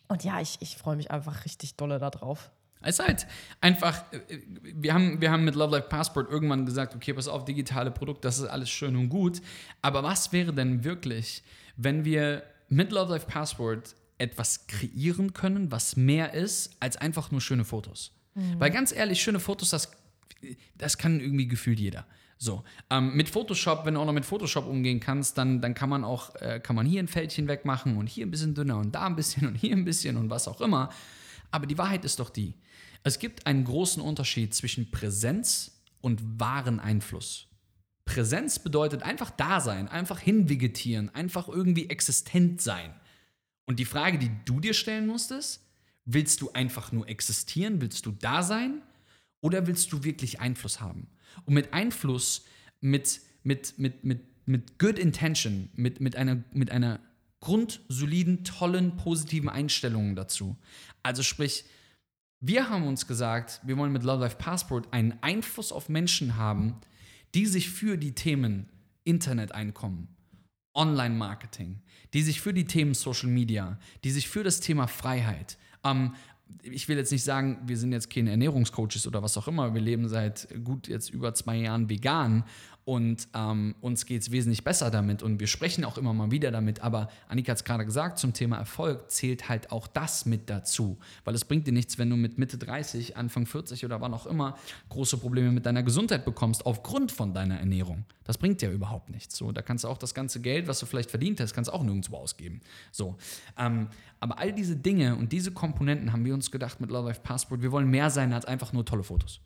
und 0.08 0.24
ja, 0.24 0.40
ich, 0.40 0.58
ich 0.60 0.76
freue 0.76 0.96
mich 0.96 1.10
einfach 1.10 1.44
richtig 1.44 1.76
dolle 1.76 1.98
darauf. 1.98 2.50
Es 2.86 3.00
ist 3.00 3.06
halt 3.06 3.26
einfach, 3.60 4.04
äh, 4.12 4.38
wir 4.62 4.94
haben, 4.94 5.20
wir 5.20 5.30
haben 5.30 5.44
mit 5.44 5.54
Love 5.54 5.76
Life 5.76 5.88
Passport 5.88 6.30
irgendwann 6.30 6.64
gesagt, 6.64 6.94
okay, 6.94 7.12
pass 7.12 7.28
auf, 7.28 7.44
digitale 7.44 7.90
Produkte, 7.90 8.28
das 8.28 8.38
ist 8.38 8.46
alles 8.46 8.70
schön 8.70 8.96
und 8.96 9.08
gut. 9.08 9.42
Aber 9.82 10.02
was 10.02 10.32
wäre 10.32 10.52
denn 10.52 10.84
wirklich, 10.84 11.42
wenn 11.76 12.04
wir 12.04 12.42
mit 12.68 12.92
Love 12.92 13.12
Life 13.12 13.26
Passport 13.26 13.96
etwas 14.18 14.66
kreieren 14.66 15.34
können, 15.34 15.70
was 15.70 15.96
mehr 15.96 16.32
ist 16.32 16.76
als 16.80 16.96
einfach 16.96 17.30
nur 17.30 17.40
schöne 17.40 17.64
Fotos? 17.64 18.12
Weil 18.58 18.70
ganz 18.70 18.92
ehrlich, 18.92 19.20
schöne 19.22 19.40
Fotos, 19.40 19.70
das, 19.70 19.90
das 20.76 20.98
kann 20.98 21.20
irgendwie 21.20 21.48
gefühlt 21.48 21.80
jeder. 21.80 22.06
So, 22.38 22.64
ähm, 22.90 23.16
mit 23.16 23.30
Photoshop, 23.30 23.86
wenn 23.86 23.94
du 23.94 24.00
auch 24.00 24.04
noch 24.04 24.12
mit 24.12 24.26
Photoshop 24.26 24.66
umgehen 24.66 25.00
kannst, 25.00 25.38
dann, 25.38 25.62
dann 25.62 25.72
kann 25.72 25.88
man 25.88 26.04
auch, 26.04 26.34
äh, 26.36 26.60
kann 26.60 26.76
man 26.76 26.84
hier 26.84 27.02
ein 27.02 27.08
Fältchen 27.08 27.48
wegmachen 27.48 27.96
und 27.96 28.08
hier 28.08 28.26
ein 28.26 28.30
bisschen 28.30 28.54
dünner 28.54 28.78
und 28.78 28.94
da 28.94 29.06
ein 29.06 29.16
bisschen 29.16 29.48
und 29.48 29.54
hier 29.54 29.74
ein 29.74 29.86
bisschen 29.86 30.18
und 30.18 30.28
was 30.28 30.46
auch 30.46 30.60
immer. 30.60 30.90
Aber 31.50 31.66
die 31.66 31.78
Wahrheit 31.78 32.04
ist 32.04 32.20
doch 32.20 32.28
die, 32.28 32.54
es 33.06 33.20
gibt 33.20 33.46
einen 33.46 33.62
großen 33.62 34.02
Unterschied 34.02 34.52
zwischen 34.52 34.90
Präsenz 34.90 35.80
und 36.00 36.40
wahren 36.40 36.80
Einfluss. 36.80 37.46
Präsenz 38.04 38.58
bedeutet 38.58 39.04
einfach 39.04 39.30
da 39.30 39.60
sein, 39.60 39.86
einfach 39.86 40.18
hinvegetieren, 40.18 41.14
einfach 41.14 41.46
irgendwie 41.46 41.88
existent 41.88 42.60
sein. 42.60 42.92
Und 43.64 43.78
die 43.78 43.84
Frage, 43.84 44.18
die 44.18 44.32
du 44.44 44.58
dir 44.58 44.74
stellen 44.74 45.06
musst, 45.06 45.30
ist, 45.30 45.64
willst 46.04 46.40
du 46.40 46.50
einfach 46.50 46.90
nur 46.90 47.08
existieren, 47.08 47.80
willst 47.80 48.06
du 48.06 48.10
da 48.10 48.42
sein 48.42 48.82
oder 49.40 49.68
willst 49.68 49.92
du 49.92 50.02
wirklich 50.02 50.40
Einfluss 50.40 50.80
haben? 50.80 51.06
Und 51.44 51.54
mit 51.54 51.72
Einfluss, 51.74 52.44
mit, 52.80 53.20
mit, 53.44 53.78
mit, 53.78 54.02
mit, 54.02 54.20
mit 54.46 54.80
good 54.80 54.98
intention, 54.98 55.68
mit, 55.74 56.00
mit, 56.00 56.16
einer, 56.16 56.42
mit 56.52 56.72
einer 56.72 56.98
grundsoliden, 57.38 58.42
tollen, 58.42 58.96
positiven 58.96 59.48
Einstellung 59.48 60.16
dazu. 60.16 60.56
Also 61.04 61.22
sprich, 61.22 61.66
wir 62.40 62.68
haben 62.68 62.86
uns 62.86 63.06
gesagt, 63.06 63.60
wir 63.64 63.76
wollen 63.76 63.92
mit 63.92 64.02
Love 64.02 64.22
Life 64.22 64.36
Passport 64.36 64.92
einen 64.92 65.18
Einfluss 65.22 65.72
auf 65.72 65.88
Menschen 65.88 66.36
haben, 66.36 66.76
die 67.34 67.46
sich 67.46 67.70
für 67.70 67.96
die 67.96 68.14
Themen 68.14 68.68
Interneteinkommen, 69.04 70.08
Online-Marketing, 70.74 71.80
die 72.12 72.22
sich 72.22 72.40
für 72.40 72.52
die 72.52 72.66
Themen 72.66 72.94
Social 72.94 73.28
Media, 73.28 73.78
die 74.04 74.10
sich 74.10 74.28
für 74.28 74.42
das 74.42 74.60
Thema 74.60 74.86
Freiheit, 74.86 75.58
ähm, 75.84 76.14
ich 76.62 76.88
will 76.88 76.96
jetzt 76.96 77.12
nicht 77.12 77.24
sagen, 77.24 77.58
wir 77.66 77.76
sind 77.76 77.92
jetzt 77.92 78.08
keine 78.10 78.30
Ernährungscoaches 78.30 79.06
oder 79.06 79.22
was 79.22 79.36
auch 79.36 79.48
immer. 79.48 79.74
Wir 79.74 79.80
leben 79.80 80.08
seit 80.08 80.48
gut 80.64 80.88
jetzt 80.88 81.10
über 81.10 81.34
zwei 81.34 81.56
Jahren 81.56 81.88
vegan 81.88 82.44
und 82.86 83.26
ähm, 83.34 83.74
uns 83.80 84.06
geht 84.06 84.22
es 84.22 84.30
wesentlich 84.30 84.62
besser 84.62 84.92
damit 84.92 85.20
und 85.24 85.40
wir 85.40 85.48
sprechen 85.48 85.84
auch 85.84 85.98
immer 85.98 86.14
mal 86.14 86.30
wieder 86.30 86.52
damit. 86.52 86.82
Aber 86.82 87.08
Annika 87.26 87.50
hat 87.50 87.58
es 87.58 87.64
gerade 87.64 87.84
gesagt, 87.84 88.16
zum 88.16 88.32
Thema 88.32 88.58
Erfolg 88.58 89.10
zählt 89.10 89.48
halt 89.48 89.72
auch 89.72 89.88
das 89.88 90.24
mit 90.24 90.48
dazu. 90.48 90.96
Weil 91.24 91.34
es 91.34 91.44
bringt 91.44 91.66
dir 91.66 91.72
nichts, 91.72 91.98
wenn 91.98 92.08
du 92.08 92.14
mit 92.14 92.38
Mitte 92.38 92.58
30, 92.58 93.16
Anfang 93.16 93.44
40 93.44 93.84
oder 93.84 94.00
wann 94.00 94.14
auch 94.14 94.24
immer 94.24 94.56
große 94.90 95.18
Probleme 95.18 95.50
mit 95.50 95.66
deiner 95.66 95.82
Gesundheit 95.82 96.24
bekommst 96.24 96.64
aufgrund 96.64 97.10
von 97.10 97.34
deiner 97.34 97.58
Ernährung. 97.58 98.04
Das 98.22 98.38
bringt 98.38 98.62
dir 98.62 98.70
überhaupt 98.70 99.10
nichts. 99.10 99.36
So, 99.36 99.50
da 99.50 99.62
kannst 99.62 99.82
du 99.82 99.88
auch 99.88 99.98
das 99.98 100.14
ganze 100.14 100.40
Geld, 100.40 100.68
was 100.68 100.78
du 100.78 100.86
vielleicht 100.86 101.10
verdient 101.10 101.40
hast, 101.40 101.54
kannst 101.54 101.66
du 101.66 101.74
auch 101.74 101.82
nirgendwo 101.82 102.18
ausgeben. 102.18 102.60
So, 102.92 103.16
ähm, 103.58 103.88
aber 104.20 104.38
all 104.38 104.52
diese 104.52 104.76
Dinge 104.76 105.16
und 105.16 105.32
diese 105.32 105.50
Komponenten 105.50 106.12
haben 106.12 106.24
wir 106.24 106.34
uns 106.34 106.52
gedacht 106.52 106.80
mit 106.80 106.90
Love 106.90 107.08
Life 107.08 107.20
Passport, 107.22 107.62
wir 107.62 107.72
wollen 107.72 107.90
mehr 107.90 108.10
sein 108.10 108.32
als 108.32 108.44
einfach 108.44 108.72
nur 108.72 108.84
tolle 108.84 109.02
Fotos. 109.02 109.40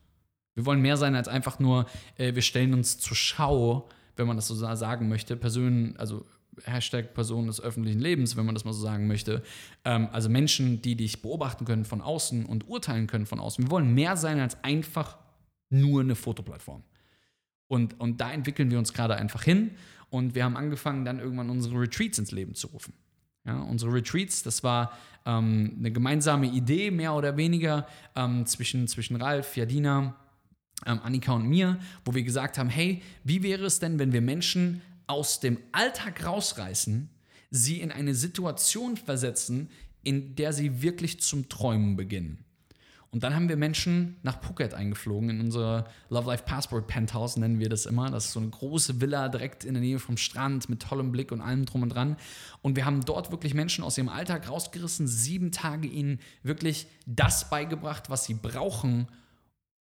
Wir 0.54 0.66
wollen 0.66 0.80
mehr 0.80 0.96
sein 0.96 1.14
als 1.14 1.28
einfach 1.28 1.58
nur, 1.58 1.86
äh, 2.16 2.34
wir 2.34 2.42
stellen 2.42 2.74
uns 2.74 2.98
zur 2.98 3.16
Schau, 3.16 3.88
wenn 4.16 4.26
man 4.26 4.36
das 4.36 4.48
so 4.48 4.54
sa- 4.54 4.76
sagen 4.76 5.08
möchte, 5.08 5.36
Personen, 5.36 5.96
also 5.96 6.26
Hashtag 6.64 7.14
Personen 7.14 7.46
des 7.46 7.60
öffentlichen 7.60 8.00
Lebens, 8.00 8.36
wenn 8.36 8.44
man 8.44 8.54
das 8.54 8.64
mal 8.64 8.72
so 8.72 8.82
sagen 8.82 9.06
möchte. 9.06 9.42
Ähm, 9.84 10.08
also 10.12 10.28
Menschen, 10.28 10.82
die 10.82 10.96
dich 10.96 11.22
beobachten 11.22 11.64
können 11.64 11.84
von 11.84 12.00
außen 12.00 12.44
und 12.44 12.68
urteilen 12.68 13.06
können 13.06 13.26
von 13.26 13.40
außen. 13.40 13.64
Wir 13.64 13.70
wollen 13.70 13.94
mehr 13.94 14.16
sein 14.16 14.40
als 14.40 14.62
einfach 14.64 15.16
nur 15.70 16.00
eine 16.02 16.16
Fotoplattform. 16.16 16.82
Und, 17.68 17.98
und 18.00 18.20
da 18.20 18.32
entwickeln 18.32 18.70
wir 18.70 18.78
uns 18.78 18.92
gerade 18.92 19.14
einfach 19.14 19.44
hin. 19.44 19.70
Und 20.10 20.34
wir 20.34 20.44
haben 20.44 20.56
angefangen, 20.56 21.04
dann 21.04 21.20
irgendwann 21.20 21.48
unsere 21.50 21.80
Retreats 21.80 22.18
ins 22.18 22.32
Leben 22.32 22.54
zu 22.54 22.66
rufen. 22.66 22.92
Ja, 23.46 23.60
unsere 23.60 23.92
Retreats, 23.94 24.42
das 24.42 24.64
war 24.64 24.92
ähm, 25.24 25.76
eine 25.78 25.92
gemeinsame 25.92 26.46
Idee, 26.48 26.90
mehr 26.90 27.14
oder 27.14 27.36
weniger, 27.36 27.86
ähm, 28.16 28.44
zwischen, 28.44 28.88
zwischen 28.88 29.16
Ralf, 29.16 29.56
Jadina, 29.56 30.16
ähm, 30.86 31.00
Annika 31.02 31.32
und 31.32 31.48
mir, 31.48 31.78
wo 32.04 32.14
wir 32.14 32.22
gesagt 32.22 32.58
haben, 32.58 32.68
hey, 32.68 33.02
wie 33.24 33.42
wäre 33.42 33.64
es 33.64 33.78
denn, 33.78 33.98
wenn 33.98 34.12
wir 34.12 34.20
Menschen 34.20 34.82
aus 35.06 35.40
dem 35.40 35.58
Alltag 35.72 36.24
rausreißen, 36.24 37.10
sie 37.50 37.80
in 37.80 37.90
eine 37.90 38.14
Situation 38.14 38.96
versetzen, 38.96 39.70
in 40.02 40.36
der 40.36 40.52
sie 40.52 40.82
wirklich 40.82 41.20
zum 41.20 41.48
Träumen 41.48 41.96
beginnen. 41.96 42.44
Und 43.12 43.24
dann 43.24 43.34
haben 43.34 43.48
wir 43.48 43.56
Menschen 43.56 44.16
nach 44.22 44.40
Phuket 44.40 44.72
eingeflogen, 44.72 45.30
in 45.30 45.40
unser 45.40 45.88
Love 46.10 46.28
Life 46.28 46.44
Passport 46.44 46.86
Penthouse 46.86 47.36
nennen 47.36 47.58
wir 47.58 47.68
das 47.68 47.86
immer. 47.86 48.08
Das 48.08 48.26
ist 48.26 48.32
so 48.32 48.40
eine 48.40 48.50
große 48.50 49.00
Villa 49.00 49.28
direkt 49.28 49.64
in 49.64 49.74
der 49.74 49.82
Nähe 49.82 49.98
vom 49.98 50.16
Strand 50.16 50.68
mit 50.68 50.80
tollem 50.80 51.10
Blick 51.10 51.32
und 51.32 51.40
allem 51.40 51.64
drum 51.66 51.82
und 51.82 51.88
dran. 51.88 52.16
Und 52.62 52.76
wir 52.76 52.84
haben 52.84 53.04
dort 53.04 53.32
wirklich 53.32 53.52
Menschen 53.52 53.82
aus 53.82 53.98
ihrem 53.98 54.08
Alltag 54.08 54.48
rausgerissen, 54.48 55.08
sieben 55.08 55.50
Tage 55.50 55.88
ihnen 55.88 56.20
wirklich 56.44 56.86
das 57.04 57.50
beigebracht, 57.50 58.10
was 58.10 58.26
sie 58.26 58.34
brauchen, 58.34 59.08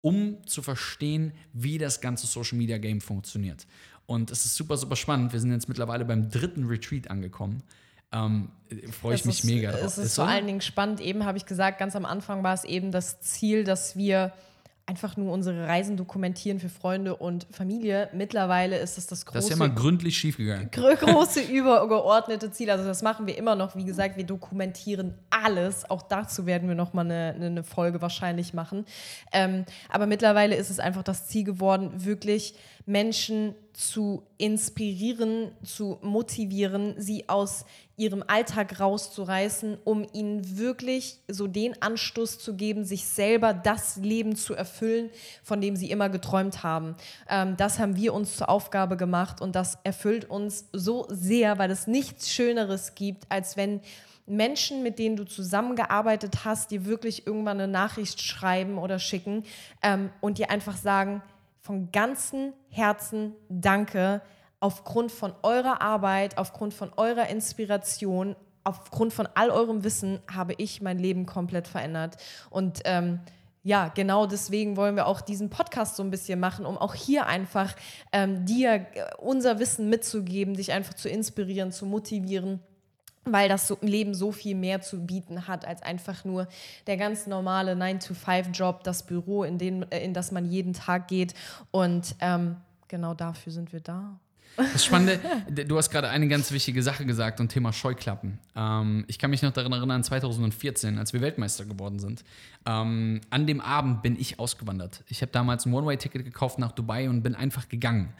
um 0.05 0.37
zu 0.45 0.61
verstehen, 0.61 1.31
wie 1.51 1.79
das 1.79 1.99
ganze 1.99 2.27
Social 2.27 2.59
Media 2.59 2.77
Game 2.77 3.01
funktioniert. 3.01 3.65
Und 4.05 4.29
es 4.29 4.45
ist 4.45 4.55
super, 4.55 4.77
super 4.77 4.95
spannend. 4.95 5.33
Wir 5.33 5.39
sind 5.39 5.51
jetzt 5.51 5.67
mittlerweile 5.67 6.05
beim 6.05 6.29
dritten 6.29 6.65
Retreat 6.65 7.09
angekommen. 7.09 7.63
ähm, 8.11 8.49
freue 8.91 9.15
ich 9.15 9.21
Es 9.21 9.25
mich 9.25 9.39
ist, 9.39 9.45
mega 9.45 9.71
drauf. 9.71 9.81
Es 9.81 9.97
ist 9.97 10.13
so? 10.13 10.21
vor 10.21 10.29
allen 10.29 10.45
Dingen 10.45 10.61
spannend. 10.61 11.01
Eben 11.01 11.25
habe 11.25 11.39
ich 11.39 11.47
gesagt, 11.47 11.79
ganz 11.79 11.95
am 11.95 12.05
Anfang 12.05 12.43
war 12.43 12.53
es 12.53 12.65
eben 12.65 12.91
das 12.91 13.19
Ziel, 13.21 13.63
dass 13.63 13.95
wir 13.95 14.31
einfach 14.87 15.17
nur 15.17 15.33
unsere 15.33 15.67
Reisen 15.67 15.97
dokumentieren 15.97 16.59
für 16.59 16.69
Freunde 16.69 17.15
und 17.15 17.47
Familie. 17.49 18.09
Mittlerweile 18.13 18.77
ist 18.77 18.99
es 18.99 19.07
das 19.07 19.25
große, 19.25 19.37
Das 19.37 19.45
ist 19.45 19.49
ja 19.49 19.55
mal 19.55 19.73
gründlich 19.73 20.15
schiefgegangen. 20.15 20.69
große 20.71 21.41
übergeordnete 21.41 22.51
Ziel. 22.51 22.69
Also 22.69 22.85
das 22.85 23.01
machen 23.01 23.25
wir 23.25 23.35
immer 23.35 23.55
noch. 23.55 23.75
Wie 23.75 23.83
gesagt, 23.85 24.15
wir 24.15 24.25
dokumentieren 24.25 25.15
alles. 25.31 25.89
Auch 25.89 26.03
dazu 26.03 26.45
werden 26.45 26.67
wir 26.67 26.75
noch 26.75 26.93
mal 26.93 27.01
eine, 27.05 27.33
eine 27.33 27.63
Folge 27.63 28.01
wahrscheinlich 28.01 28.53
machen. 28.53 28.85
Ähm, 29.31 29.65
aber 29.89 30.05
mittlerweile 30.05 30.55
ist 30.55 30.69
es 30.69 30.79
einfach 30.79 31.01
das 31.03 31.27
Ziel 31.27 31.45
geworden, 31.45 32.05
wirklich 32.05 32.53
Menschen 32.85 33.55
zu 33.75 34.23
inspirieren, 34.37 35.51
zu 35.63 35.99
motivieren, 36.01 36.95
sie 36.97 37.27
aus 37.27 37.65
ihrem 37.97 38.23
Alltag 38.25 38.79
rauszureißen, 38.79 39.77
um 39.83 40.07
ihnen 40.13 40.57
wirklich 40.57 41.19
so 41.27 41.47
den 41.47 41.81
Anstoß 41.81 42.39
zu 42.39 42.55
geben, 42.55 42.85
sich 42.85 43.05
selber 43.05 43.53
das 43.53 43.97
Leben 43.97 44.37
zu 44.37 44.53
erfüllen, 44.53 45.09
von 45.43 45.59
dem 45.59 45.75
sie 45.75 45.91
immer 45.91 46.09
geträumt 46.09 46.63
haben. 46.63 46.95
Ähm, 47.29 47.57
das 47.57 47.77
haben 47.79 47.97
wir 47.97 48.13
uns 48.13 48.37
zur 48.37 48.49
Aufgabe 48.49 48.95
gemacht 48.95 49.41
und 49.41 49.55
das 49.55 49.77
erfüllt 49.83 50.29
uns 50.29 50.65
so 50.71 51.05
sehr, 51.09 51.57
weil 51.57 51.69
es 51.69 51.85
nichts 51.85 52.31
Schöneres 52.31 52.95
gibt, 52.95 53.29
als 53.29 53.57
wenn 53.57 53.81
Menschen, 54.25 54.83
mit 54.83 54.99
denen 54.99 55.17
du 55.17 55.25
zusammengearbeitet 55.25 56.45
hast, 56.45 56.71
dir 56.71 56.85
wirklich 56.85 57.27
irgendwann 57.27 57.59
eine 57.59 57.71
Nachricht 57.71 58.21
schreiben 58.21 58.77
oder 58.77 58.99
schicken 58.99 59.43
ähm, 59.83 60.09
und 60.21 60.37
dir 60.37 60.49
einfach 60.49 60.77
sagen, 60.77 61.21
von 61.65 61.91
ganzem 61.91 62.53
Herzen 62.69 63.33
danke 63.49 64.21
aufgrund 64.59 65.11
von 65.11 65.33
eurer 65.41 65.81
Arbeit, 65.81 66.37
aufgrund 66.37 66.75
von 66.75 66.91
eurer 66.95 67.27
Inspiration, 67.27 68.35
aufgrund 68.63 69.13
von 69.13 69.27
all 69.33 69.49
eurem 69.49 69.83
Wissen 69.83 70.19
habe 70.31 70.53
ich 70.57 70.83
mein 70.83 70.99
Leben 70.99 71.25
komplett 71.25 71.67
verändert. 71.67 72.17
Und 72.51 72.81
ähm, 72.85 73.19
ja, 73.63 73.87
genau 73.87 74.27
deswegen 74.27 74.77
wollen 74.77 74.95
wir 74.95 75.07
auch 75.07 75.21
diesen 75.21 75.49
Podcast 75.49 75.95
so 75.95 76.03
ein 76.03 76.11
bisschen 76.11 76.39
machen, 76.39 76.67
um 76.67 76.77
auch 76.77 76.93
hier 76.93 77.25
einfach 77.25 77.75
ähm, 78.11 78.45
dir 78.45 78.73
äh, 78.73 78.85
unser 79.17 79.57
Wissen 79.57 79.89
mitzugeben, 79.89 80.53
dich 80.53 80.71
einfach 80.71 80.93
zu 80.93 81.09
inspirieren, 81.09 81.71
zu 81.71 81.87
motivieren 81.87 82.59
weil 83.25 83.49
das 83.49 83.75
Leben 83.81 84.13
so 84.13 84.31
viel 84.31 84.55
mehr 84.55 84.81
zu 84.81 85.05
bieten 85.05 85.47
hat 85.47 85.65
als 85.65 85.81
einfach 85.81 86.23
nur 86.25 86.47
der 86.87 86.97
ganz 86.97 87.27
normale 87.27 87.73
9-to-5-Job, 87.73 88.83
das 88.83 89.05
Büro, 89.05 89.43
in, 89.43 89.57
den, 89.57 89.91
äh, 89.91 90.03
in 90.03 90.13
das 90.13 90.31
man 90.31 90.45
jeden 90.45 90.73
Tag 90.73 91.07
geht. 91.07 91.33
Und 91.71 92.15
ähm, 92.19 92.57
genau 92.87 93.13
dafür 93.13 93.51
sind 93.51 93.73
wir 93.73 93.79
da. 93.79 94.19
Das 94.57 94.85
Spannende, 94.85 95.19
du 95.65 95.77
hast 95.77 95.89
gerade 95.89 96.07
eine 96.07 96.29
ganz 96.29 96.51
wichtige 96.51 96.81
Sache 96.81 97.05
gesagt 97.05 97.41
und 97.41 97.49
Thema 97.49 97.73
Scheuklappen. 97.73 98.39
Ähm, 98.55 99.03
ich 99.07 99.19
kann 99.19 99.29
mich 99.29 99.41
noch 99.41 99.51
daran 99.51 99.73
erinnern, 99.73 100.01
2014, 100.01 100.97
als 100.97 101.11
wir 101.11 101.19
Weltmeister 101.19 101.65
geworden 101.65 101.99
sind. 101.99 102.23
Ähm, 102.65 103.19
an 103.29 103.47
dem 103.47 103.59
Abend 103.59 104.01
bin 104.01 104.17
ich 104.17 104.39
ausgewandert. 104.39 105.03
Ich 105.09 105.21
habe 105.21 105.31
damals 105.31 105.65
ein 105.65 105.73
One-Way-Ticket 105.73 106.23
gekauft 106.23 106.57
nach 106.57 106.71
Dubai 106.71 107.09
und 107.09 107.21
bin 107.21 107.35
einfach 107.35 107.67
gegangen. 107.67 108.13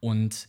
Und 0.00 0.48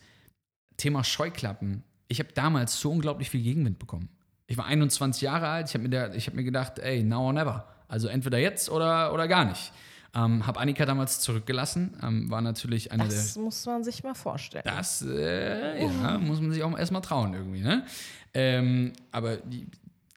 Thema 0.76 1.04
Scheuklappen. 1.04 1.84
Ich 2.10 2.20
habe 2.20 2.34
damals 2.34 2.78
so 2.80 2.92
unglaublich 2.92 3.30
viel 3.30 3.42
Gegenwind 3.42 3.80
bekommen. 3.80 4.10
Ich 4.48 4.58
war 4.58 4.66
21 4.66 5.22
Jahre 5.22 5.48
alt, 5.48 5.68
ich 5.70 5.74
habe 5.76 5.84
mir, 5.84 5.90
der- 5.90 6.14
ich 6.16 6.28
hab 6.28 6.34
mir 6.34 6.44
gedacht, 6.44 6.80
ey, 6.80 7.04
now 7.04 7.22
or 7.28 7.34
never. 7.34 7.66
Also 7.88 8.08
entweder 8.08 8.38
jetzt 8.40 8.70
oder, 8.70 9.14
oder 9.14 9.28
gar 9.28 9.46
nicht. 9.46 9.72
Ähm, 10.16 10.46
habe 10.48 10.60
Annika 10.60 10.86
damals 10.88 11.20
zurückgelassen, 11.22 11.96
ähm, 12.02 12.32
war 12.32 12.42
natürlich 12.42 12.92
eine 12.92 13.04
der 13.08 13.16
Das 13.16 13.38
muss 13.38 13.64
man 13.68 13.84
sich 13.84 14.04
mal 14.04 14.16
vorstellen. 14.16 14.64
das 14.66 15.04
äh, 15.04 15.84
ja, 15.86 16.18
muss 16.18 16.42
man 16.42 16.52
sich 16.52 16.64
auch 16.64 16.76
erstmal 16.76 17.02
trauen 17.04 17.34
irgendwie, 17.36 17.62
ne? 17.62 17.86
Ähm, 18.34 18.94
aber 19.12 19.38
die, 19.38 19.68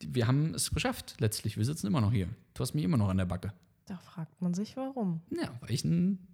die, 0.01 0.14
wir 0.14 0.26
haben 0.26 0.55
es 0.55 0.70
geschafft 0.70 1.16
letztlich. 1.18 1.59
Wir 1.59 1.64
sitzen 1.66 1.86
immer 1.86 2.01
noch 2.01 2.11
hier. 2.12 2.28
Du 2.55 2.62
hast 2.62 2.72
mich 2.74 2.84
immer 2.84 2.97
noch 2.97 3.11
an 3.11 3.18
der 3.18 3.26
Backe. 3.26 3.53
Da 3.84 3.99
fragt 3.99 4.40
man 4.40 4.55
sich, 4.55 4.76
warum. 4.78 5.20
Ja, 5.30 5.49
weil 5.61 5.70
ich 5.72 5.84
ein 5.84 6.26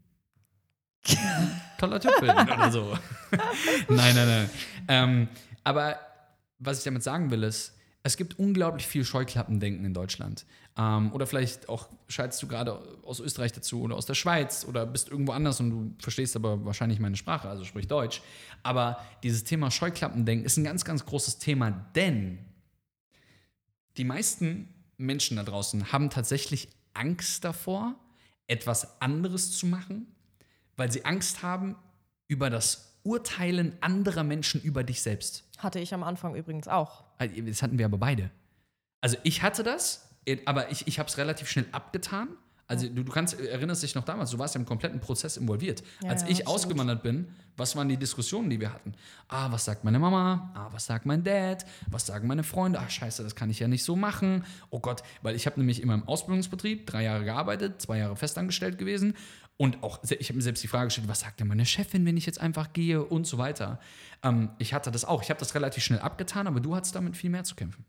toller 1.78 2.00
Typ 2.00 2.12
bin 2.20 2.30
oder 2.30 2.70
so. 2.70 2.96
nein, 3.88 4.14
nein, 4.14 4.28
nein. 4.28 4.50
Ähm, 4.88 5.28
aber 5.68 6.00
was 6.58 6.78
ich 6.78 6.84
damit 6.84 7.02
sagen 7.02 7.30
will, 7.30 7.42
ist, 7.42 7.74
es 8.02 8.16
gibt 8.16 8.38
unglaublich 8.38 8.86
viel 8.86 9.04
Scheuklappendenken 9.04 9.84
in 9.84 9.92
Deutschland. 9.92 10.46
Ähm, 10.78 11.12
oder 11.12 11.26
vielleicht 11.26 11.68
auch 11.68 11.90
schaltest 12.08 12.42
du 12.42 12.48
gerade 12.48 12.80
aus 13.04 13.20
Österreich 13.20 13.52
dazu 13.52 13.82
oder 13.82 13.94
aus 13.94 14.06
der 14.06 14.14
Schweiz 14.14 14.64
oder 14.66 14.86
bist 14.86 15.10
irgendwo 15.10 15.32
anders 15.32 15.60
und 15.60 15.70
du 15.70 15.94
verstehst 16.02 16.36
aber 16.36 16.64
wahrscheinlich 16.64 17.00
meine 17.00 17.16
Sprache, 17.16 17.50
also 17.50 17.64
sprich 17.64 17.86
Deutsch. 17.86 18.22
Aber 18.62 18.98
dieses 19.22 19.44
Thema 19.44 19.70
Scheuklappendenken 19.70 20.46
ist 20.46 20.56
ein 20.56 20.64
ganz, 20.64 20.86
ganz 20.86 21.04
großes 21.04 21.38
Thema, 21.38 21.70
denn 21.70 22.38
die 23.98 24.04
meisten 24.04 24.72
Menschen 24.96 25.36
da 25.36 25.42
draußen 25.42 25.92
haben 25.92 26.08
tatsächlich 26.08 26.70
Angst 26.94 27.44
davor, 27.44 27.94
etwas 28.46 29.02
anderes 29.02 29.52
zu 29.52 29.66
machen, 29.66 30.06
weil 30.76 30.90
sie 30.90 31.04
Angst 31.04 31.42
haben 31.42 31.76
über 32.26 32.48
das 32.48 32.87
Urteilen 33.08 33.74
anderer 33.80 34.22
Menschen 34.22 34.60
über 34.60 34.84
dich 34.84 35.00
selbst. 35.00 35.44
Hatte 35.56 35.80
ich 35.80 35.94
am 35.94 36.02
Anfang 36.02 36.34
übrigens 36.34 36.68
auch. 36.68 37.04
Also, 37.16 37.40
Das 37.40 37.62
hatten 37.62 37.78
wir 37.78 37.86
aber 37.86 37.96
beide. 37.96 38.30
Also 39.00 39.16
ich 39.22 39.42
hatte 39.42 39.62
das, 39.62 40.10
aber 40.44 40.70
ich, 40.70 40.86
ich 40.86 40.98
habe 40.98 41.08
es 41.08 41.16
relativ 41.16 41.48
schnell 41.48 41.64
abgetan. 41.72 42.28
Also 42.66 42.86
du, 42.86 43.02
du 43.02 43.10
kannst, 43.10 43.40
erinnerst 43.40 43.82
dich 43.82 43.94
noch 43.94 44.04
damals, 44.04 44.30
du 44.30 44.38
warst 44.38 44.54
ja 44.54 44.60
im 44.60 44.66
kompletten 44.66 45.00
Prozess 45.00 45.38
involviert. 45.38 45.82
Ja, 46.02 46.10
Als 46.10 46.20
ja, 46.22 46.28
ich 46.28 46.34
stimmt. 46.36 46.48
ausgewandert 46.50 47.02
bin, 47.02 47.28
was 47.56 47.74
waren 47.76 47.88
die 47.88 47.96
Diskussionen, 47.96 48.50
die 48.50 48.60
wir 48.60 48.74
hatten? 48.74 48.92
Ah, 49.28 49.50
was 49.50 49.64
sagt 49.64 49.84
meine 49.84 49.98
Mama? 49.98 50.52
Ah, 50.54 50.68
was 50.70 50.84
sagt 50.84 51.06
mein 51.06 51.24
Dad? 51.24 51.64
Was 51.90 52.04
sagen 52.06 52.28
meine 52.28 52.42
Freunde? 52.42 52.78
Ah, 52.78 52.90
scheiße, 52.90 53.22
das 53.22 53.34
kann 53.34 53.48
ich 53.48 53.58
ja 53.58 53.68
nicht 53.68 53.84
so 53.84 53.96
machen. 53.96 54.44
Oh 54.68 54.80
Gott, 54.80 55.02
weil 55.22 55.34
ich 55.34 55.46
habe 55.46 55.58
nämlich 55.58 55.80
in 55.80 55.88
meinem 55.88 56.06
Ausbildungsbetrieb 56.06 56.86
drei 56.86 57.04
Jahre 57.04 57.24
gearbeitet, 57.24 57.80
zwei 57.80 57.98
Jahre 57.98 58.16
festangestellt 58.16 58.76
gewesen 58.76 59.14
und 59.58 59.82
auch, 59.82 59.98
ich 60.04 60.28
habe 60.28 60.36
mir 60.36 60.42
selbst 60.42 60.62
die 60.62 60.68
Frage 60.68 60.86
gestellt, 60.86 61.08
was 61.08 61.20
sagt 61.20 61.40
denn 61.40 61.48
meine 61.48 61.66
Chefin, 61.66 62.06
wenn 62.06 62.16
ich 62.16 62.24
jetzt 62.26 62.40
einfach 62.40 62.72
gehe 62.72 63.04
und 63.04 63.26
so 63.26 63.38
weiter. 63.38 63.80
Ähm, 64.22 64.50
ich 64.58 64.72
hatte 64.72 64.90
das 64.92 65.04
auch. 65.04 65.22
Ich 65.22 65.30
habe 65.30 65.40
das 65.40 65.54
relativ 65.54 65.82
schnell 65.82 65.98
abgetan, 65.98 66.46
aber 66.46 66.60
du 66.60 66.76
hattest 66.76 66.94
damit 66.94 67.16
viel 67.16 67.28
mehr 67.28 67.42
zu 67.42 67.56
kämpfen. 67.56 67.84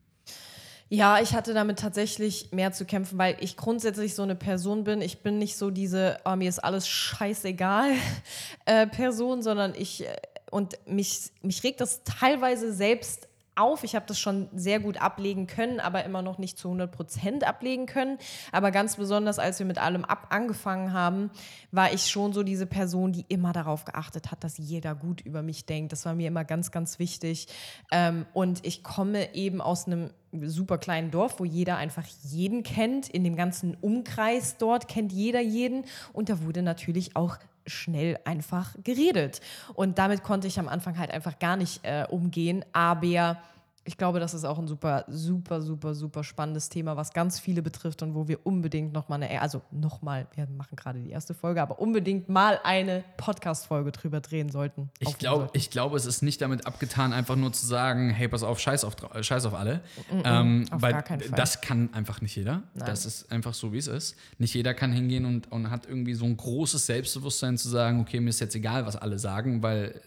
Ja, 0.91 1.21
ich 1.21 1.35
hatte 1.35 1.53
damit 1.53 1.77
tatsächlich 1.77 2.51
mehr 2.51 2.71
zu 2.71 2.85
kämpfen, 2.85 3.19
weil 3.19 3.37
ich 3.39 3.55
grundsätzlich 3.55 4.15
so 4.15 4.23
eine 4.23 4.35
Person 4.35 4.83
bin. 4.83 5.01
Ich 5.01 5.21
bin 5.21 5.37
nicht 5.37 5.55
so 5.55 5.69
diese, 5.69 6.19
oh, 6.25 6.35
mir 6.35 6.49
ist 6.49 6.57
alles 6.57 6.87
scheißegal 6.87 7.91
äh, 8.65 8.87
Person, 8.87 9.43
sondern 9.43 9.75
ich, 9.75 10.07
äh, 10.07 10.15
und 10.49 10.79
mich, 10.87 11.31
mich 11.43 11.63
regt 11.63 11.79
das 11.81 12.03
teilweise 12.03 12.73
selbst 12.73 13.28
auf. 13.59 13.83
Ich 13.83 13.95
habe 13.95 14.05
das 14.07 14.19
schon 14.19 14.49
sehr 14.53 14.79
gut 14.79 15.01
ablegen 15.01 15.47
können, 15.47 15.79
aber 15.79 16.03
immer 16.05 16.21
noch 16.21 16.37
nicht 16.37 16.57
zu 16.57 16.69
100 16.69 16.91
Prozent 16.91 17.43
ablegen 17.43 17.85
können. 17.85 18.17
Aber 18.51 18.71
ganz 18.71 18.95
besonders, 18.95 19.39
als 19.39 19.59
wir 19.59 19.65
mit 19.65 19.77
allem 19.77 20.05
ab 20.05 20.27
angefangen 20.29 20.93
haben, 20.93 21.31
war 21.71 21.93
ich 21.93 22.07
schon 22.07 22.33
so 22.33 22.43
diese 22.43 22.65
Person, 22.65 23.11
die 23.11 23.25
immer 23.27 23.53
darauf 23.53 23.85
geachtet 23.85 24.31
hat, 24.31 24.43
dass 24.43 24.57
jeder 24.57 24.95
gut 24.95 25.21
über 25.21 25.41
mich 25.41 25.65
denkt. 25.65 25.91
Das 25.91 26.05
war 26.05 26.15
mir 26.15 26.27
immer 26.27 26.45
ganz, 26.45 26.71
ganz 26.71 26.99
wichtig. 26.99 27.47
Ähm, 27.91 28.25
und 28.33 28.65
ich 28.65 28.83
komme 28.83 29.33
eben 29.35 29.61
aus 29.61 29.87
einem 29.87 30.11
super 30.41 30.77
kleinen 30.77 31.11
Dorf, 31.11 31.39
wo 31.39 31.45
jeder 31.45 31.77
einfach 31.77 32.05
jeden 32.23 32.63
kennt. 32.63 33.09
In 33.09 33.23
dem 33.23 33.35
ganzen 33.35 33.75
Umkreis 33.81 34.57
dort 34.57 34.87
kennt 34.87 35.11
jeder 35.11 35.41
jeden. 35.41 35.85
Und 36.13 36.29
da 36.29 36.43
wurde 36.43 36.61
natürlich 36.61 37.15
auch 37.15 37.37
schnell 37.69 38.19
einfach 38.25 38.75
geredet. 38.83 39.41
Und 39.73 39.97
damit 39.97 40.23
konnte 40.23 40.47
ich 40.47 40.59
am 40.59 40.67
Anfang 40.67 40.97
halt 40.97 41.11
einfach 41.11 41.39
gar 41.39 41.55
nicht 41.55 41.83
äh, 41.83 42.05
umgehen. 42.09 42.65
Aber 42.73 43.37
ich 43.85 43.97
glaube, 43.97 44.19
das 44.19 44.33
ist 44.33 44.45
auch 44.45 44.59
ein 44.59 44.67
super, 44.67 45.05
super, 45.07 45.61
super, 45.61 45.95
super 45.95 46.23
spannendes 46.23 46.69
Thema, 46.69 46.97
was 46.97 47.13
ganz 47.13 47.39
viele 47.39 47.61
betrifft 47.61 48.01
und 48.03 48.13
wo 48.13 48.27
wir 48.27 48.45
unbedingt 48.45 48.93
nochmal 48.93 49.23
eine, 49.23 49.41
also 49.41 49.61
nochmal, 49.71 50.27
wir 50.35 50.47
machen 50.47 50.75
gerade 50.75 50.99
die 50.99 51.09
erste 51.09 51.33
Folge, 51.33 51.61
aber 51.61 51.79
unbedingt 51.79 52.29
mal 52.29 52.59
eine 52.63 53.03
Podcast-Folge 53.17 53.91
drüber 53.91 54.19
drehen 54.21 54.49
sollten. 54.49 54.89
Ich 54.99 55.17
glaube, 55.17 55.49
ich 55.53 55.69
glaube, 55.69 55.97
es 55.97 56.05
ist 56.05 56.21
nicht 56.21 56.41
damit 56.41 56.67
abgetan, 56.67 57.13
einfach 57.13 57.35
nur 57.35 57.53
zu 57.53 57.65
sagen, 57.65 58.09
hey, 58.09 58.27
pass 58.27 58.43
auf, 58.43 58.59
scheiß 58.59 58.83
auf, 58.83 58.95
scheiß 59.21 59.45
auf 59.45 59.53
alle. 59.53 59.81
ähm, 60.23 60.65
auf 60.71 60.81
weil 60.81 61.03
das 61.35 61.61
kann 61.61 61.93
einfach 61.93 62.21
nicht 62.21 62.35
jeder. 62.35 62.63
Das 62.75 63.05
ist 63.05 63.31
einfach 63.31 63.53
so, 63.53 63.73
wie 63.73 63.77
es 63.77 63.87
ist. 63.87 64.15
Nicht 64.37 64.53
jeder 64.53 64.73
kann 64.73 64.91
hingehen 64.91 65.25
und, 65.25 65.51
und 65.51 65.69
hat 65.69 65.87
irgendwie 65.87 66.13
so 66.13 66.25
ein 66.25 66.35
großes 66.35 66.85
Selbstbewusstsein 66.85 67.57
zu 67.57 67.69
sagen, 67.69 68.01
okay, 68.01 68.19
mir 68.19 68.29
ist 68.29 68.39
jetzt 68.39 68.55
egal, 68.55 68.85
was 68.85 68.95
alle 68.95 69.19
sagen, 69.19 69.63
weil, 69.63 70.01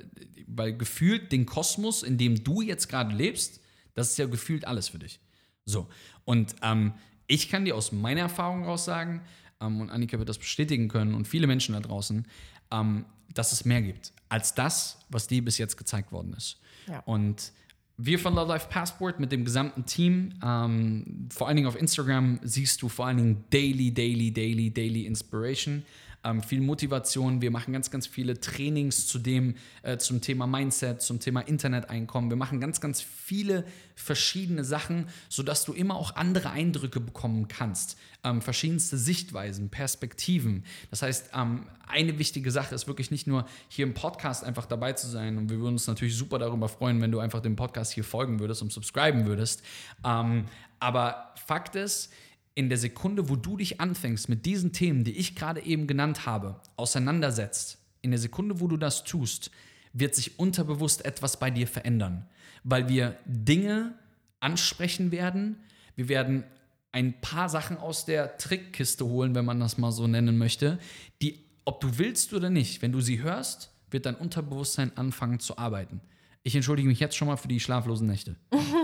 weil 0.46 0.76
gefühlt 0.76 1.32
den 1.32 1.46
Kosmos, 1.46 2.02
in 2.02 2.18
dem 2.18 2.44
du 2.44 2.60
jetzt 2.60 2.88
gerade 2.88 3.14
lebst, 3.14 3.60
das 3.94 4.10
ist 4.10 4.18
ja 4.18 4.26
gefühlt 4.26 4.66
alles 4.66 4.88
für 4.88 4.98
dich. 4.98 5.20
So. 5.64 5.88
Und 6.24 6.54
ähm, 6.62 6.92
ich 7.26 7.48
kann 7.48 7.64
dir 7.64 7.76
aus 7.76 7.92
meiner 7.92 8.22
Erfahrung 8.22 8.64
raus 8.64 8.84
sagen, 8.84 9.22
ähm, 9.60 9.80
und 9.80 9.90
Annika 9.90 10.18
wird 10.18 10.28
das 10.28 10.38
bestätigen 10.38 10.88
können 10.88 11.14
und 11.14 11.26
viele 11.26 11.46
Menschen 11.46 11.74
da 11.74 11.80
draußen, 11.80 12.26
ähm, 12.70 13.04
dass 13.32 13.52
es 13.52 13.64
mehr 13.64 13.82
gibt 13.82 14.12
als 14.28 14.54
das, 14.54 14.98
was 15.10 15.26
dir 15.26 15.44
bis 15.44 15.58
jetzt 15.58 15.76
gezeigt 15.76 16.10
worden 16.10 16.32
ist. 16.32 16.58
Ja. 16.88 17.00
Und 17.00 17.52
wir 17.98 18.18
von 18.18 18.34
Love 18.34 18.48
Life 18.48 18.68
Passport 18.68 19.20
mit 19.20 19.30
dem 19.30 19.44
gesamten 19.44 19.84
Team, 19.84 20.34
ähm, 20.42 21.28
vor 21.30 21.46
allen 21.46 21.56
Dingen 21.56 21.68
auf 21.68 21.76
Instagram, 21.76 22.40
siehst 22.42 22.80
du 22.82 22.88
vor 22.88 23.06
allen 23.06 23.18
Dingen 23.18 23.44
daily, 23.50 23.92
daily, 23.92 24.32
daily, 24.32 24.70
daily 24.70 25.06
Inspiration. 25.06 25.84
Ähm, 26.24 26.42
viel 26.42 26.60
Motivation. 26.60 27.42
Wir 27.42 27.50
machen 27.50 27.72
ganz, 27.72 27.90
ganz 27.90 28.06
viele 28.06 28.40
Trainings 28.40 29.06
zu 29.06 29.18
dem, 29.18 29.56
äh, 29.82 29.98
zum 29.98 30.20
Thema 30.20 30.46
Mindset, 30.46 31.02
zum 31.02 31.20
Thema 31.20 31.40
Internet-Einkommen. 31.40 32.30
Wir 32.30 32.36
machen 32.36 32.60
ganz, 32.60 32.80
ganz 32.80 33.00
viele 33.00 33.64
verschiedene 33.94 34.64
Sachen, 34.64 35.08
sodass 35.28 35.64
du 35.64 35.72
immer 35.72 35.96
auch 35.96 36.16
andere 36.16 36.50
Eindrücke 36.50 37.00
bekommen 37.00 37.48
kannst. 37.48 37.98
Ähm, 38.24 38.40
verschiedenste 38.40 38.98
Sichtweisen, 38.98 39.68
Perspektiven. 39.68 40.64
Das 40.90 41.02
heißt, 41.02 41.30
ähm, 41.34 41.66
eine 41.88 42.18
wichtige 42.18 42.50
Sache 42.50 42.74
ist 42.74 42.86
wirklich 42.86 43.10
nicht 43.10 43.26
nur 43.26 43.46
hier 43.68 43.84
im 43.84 43.94
Podcast 43.94 44.44
einfach 44.44 44.66
dabei 44.66 44.92
zu 44.92 45.08
sein. 45.08 45.36
Und 45.38 45.50
wir 45.50 45.58
würden 45.58 45.74
uns 45.74 45.86
natürlich 45.86 46.16
super 46.16 46.38
darüber 46.38 46.68
freuen, 46.68 47.00
wenn 47.00 47.12
du 47.12 47.18
einfach 47.18 47.40
dem 47.40 47.56
Podcast 47.56 47.92
hier 47.92 48.04
folgen 48.04 48.38
würdest 48.38 48.62
und 48.62 48.72
subscriben 48.72 49.26
würdest. 49.26 49.62
Ähm, 50.04 50.46
aber 50.78 51.32
Fakt 51.46 51.76
ist, 51.76 52.12
in 52.54 52.68
der 52.68 52.78
Sekunde, 52.78 53.28
wo 53.28 53.36
du 53.36 53.56
dich 53.56 53.80
anfängst, 53.80 54.28
mit 54.28 54.44
diesen 54.46 54.72
Themen, 54.72 55.04
die 55.04 55.16
ich 55.16 55.34
gerade 55.34 55.62
eben 55.62 55.86
genannt 55.86 56.26
habe, 56.26 56.60
auseinandersetzt, 56.76 57.78
in 58.02 58.10
der 58.10 58.20
Sekunde, 58.20 58.60
wo 58.60 58.68
du 58.68 58.76
das 58.76 59.04
tust, 59.04 59.50
wird 59.92 60.14
sich 60.14 60.38
unterbewusst 60.38 61.04
etwas 61.04 61.38
bei 61.38 61.50
dir 61.50 61.66
verändern, 61.66 62.26
weil 62.64 62.88
wir 62.88 63.16
Dinge 63.26 63.94
ansprechen 64.40 65.12
werden, 65.12 65.56
wir 65.96 66.08
werden 66.08 66.44
ein 66.90 67.20
paar 67.20 67.48
Sachen 67.48 67.78
aus 67.78 68.04
der 68.04 68.36
Trickkiste 68.36 69.06
holen, 69.06 69.34
wenn 69.34 69.44
man 69.44 69.60
das 69.60 69.78
mal 69.78 69.92
so 69.92 70.06
nennen 70.06 70.36
möchte, 70.36 70.78
die, 71.22 71.44
ob 71.64 71.80
du 71.80 71.98
willst 71.98 72.34
oder 72.34 72.50
nicht, 72.50 72.82
wenn 72.82 72.92
du 72.92 73.00
sie 73.00 73.22
hörst, 73.22 73.70
wird 73.90 74.06
dein 74.06 74.14
Unterbewusstsein 74.14 74.96
anfangen 74.96 75.38
zu 75.38 75.58
arbeiten. 75.58 76.00
Ich 76.44 76.56
entschuldige 76.56 76.88
mich 76.88 76.98
jetzt 76.98 77.16
schon 77.16 77.28
mal 77.28 77.36
für 77.36 77.48
die 77.48 77.60
schlaflosen 77.60 78.06
Nächte. 78.08 78.36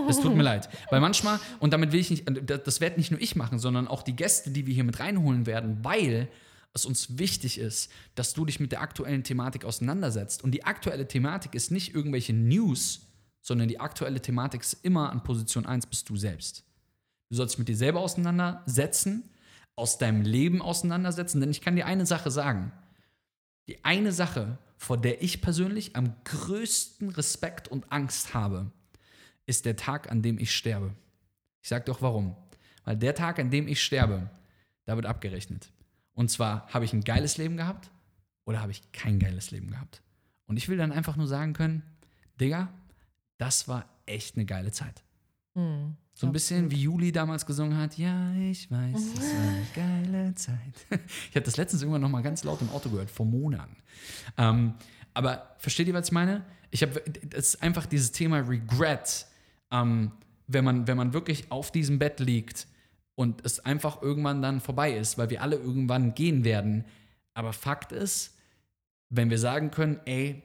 Es 0.07 0.21
tut 0.21 0.35
mir 0.35 0.43
leid. 0.43 0.69
Weil 0.89 1.01
manchmal, 1.01 1.39
und 1.59 1.73
damit 1.73 1.91
will 1.91 1.99
ich 1.99 2.09
nicht, 2.09 2.25
das 2.47 2.79
werde 2.79 2.97
nicht 2.97 3.11
nur 3.11 3.21
ich 3.21 3.35
machen, 3.35 3.59
sondern 3.59 3.87
auch 3.87 4.01
die 4.01 4.15
Gäste, 4.15 4.51
die 4.51 4.65
wir 4.65 4.73
hier 4.73 4.85
mit 4.85 4.99
reinholen 4.99 5.45
werden, 5.45 5.83
weil 5.83 6.29
es 6.73 6.85
uns 6.85 7.17
wichtig 7.17 7.57
ist, 7.57 7.91
dass 8.15 8.33
du 8.33 8.45
dich 8.45 8.59
mit 8.59 8.71
der 8.71 8.81
aktuellen 8.81 9.23
Thematik 9.23 9.65
auseinandersetzt. 9.65 10.43
Und 10.43 10.51
die 10.51 10.63
aktuelle 10.63 11.07
Thematik 11.07 11.53
ist 11.53 11.71
nicht 11.71 11.93
irgendwelche 11.93 12.33
News, 12.33 13.01
sondern 13.41 13.67
die 13.67 13.79
aktuelle 13.79 14.21
Thematik 14.21 14.61
ist 14.61 14.85
immer 14.85 15.11
an 15.11 15.23
Position 15.23 15.65
1 15.65 15.87
bist 15.87 16.09
du 16.09 16.15
selbst. 16.15 16.63
Du 17.29 17.35
sollst 17.35 17.53
dich 17.55 17.59
mit 17.59 17.67
dir 17.67 17.77
selber 17.77 17.99
auseinandersetzen, 17.99 19.29
aus 19.75 19.97
deinem 19.97 20.21
Leben 20.21 20.61
auseinandersetzen, 20.61 21.39
denn 21.39 21.51
ich 21.51 21.61
kann 21.61 21.75
dir 21.75 21.85
eine 21.85 22.05
Sache 22.05 22.31
sagen. 22.31 22.71
Die 23.67 23.83
eine 23.83 24.11
Sache, 24.11 24.57
vor 24.79 24.97
der 24.97 25.21
ich 25.21 25.41
persönlich 25.41 25.97
am 25.97 26.15
größten 26.23 27.09
Respekt 27.09 27.67
und 27.67 27.91
Angst 27.91 28.33
habe, 28.33 28.71
ist 29.45 29.65
der 29.65 29.75
Tag, 29.75 30.09
an 30.09 30.21
dem 30.21 30.39
ich 30.39 30.55
sterbe. 30.55 30.95
Ich 31.61 31.67
sage 31.67 31.83
doch 31.83 32.01
warum. 32.01 32.35
Weil 32.85 32.95
der 32.95 33.13
Tag, 33.13 33.39
an 33.39 33.51
dem 33.51 33.67
ich 33.67 33.83
sterbe, 33.83 34.29
da 34.85 34.95
wird 34.95 35.05
abgerechnet. 35.05 35.69
Und 36.13 36.31
zwar, 36.31 36.65
habe 36.69 36.85
ich 36.85 36.93
ein 36.93 37.03
geiles 37.03 37.37
Leben 37.37 37.57
gehabt 37.57 37.91
oder 38.45 38.61
habe 38.61 38.71
ich 38.71 38.91
kein 38.93 39.19
geiles 39.19 39.51
Leben 39.51 39.69
gehabt? 39.69 40.01
Und 40.45 40.55
ich 40.55 40.69
will 40.69 40.77
dann 40.77 40.93
einfach 40.93 41.17
nur 41.17 41.27
sagen 41.27 41.51
können, 41.51 41.83
Digga, 42.39 42.69
das 43.37 43.67
war 43.67 43.85
echt 44.05 44.37
eine 44.37 44.45
geile 44.45 44.71
Zeit. 44.71 45.03
Mhm. 45.55 45.97
So 46.19 46.27
ein 46.27 46.33
bisschen 46.33 46.69
wie 46.69 46.75
Juli 46.75 47.13
damals 47.13 47.45
gesungen 47.45 47.77
hat, 47.77 47.97
ja, 47.97 48.33
ich 48.33 48.69
weiß, 48.69 48.93
es 48.93 49.21
war 49.21 49.39
eine 49.39 49.67
geile 50.11 50.35
Zeit. 50.35 50.99
Ich 51.29 51.35
habe 51.35 51.45
das 51.45 51.55
letztens 51.55 51.81
irgendwann 51.81 52.01
noch 52.01 52.09
mal 52.09 52.21
ganz 52.21 52.43
laut 52.43 52.59
im 52.59 52.69
Auto 52.71 52.89
gehört, 52.89 53.09
vor 53.09 53.25
Monaten. 53.25 53.77
Ähm, 54.37 54.73
aber 55.13 55.55
versteht 55.59 55.87
ihr, 55.87 55.93
was 55.93 56.07
ich 56.07 56.11
meine? 56.11 56.43
Ich 56.71 56.81
habe, 56.81 57.01
das 57.25 57.53
ist 57.53 57.63
einfach 57.63 57.85
dieses 57.85 58.11
Thema 58.11 58.39
Regret, 58.39 59.27
ähm, 59.71 60.11
wenn, 60.47 60.65
man, 60.65 60.87
wenn 60.87 60.97
man 60.97 61.13
wirklich 61.13 61.53
auf 61.53 61.71
diesem 61.71 61.99
Bett 61.99 62.19
liegt 62.19 62.67
und 63.15 63.45
es 63.45 63.61
einfach 63.61 64.01
irgendwann 64.01 64.41
dann 64.41 64.59
vorbei 64.59 64.91
ist, 64.97 65.17
weil 65.17 65.29
wir 65.29 65.41
alle 65.41 65.55
irgendwann 65.55 66.15
gehen 66.15 66.43
werden. 66.43 66.83
Aber 67.33 67.53
Fakt 67.53 67.93
ist, 67.93 68.35
wenn 69.09 69.29
wir 69.29 69.39
sagen 69.39 69.71
können, 69.71 70.01
ey, 70.03 70.43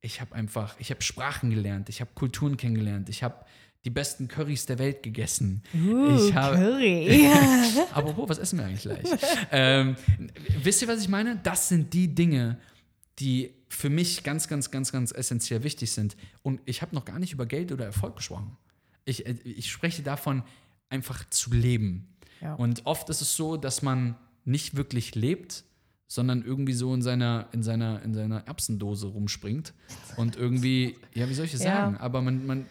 ich 0.00 0.22
habe 0.22 0.34
einfach, 0.34 0.76
ich 0.78 0.90
habe 0.90 1.02
Sprachen 1.02 1.50
gelernt, 1.50 1.90
ich 1.90 2.00
habe 2.00 2.10
Kulturen 2.14 2.56
kennengelernt, 2.56 3.10
ich 3.10 3.22
habe 3.22 3.44
die 3.84 3.90
besten 3.90 4.28
Currys 4.28 4.66
der 4.66 4.78
Welt 4.78 5.02
gegessen. 5.02 5.62
Uh, 5.74 6.16
ich 6.16 6.34
habe, 6.34 6.56
Curry. 6.56 7.28
Apropos, 7.92 8.28
was 8.28 8.38
essen 8.38 8.58
wir 8.58 8.66
eigentlich 8.66 8.82
gleich? 8.82 9.06
ähm, 9.50 9.96
wisst 10.62 10.82
ihr, 10.82 10.88
was 10.88 11.00
ich 11.00 11.08
meine? 11.08 11.40
Das 11.42 11.68
sind 11.68 11.92
die 11.94 12.14
Dinge, 12.14 12.58
die 13.18 13.54
für 13.68 13.88
mich 13.88 14.22
ganz, 14.22 14.48
ganz, 14.48 14.70
ganz, 14.70 14.92
ganz 14.92 15.12
essentiell 15.12 15.62
wichtig 15.62 15.92
sind. 15.92 16.16
Und 16.42 16.60
ich 16.64 16.82
habe 16.82 16.94
noch 16.94 17.04
gar 17.04 17.18
nicht 17.18 17.32
über 17.32 17.46
Geld 17.46 17.72
oder 17.72 17.84
Erfolg 17.84 18.16
gesprochen. 18.16 18.56
Ich, 19.04 19.26
äh, 19.26 19.36
ich 19.44 19.70
spreche 19.70 20.02
davon, 20.02 20.42
einfach 20.90 21.28
zu 21.30 21.52
leben. 21.52 22.08
Ja. 22.40 22.54
Und 22.54 22.84
oft 22.86 23.08
ist 23.08 23.20
es 23.20 23.36
so, 23.36 23.56
dass 23.56 23.82
man 23.82 24.16
nicht 24.44 24.76
wirklich 24.76 25.14
lebt, 25.14 25.64
sondern 26.06 26.42
irgendwie 26.42 26.72
so 26.72 26.92
in 26.92 27.02
seiner, 27.02 27.48
in 27.52 27.62
seiner, 27.62 28.02
in 28.02 28.14
seiner 28.14 28.46
Erbsendose 28.46 29.06
rumspringt 29.06 29.72
und 30.16 30.34
irgendwie, 30.34 30.96
ja, 31.14 31.28
wie 31.28 31.34
soll 31.34 31.44
ich 31.44 31.52
das 31.52 31.62
ja. 31.62 31.76
sagen? 31.76 31.98
Aber 31.98 32.20
man, 32.20 32.46
man 32.46 32.66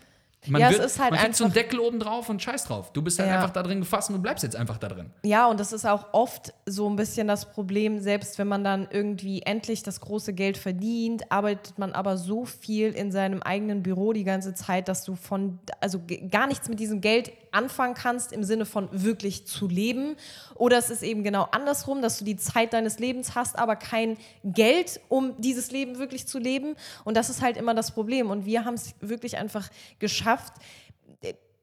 man, 0.47 0.61
ja, 0.61 0.69
wird, 0.69 0.79
es 0.79 0.93
ist 0.93 0.99
halt 0.99 1.11
man 1.11 1.19
kriegt 1.19 1.35
so 1.35 1.43
einen 1.43 1.51
einfach- 1.51 1.61
Deckel 1.63 1.79
oben 1.81 1.99
drauf 1.99 2.29
und 2.29 2.41
scheiß 2.41 2.63
drauf. 2.63 2.93
Du 2.93 3.01
bist 3.01 3.19
halt 3.19 3.27
Ja. 3.29 3.35
einfach 3.35 3.49
da 3.49 3.61
drin 3.61 3.81
gefasst 3.81 4.09
und 4.09 4.15
du 4.15 4.21
bleibst 4.21 4.41
jetzt 4.43 4.55
einfach 4.55 4.77
da 4.77 4.87
drin. 4.87 5.11
Ja, 5.23 5.47
und 5.47 5.59
das 5.59 5.73
ist 5.73 5.85
auch 5.85 6.13
oft 6.13 6.53
so 6.65 6.89
ein 6.89 6.95
bisschen 6.95 7.27
das 7.27 7.51
Problem, 7.51 7.99
selbst 7.99 8.37
wenn 8.37 8.47
man 8.47 8.63
dann 8.63 8.87
irgendwie 8.89 9.41
endlich 9.41 9.83
das 9.83 9.99
große 9.99 10.31
Geld 10.33 10.57
verdient, 10.57 11.29
arbeitet 11.29 11.77
man 11.77 11.91
aber 11.91 12.17
so 12.17 12.45
viel 12.45 12.93
in 12.93 13.11
seinem 13.11 13.41
eigenen 13.43 13.83
Büro 13.83 14.13
die 14.13 14.23
ganze 14.23 14.53
Zeit, 14.53 14.87
dass 14.87 15.03
du 15.03 15.15
von, 15.15 15.59
also 15.81 15.99
gar 16.31 16.47
nichts 16.47 16.69
mit 16.69 16.79
diesem 16.79 17.01
Geld 17.01 17.31
anfangen 17.51 17.95
kannst 17.95 18.31
im 18.31 18.43
Sinne 18.43 18.65
von 18.65 18.87
wirklich 18.91 19.45
zu 19.45 19.67
leben. 19.67 20.15
Oder 20.55 20.77
es 20.77 20.89
ist 20.89 21.03
eben 21.03 21.23
genau 21.23 21.47
andersrum, 21.51 22.01
dass 22.01 22.17
du 22.19 22.23
die 22.23 22.37
Zeit 22.37 22.71
deines 22.73 22.99
Lebens 22.99 23.35
hast, 23.35 23.57
aber 23.59 23.75
kein 23.75 24.17
Geld, 24.45 25.01
um 25.09 25.33
dieses 25.41 25.71
Leben 25.71 25.97
wirklich 25.97 26.27
zu 26.27 26.39
leben. 26.39 26.75
Und 27.03 27.17
das 27.17 27.29
ist 27.29 27.41
halt 27.41 27.57
immer 27.57 27.73
das 27.73 27.91
Problem. 27.91 28.29
Und 28.29 28.45
wir 28.45 28.63
haben 28.65 28.75
es 28.75 28.93
wirklich 29.01 29.37
einfach 29.37 29.67
geschafft, 29.97 30.28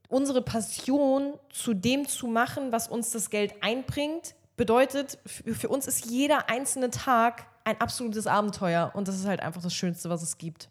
unsere 0.09 0.43
Passion 0.43 1.35
zu 1.51 1.75
dem 1.75 2.07
zu 2.07 2.27
machen, 2.27 2.73
was 2.73 2.89
uns 2.89 3.11
das 3.11 3.31
Geld 3.31 3.55
einbringt, 3.61 4.35
bedeutet, 4.57 5.19
für, 5.27 5.69
uns 5.69 5.87
ist 5.87 6.07
jeder 6.07 6.49
einzelne 6.49 6.91
Tag 6.91 7.47
ein 7.65 7.81
absolutes 7.81 8.27
Abenteuer. 8.27 8.93
Und 8.95 9.09
das 9.09 9.17
ist 9.17 9.27
halt 9.27 9.41
einfach 9.41 9.63
das 9.63 9.75
Schönste, 9.75 10.09
was 10.09 10.23
es 10.23 10.39
gibt. 10.39 10.71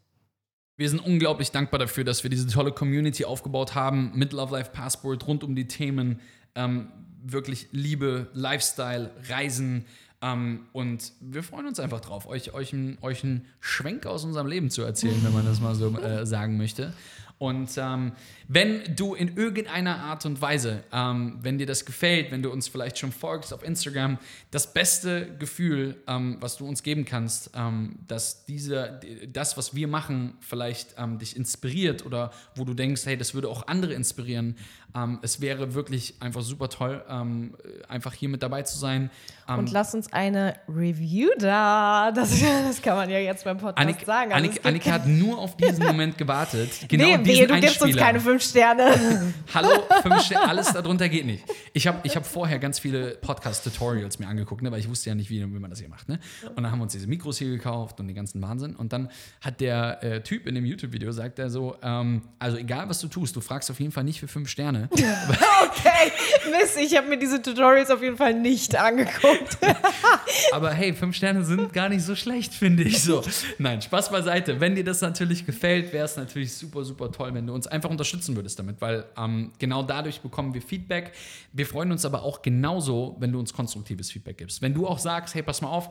Wir 0.77 0.89
sind 0.89 0.99
unglaublich 0.99 1.51
dankbar 1.51 1.79
dafür, 1.79 2.03
dass 2.03 2.23
wir 2.23 2.29
diese 2.29 2.47
tolle 2.47 2.71
Community 2.71 3.25
aufgebaut 3.25 3.75
haben 3.75 4.11
mit 4.15 4.33
Love 4.33 4.53
Life 4.53 4.71
Passport 4.71 5.25
rund 5.27 5.43
um 5.43 5.55
die 5.55 5.67
Themen 5.67 6.19
ähm, 6.55 6.91
wirklich 7.23 7.69
Liebe, 7.71 8.29
Lifestyle, 8.33 9.11
Reisen. 9.29 9.85
Ähm, 10.21 10.67
und 10.73 11.13
wir 11.21 11.43
freuen 11.43 11.67
uns 11.67 11.79
einfach 11.79 12.01
drauf, 12.01 12.27
euch, 12.27 12.53
euch, 12.53 12.73
einen, 12.73 12.97
euch 13.01 13.23
einen 13.23 13.45
Schwenk 13.59 14.05
aus 14.05 14.25
unserem 14.25 14.47
Leben 14.47 14.69
zu 14.69 14.81
erzählen, 14.81 15.21
wenn 15.23 15.33
man 15.33 15.45
das 15.45 15.61
mal 15.61 15.75
so 15.75 15.97
äh, 15.97 16.25
sagen 16.25 16.57
möchte. 16.57 16.93
Und 17.37 17.71
ähm, 17.77 18.13
wenn 18.47 18.95
du 18.95 19.13
in 19.13 19.35
irgendeiner 19.35 19.97
Art 19.97 20.25
und 20.25 20.41
Weise, 20.41 20.83
ähm, 20.93 21.37
wenn 21.41 21.57
dir 21.57 21.65
das 21.65 21.85
gefällt, 21.85 22.31
wenn 22.31 22.41
du 22.41 22.49
uns 22.49 22.69
vielleicht 22.69 22.97
schon 22.97 23.11
folgst 23.11 23.53
auf 23.53 23.61
Instagram, 23.61 24.17
das 24.51 24.73
beste 24.73 25.35
Gefühl, 25.37 26.01
ähm, 26.07 26.37
was 26.39 26.55
du 26.55 26.65
uns 26.65 26.81
geben 26.81 27.03
kannst, 27.03 27.51
ähm, 27.53 27.99
dass 28.07 28.45
diese, 28.45 29.01
das, 29.27 29.57
was 29.57 29.75
wir 29.75 29.89
machen, 29.89 30.35
vielleicht 30.39 30.95
ähm, 30.97 31.19
dich 31.19 31.35
inspiriert 31.35 32.05
oder 32.05 32.31
wo 32.55 32.63
du 32.63 32.73
denkst, 32.73 33.05
hey, 33.05 33.17
das 33.17 33.33
würde 33.33 33.49
auch 33.49 33.67
andere 33.67 33.93
inspirieren. 33.93 34.55
Ähm, 34.95 35.19
es 35.21 35.41
wäre 35.41 35.73
wirklich 35.73 36.15
einfach 36.21 36.41
super 36.41 36.69
toll, 36.69 37.03
ähm, 37.09 37.53
einfach 37.89 38.13
hier 38.13 38.29
mit 38.29 38.41
dabei 38.41 38.61
zu 38.61 38.77
sein. 38.77 39.09
Ähm, 39.47 39.59
Und 39.59 39.71
lass 39.71 39.93
uns 39.93 40.11
eine 40.13 40.55
Review 40.69 41.29
da. 41.37 42.11
Das, 42.11 42.39
das 42.67 42.81
kann 42.81 42.95
man 42.95 43.09
ja 43.09 43.19
jetzt 43.19 43.43
beim 43.43 43.57
Podcast 43.57 43.77
Annik, 43.77 44.05
sagen. 44.05 44.31
Also 44.31 44.47
Annik, 44.47 44.65
Annika 44.65 44.91
hat 44.91 45.07
nur 45.07 45.37
auf 45.37 45.57
diesen 45.57 45.83
Moment 45.85 46.17
gewartet. 46.17 46.87
Genau 46.87 47.03
nee, 47.03 47.17
diesen 47.17 47.25
wehe, 47.25 47.47
du 47.47 47.53
gibst 47.55 47.81
uns 47.81 47.83
Einspieler. 47.83 48.05
keine 48.05 48.19
fünf 48.21 48.43
Sterne. 48.43 49.33
Hallo, 49.53 49.69
fünf 50.01 50.21
Sterne, 50.21 50.47
alles 50.47 50.71
darunter 50.71 51.09
geht 51.09 51.25
nicht. 51.25 51.43
Ich 51.73 51.87
habe 51.87 51.99
ich 52.03 52.15
hab 52.15 52.25
vorher 52.25 52.59
ganz 52.59 52.79
viele 52.79 53.15
Podcast-Tutorials 53.15 54.19
mir 54.19 54.27
angeguckt, 54.27 54.61
ne, 54.61 54.71
weil 54.71 54.79
ich 54.79 54.89
wusste 54.89 55.09
ja 55.09 55.15
nicht, 55.15 55.29
wie, 55.29 55.41
wie 55.41 55.59
man 55.59 55.69
das 55.69 55.79
hier 55.79 55.89
macht. 55.89 56.07
Ne? 56.07 56.19
Und 56.49 56.63
dann 56.63 56.71
haben 56.71 56.79
wir 56.79 56.83
uns 56.83 56.93
diese 56.93 57.07
Mikros 57.07 57.37
hier 57.37 57.49
gekauft 57.49 57.99
und 57.99 58.07
den 58.07 58.15
ganzen 58.15 58.41
Wahnsinn. 58.41 58.75
Und 58.75 58.93
dann 58.93 59.09
hat 59.41 59.59
der 59.59 60.01
äh, 60.03 60.21
Typ 60.23 60.47
in 60.47 60.55
dem 60.55 60.65
YouTube-Video, 60.65 61.11
sagt 61.11 61.37
er 61.37 61.49
so, 61.49 61.75
ähm, 61.83 62.21
also 62.39 62.57
egal 62.57 62.87
was 62.87 62.99
du 62.99 63.07
tust, 63.09 63.35
du 63.35 63.41
fragst 63.41 63.69
auf 63.69 63.79
jeden 63.79 63.91
Fall 63.91 64.05
nicht 64.05 64.21
für 64.21 64.27
fünf 64.27 64.47
Sterne. 64.49 64.84
Okay, 64.91 66.11
Mist, 66.51 66.77
ich 66.77 66.95
habe 66.95 67.07
mir 67.07 67.17
diese 67.17 67.41
Tutorials 67.41 67.89
auf 67.89 68.01
jeden 68.01 68.17
Fall 68.17 68.33
nicht 68.33 68.75
angeguckt. 68.75 69.57
Aber 70.51 70.71
hey, 70.71 70.93
fünf 70.93 71.15
Sterne 71.15 71.43
sind 71.43 71.73
gar 71.73 71.89
nicht 71.89 72.03
so 72.03 72.15
schlecht, 72.15 72.53
finde 72.53 72.83
ich 72.83 73.01
so. 73.01 73.23
Nein, 73.57 73.81
Spaß 73.81 74.11
beiseite. 74.11 74.59
Wenn 74.59 74.75
dir 74.75 74.83
das 74.83 75.01
natürlich 75.01 75.45
gefällt, 75.45 75.93
wäre 75.93 76.05
es 76.05 76.17
natürlich 76.17 76.53
super, 76.53 76.83
super 76.83 77.11
toll, 77.11 77.33
wenn 77.33 77.47
du 77.47 77.53
uns 77.53 77.67
einfach 77.67 77.89
unterstützen 77.89 78.35
würdest 78.35 78.59
damit, 78.59 78.81
weil 78.81 79.05
ähm, 79.17 79.51
genau 79.59 79.83
dadurch 79.83 80.21
bekommen 80.21 80.53
wir 80.53 80.61
Feedback. 80.61 81.13
Wir 81.53 81.65
freuen 81.65 81.91
uns 81.91 82.05
aber 82.05 82.23
auch 82.23 82.41
genauso, 82.41 83.15
wenn 83.19 83.31
du 83.31 83.39
uns 83.39 83.53
konstruktives 83.53 84.11
Feedback 84.11 84.37
gibst. 84.37 84.61
Wenn 84.61 84.73
du 84.73 84.87
auch 84.87 84.99
sagst, 84.99 85.35
hey, 85.35 85.43
pass 85.43 85.61
mal 85.61 85.69
auf, 85.69 85.89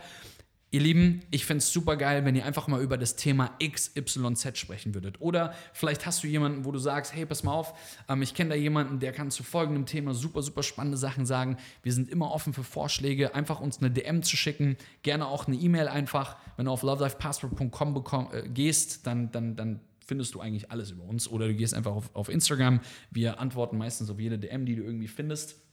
Ihr 0.75 0.81
Lieben, 0.81 1.21
ich 1.31 1.47
fände 1.47 1.59
es 1.59 1.73
super 1.73 1.97
geil, 1.97 2.25
wenn 2.25 2.35
ihr 2.35 2.45
einfach 2.45 2.67
mal 2.67 2.83
über 2.83 2.99
das 2.99 3.15
Thema 3.15 3.57
XYZ 3.65 4.59
sprechen 4.59 4.93
würdet. 4.93 5.21
Oder 5.21 5.55
vielleicht 5.73 6.05
hast 6.05 6.25
du 6.25 6.27
jemanden, 6.27 6.65
wo 6.65 6.73
du 6.73 6.81
sagst, 6.81 7.15
hey, 7.15 7.25
pass 7.25 7.45
mal 7.45 7.53
auf, 7.53 7.79
ähm, 8.09 8.23
ich 8.23 8.35
kenne 8.35 8.51
da 8.51 8.57
jemanden, 8.57 8.99
der 8.99 9.13
kann 9.13 9.31
zu 9.31 9.45
folgendem 9.45 9.87
Thema 9.87 10.15
super, 10.15 10.43
super 10.43 10.65
spannende 10.65 10.99
Sachen 10.99 11.27
sagen. 11.27 11.59
Wir 11.85 11.93
sind 11.93 12.09
immer 12.09 12.33
offen 12.33 12.53
für 12.53 12.65
Vorschläge. 12.65 13.37
Einfach 13.37 13.61
uns 13.61 13.79
eine 13.79 13.93
DM 13.93 14.25
zu 14.25 14.37
schicken, 14.37 14.77
gerne 15.05 15.29
auch 15.29 15.47
eine 15.47 15.55
E-Mail 15.55 15.87
einfach. 15.87 16.39
Wenn 16.57 16.65
du 16.65 16.73
auf 16.73 16.83
lovelifepassport.com 16.83 18.29
äh, 18.33 18.49
gehst, 18.49 19.07
dann, 19.07 19.31
dann, 19.31 19.55
dann 19.55 19.79
findest 20.05 20.35
du 20.35 20.41
eigentlich 20.41 20.73
alles 20.73 20.91
über 20.91 21.05
uns. 21.05 21.29
Oder 21.29 21.47
du 21.47 21.55
gehst 21.55 21.75
einfach 21.75 21.93
auf, 21.93 22.11
auf 22.17 22.29
Instagram. 22.29 22.81
Wir 23.13 23.39
antworten 23.39 23.79
meistens 23.79 24.11
auf 24.11 24.19
jede 24.19 24.41
DM, 24.41 24.67
die 24.67 24.75
du 24.75 24.83
irgendwie 24.83 25.07
findest. 25.07 25.64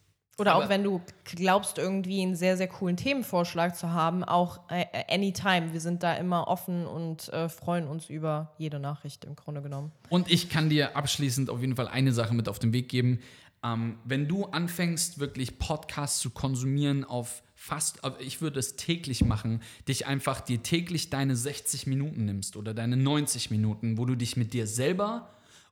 Oder 0.42 0.56
Aber- 0.56 0.66
auch 0.66 0.70
wenn 0.70 0.84
du 0.84 1.02
glaubst, 1.24 1.78
irgendwie 1.78 2.22
einen 2.22 2.36
sehr, 2.36 2.58
sehr 2.58 2.68
coolen 2.68 2.98
Themenvorschlag 2.98 3.76
zu 3.78 3.92
haben, 3.92 4.24
auch 4.24 4.60
äh, 4.70 4.86
anytime. 5.08 5.72
Wir 5.72 5.80
sind 5.80 6.02
da 6.02 6.16
immer 6.16 6.48
offen 6.48 6.86
und 6.88 7.30
äh, 7.30 7.48
freuen 7.48 7.88
uns 7.88 8.10
über 8.10 8.52
jede 8.58 8.80
Nachricht 8.80 9.24
im 9.24 9.36
Grunde 9.36 9.62
genommen. 9.62 9.92
Und 10.10 10.32
ich 10.32 10.50
kann 10.50 10.70
dir 10.70 10.98
abschließend 10.98 11.50
auf 11.52 11.62
jeden 11.62 11.76
Fall 11.76 11.88
eine 11.88 12.12
Sache 12.12 12.34
mit 12.34 12.50
auf 12.50 12.58
den 12.58 12.74
Weg 12.74 12.90
geben. 12.90 13.20
Ähm, 13.64 14.00
wenn 14.04 14.28
du 14.28 14.46
anfängst, 14.46 15.20
wirklich 15.20 15.60
Podcasts 15.60 16.20
zu 16.20 16.32
konsumieren 16.32 17.04
auf 17.06 17.44
fast, 17.54 18.00
ich 18.18 18.42
würde 18.42 18.60
es 18.60 18.76
täglich 18.76 19.24
machen, 19.24 19.62
dich 19.88 20.08
einfach 20.08 20.42
dir 20.42 20.64
täglich 20.64 21.12
deine 21.12 21.36
60 21.36 21.86
Minuten 21.86 22.26
nimmst 22.26 22.58
oder 22.58 22.74
deine 22.74 22.98
90 22.98 23.52
Minuten, 23.52 24.00
wo 24.00 24.06
du 24.06 24.16
dich 24.16 24.36
mit 24.36 24.54
dir 24.54 24.66
selber 24.66 25.30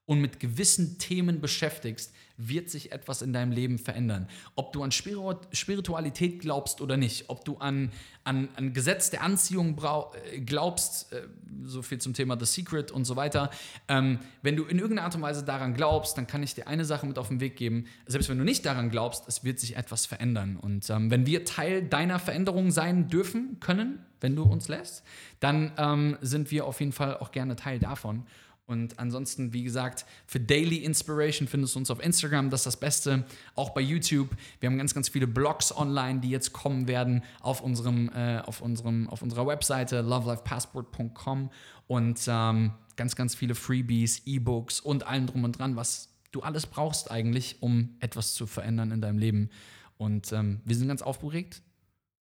und 0.10 0.22
mit 0.22 0.40
gewissen 0.40 0.98
Themen 0.98 1.40
beschäftigst, 1.40 2.12
wird 2.36 2.68
sich 2.72 2.92
etwas 2.92 3.22
in 3.22 3.32
deinem 3.32 3.52
Leben 3.52 3.78
verändern. 3.78 4.28
Ob 4.56 4.74
du 4.74 4.82
an 4.82 4.92
Spiritualität 4.92 6.40
glaubst 6.40 6.82
oder 6.82 6.98
nicht, 6.98 7.26
ob 7.28 7.46
du 7.46 7.58
an, 7.58 7.92
an, 8.24 8.50
an 8.56 8.74
Gesetz 8.74 9.12
der 9.12 9.22
Anziehung 9.22 9.78
äh, 9.78 10.40
glaubst, 10.40 11.14
äh, 11.14 11.28
so 11.64 11.84
viel 11.84 12.00
zum 12.00 12.16
Thema 12.16 12.40
The 12.40 12.48
Secret 12.48 12.90
und 12.90 13.06
so 13.06 13.18
weiter. 13.18 13.52
Ähm, 13.88 14.18
wenn 14.42 14.56
du 14.56 14.64
in 14.64 14.80
irgendeiner 14.80 15.04
Art 15.06 15.14
und 15.14 15.22
Weise 15.22 15.44
daran 15.44 15.76
glaubst, 15.76 16.18
dann 16.18 16.26
kann 16.26 16.42
ich 16.42 16.56
dir 16.56 16.68
eine 16.68 16.86
Sache 16.86 17.06
mit 17.06 17.20
auf 17.20 17.28
den 17.28 17.40
Weg 17.40 17.56
geben. 17.56 17.86
Selbst 18.08 18.30
wenn 18.30 18.40
du 18.40 18.44
nicht 18.44 18.66
daran 18.66 18.90
glaubst, 18.90 19.28
es 19.28 19.44
wird 19.44 19.60
sich 19.60 19.76
etwas 19.76 20.08
verändern. 20.08 20.56
Und 20.56 20.90
ähm, 20.90 21.12
wenn 21.12 21.28
wir 21.28 21.46
Teil 21.46 21.84
deiner 21.84 22.18
Veränderung 22.18 22.72
sein 22.72 23.10
dürfen, 23.10 23.60
können, 23.60 24.00
wenn 24.22 24.36
du 24.36 24.42
uns 24.42 24.70
lässt, 24.70 25.04
dann 25.40 25.72
ähm, 25.78 26.18
sind 26.22 26.50
wir 26.50 26.66
auf 26.66 26.80
jeden 26.80 26.94
Fall 26.94 27.18
auch 27.18 27.32
gerne 27.32 27.56
Teil 27.56 27.78
davon. 27.78 28.24
Und 28.70 29.00
ansonsten, 29.00 29.52
wie 29.52 29.64
gesagt, 29.64 30.06
für 30.28 30.40
Daily 30.40 30.78
Inspiration 30.78 31.48
findest 31.48 31.74
du 31.74 31.80
uns 31.80 31.90
auf 31.90 32.04
Instagram, 32.04 32.52
das 32.52 32.60
ist 32.60 32.66
das 32.68 32.80
Beste. 32.80 33.26
Auch 33.56 33.72
bei 33.72 33.82
YouTube. 33.82 34.30
Wir 34.60 34.70
haben 34.70 34.78
ganz, 34.78 34.94
ganz 34.94 35.10
viele 35.10 35.26
Blogs 35.26 35.76
online, 35.76 36.20
die 36.20 36.30
jetzt 36.30 36.54
kommen 36.54 36.88
werden 36.88 37.24
auf, 37.42 37.62
unserem, 37.62 38.10
äh, 38.10 38.38
auf, 38.42 38.62
unserem, 38.62 39.10
auf 39.10 39.24
unserer 39.24 39.48
Webseite 39.48 40.02
lovelifepassport.com 40.02 41.50
und 41.88 42.20
ähm, 42.28 42.74
ganz, 42.96 43.16
ganz 43.16 43.34
viele 43.34 43.56
Freebies, 43.56 44.22
E-Books 44.28 44.82
und 44.82 45.08
allem 45.08 45.26
drum 45.26 45.46
und 45.46 45.58
dran, 45.58 45.76
was 45.76 46.10
du 46.32 46.42
alles 46.42 46.68
brauchst 46.68 47.10
eigentlich, 47.10 47.58
um 47.62 47.96
etwas 48.02 48.36
zu 48.36 48.46
verändern 48.46 48.92
in 48.92 49.02
deinem 49.02 49.18
Leben. 49.18 49.50
Und 49.98 50.32
ähm, 50.32 50.62
wir 50.64 50.76
sind 50.76 50.90
ganz 50.90 51.02
aufgeregt, 51.02 51.64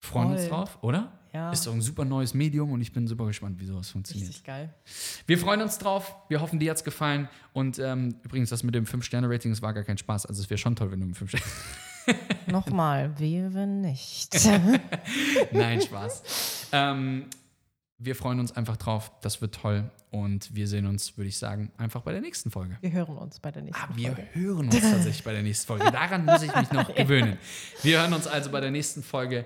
freuen 0.05 0.31
uns 0.31 0.41
Voll. 0.41 0.49
drauf, 0.51 0.77
oder? 0.81 1.11
Ja. 1.33 1.51
Ist 1.51 1.67
doch 1.67 1.73
ein 1.73 1.81
super 1.81 2.05
neues 2.05 2.33
Medium 2.33 2.71
und 2.71 2.79
ich 2.81 2.93
bin 2.93 3.07
super 3.07 3.25
gespannt, 3.25 3.59
wie 3.59 3.65
sowas 3.65 3.89
funktioniert. 3.89 4.29
Richtig 4.29 4.45
geil. 4.45 4.73
Wir 5.27 5.37
freuen 5.37 5.61
uns 5.61 5.77
drauf. 5.77 6.15
Wir 6.29 6.39
hoffen, 6.39 6.59
dir 6.59 6.69
hat 6.71 6.77
es 6.77 6.83
gefallen. 6.85 7.27
Und 7.51 7.77
ähm, 7.77 8.15
übrigens, 8.23 8.49
das 8.51 8.63
mit 8.63 8.73
dem 8.73 8.85
5-Sterne-Rating, 8.85 9.51
das 9.51 9.61
war 9.61 9.73
gar 9.73 9.83
kein 9.83 9.97
Spaß. 9.97 10.27
Also 10.27 10.41
es 10.41 10.49
wäre 10.49 10.57
schon 10.57 10.77
toll, 10.77 10.91
wenn 10.91 11.01
du 11.01 11.07
mit 11.07 11.17
5 11.17 11.31
Sterne. 11.31 11.45
Nochmal, 12.47 13.11
wenn 13.19 13.81
nicht. 13.81 14.33
Nein, 15.51 15.81
Spaß. 15.81 16.67
ähm, 16.71 17.25
wir 17.97 18.15
freuen 18.15 18.39
uns 18.39 18.51
einfach 18.55 18.77
drauf. 18.77 19.11
Das 19.21 19.41
wird 19.41 19.55
toll. 19.55 19.89
Und 20.11 20.53
wir 20.55 20.67
sehen 20.69 20.85
uns, 20.85 21.17
würde 21.17 21.27
ich 21.27 21.37
sagen, 21.37 21.71
einfach 21.77 22.01
bei 22.01 22.13
der 22.13 22.21
nächsten 22.21 22.49
Folge. 22.51 22.77
Wir 22.79 22.91
hören 22.93 23.17
uns 23.17 23.39
bei 23.41 23.51
der 23.51 23.61
nächsten 23.63 23.83
Ah, 23.83 23.89
wir 23.93 24.13
Folge. 24.13 24.27
hören 24.33 24.65
uns 24.67 24.79
tatsächlich 24.79 25.23
bei 25.25 25.33
der 25.33 25.43
nächsten 25.43 25.67
Folge. 25.67 25.91
Daran 25.91 26.23
muss 26.23 26.41
ich 26.43 26.55
mich 26.55 26.71
noch 26.71 26.93
gewöhnen. 26.95 27.37
Wir 27.83 27.99
hören 27.99 28.13
uns 28.13 28.25
also 28.27 28.51
bei 28.51 28.61
der 28.61 28.71
nächsten 28.71 29.03
Folge 29.03 29.45